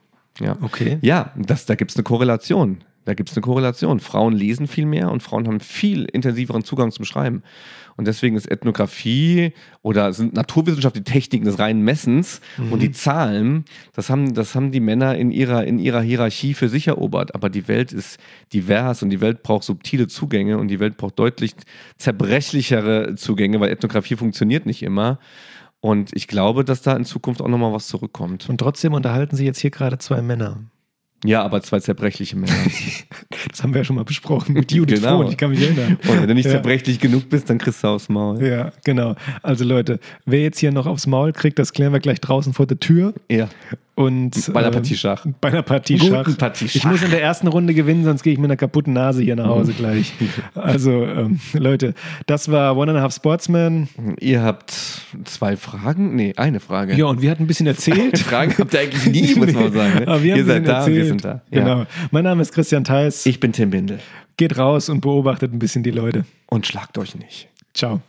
Ja, 0.41 0.57
okay. 0.61 0.99
ja 1.01 1.32
das, 1.36 1.66
da 1.66 1.74
gibt 1.74 1.91
es 1.91 1.97
eine 1.97 2.05
Korrelation. 2.05 2.84
Da 3.09 3.15
gibt 3.15 3.31
es 3.31 3.37
eine 3.39 3.43
Korrelation. 3.43 4.01
Frauen 4.01 4.35
lesen 4.35 4.67
viel 4.67 4.85
mehr 4.85 5.11
und 5.11 5.23
Frauen 5.23 5.47
haben 5.49 5.61
viel 5.61 6.05
intensiveren 6.05 6.63
Zugang 6.63 6.93
zum 6.93 7.07
Schreiben. 7.07 7.43
Und 7.97 8.07
deswegen 8.07 8.37
ist 8.37 8.51
Ethnographie 8.51 9.55
oder 9.81 10.13
sind 10.13 10.35
Naturwissenschaft 10.35 10.95
die 10.95 11.05
Techniken 11.05 11.47
des 11.47 11.59
reinen 11.59 11.81
Messens 11.81 12.43
und 12.71 12.83
die 12.83 12.93
Zahlen, 12.93 13.65
das 13.95 14.11
haben, 14.11 14.35
das 14.35 14.55
haben 14.55 14.73
die 14.73 14.81
Männer 14.81 15.17
in 15.17 15.31
ihrer, 15.31 15.65
in 15.65 15.79
ihrer 15.79 16.03
Hierarchie 16.03 16.53
für 16.53 16.69
sich 16.69 16.89
erobert. 16.89 17.35
Aber 17.35 17.49
die 17.49 17.67
Welt 17.67 17.95
ist 17.95 18.21
divers 18.53 19.03
und 19.03 19.09
die 19.09 19.23
Welt 19.23 19.43
braucht 19.43 19.65
subtile 19.65 20.07
Zugänge 20.07 20.59
und 20.59 20.69
die 20.69 20.79
Welt 20.79 20.99
braucht 20.99 21.19
deutlich 21.19 21.55
zerbrechlichere 21.97 23.15
Zugänge, 23.15 23.59
weil 23.59 23.71
Ethnographie 23.71 24.17
funktioniert 24.17 24.67
nicht 24.67 24.83
immer. 24.83 25.19
Und 25.81 26.11
ich 26.13 26.29
glaube, 26.29 26.63
dass 26.63 26.83
da 26.83 26.95
in 26.95 27.07
Zukunft 27.07 27.41
auch 27.41 27.49
nochmal 27.49 27.73
was 27.73 27.89
zurückkommt. 27.89 28.51
Und 28.51 28.59
trotzdem 28.59 28.93
unterhalten 28.93 29.35
sich 29.35 29.47
jetzt 29.47 29.61
hier 29.61 29.71
gerade 29.71 29.97
zwei 29.97 30.21
Männer. 30.21 30.59
Ja, 31.25 31.43
aber 31.43 31.62
zwei 31.62 31.81
zerbrechliche 31.81 32.37
Männer. 32.37 32.53
Das 33.51 33.62
haben 33.62 33.73
wir 33.73 33.81
ja 33.81 33.85
schon 33.85 33.97
mal 33.97 34.05
besprochen 34.05 34.53
mit 34.53 34.71
Judith 34.73 35.01
Genau. 35.01 35.19
Frohn, 35.23 35.31
ich 35.31 35.37
kann 35.37 35.51
mich 35.51 35.61
erinnern. 35.62 35.97
Und 36.09 36.21
wenn 36.21 36.29
du 36.29 36.35
nicht 36.35 36.45
Ja. 36.45 36.53
zerbrechlich 36.53 37.01
genug 37.01 37.29
bist, 37.29 37.49
dann 37.49 37.59
kriegst 37.59 37.83
du 37.83 37.89
aufs 37.89 38.09
Maul. 38.09 38.45
Ja, 38.45 38.73
genau. 38.85 39.16
Also 39.43 39.64
Leute, 39.64 40.01
wer 40.27 40.41
jetzt 40.43 40.59
hier 40.59 40.71
noch 40.71 40.87
aufs 40.87 41.07
Maul 41.07 41.33
kriegt, 41.33 41.59
das 41.59 41.73
klären 41.73 41.93
wir 41.93 42.01
gleich 42.01 42.21
draußen 42.21 42.53
vor 42.53 42.66
der 42.66 42.79
Tür. 42.79 43.14
Ja. 43.31 43.49
Und, 43.99 44.53
Bei 44.53 44.61
einer 44.61 44.69
ähm, 44.69 44.75
Partie 44.75 44.97
Schach. 44.97 45.27
Bei 45.41 45.49
einer 45.49 45.63
Partie 45.63 45.99
Guten 45.99 46.13
Schach. 46.13 46.39
Partie 46.39 46.67
Ich 46.67 46.81
Schach. 46.81 46.89
muss 46.89 47.03
in 47.03 47.11
der 47.11 47.21
ersten 47.21 47.49
Runde 47.49 47.75
gewinnen, 47.75 48.05
sonst 48.05 48.23
gehe 48.23 48.33
ich 48.33 48.39
mit 48.39 48.45
einer 48.45 48.57
kaputten 48.57 48.93
Nase 48.93 49.25
hier 49.25 49.35
nach 49.35 49.49
Hause 49.49 49.73
gleich. 49.73 50.13
Also, 50.55 51.05
ähm, 51.05 51.41
Leute, 51.53 51.95
das 52.27 52.49
war 52.49 52.77
One 52.77 52.93
and 52.93 53.01
a 53.01 53.03
Half 53.03 53.15
Sportsman. 53.15 53.89
Ihr 54.21 54.43
habt 54.43 54.73
zwei 55.25 55.57
Fragen? 55.57 56.15
Nee, 56.15 56.35
eine 56.37 56.61
Frage. 56.61 56.95
Ja, 56.95 57.07
und 57.07 57.23
wir 57.23 57.31
hatten 57.33 57.43
ein 57.43 57.47
bisschen 57.49 57.67
erzählt. 57.67 58.19
Fragen 58.21 58.55
habt 58.57 58.73
ihr 58.73 58.81
eigentlich 58.81 59.07
nie, 59.07 59.35
muss 59.35 59.53
man 59.53 59.73
sagen. 59.73 59.95
Ne? 59.99 60.03
Aber 60.09 60.23
wir 60.23 60.33
haben 60.33 60.39
ihr 60.39 60.45
seid 60.45 60.69
da, 60.69 60.79
erzählt. 60.79 60.97
wir 60.97 61.05
sind 61.07 61.25
da. 61.25 61.43
Ja. 61.51 61.61
Genau. 61.61 61.87
Mein 62.13 62.23
Name 62.23 62.43
ist 62.43 62.53
Christian 62.53 62.85
Theis. 62.85 63.27
Ich 63.27 63.41
bin 63.41 63.53
Tim 63.53 63.71
Bindel. 63.71 63.99
Geht 64.37 64.59
raus 64.59 64.89
und 64.89 65.01
beobachtet 65.01 65.53
ein 65.53 65.59
bisschen 65.59 65.83
die 65.83 65.91
Leute. 65.91 66.25
Und 66.47 66.69
schlagt 66.69 66.99
euch 66.99 67.17
nicht. 67.17 67.49
Ciao. 67.75 68.01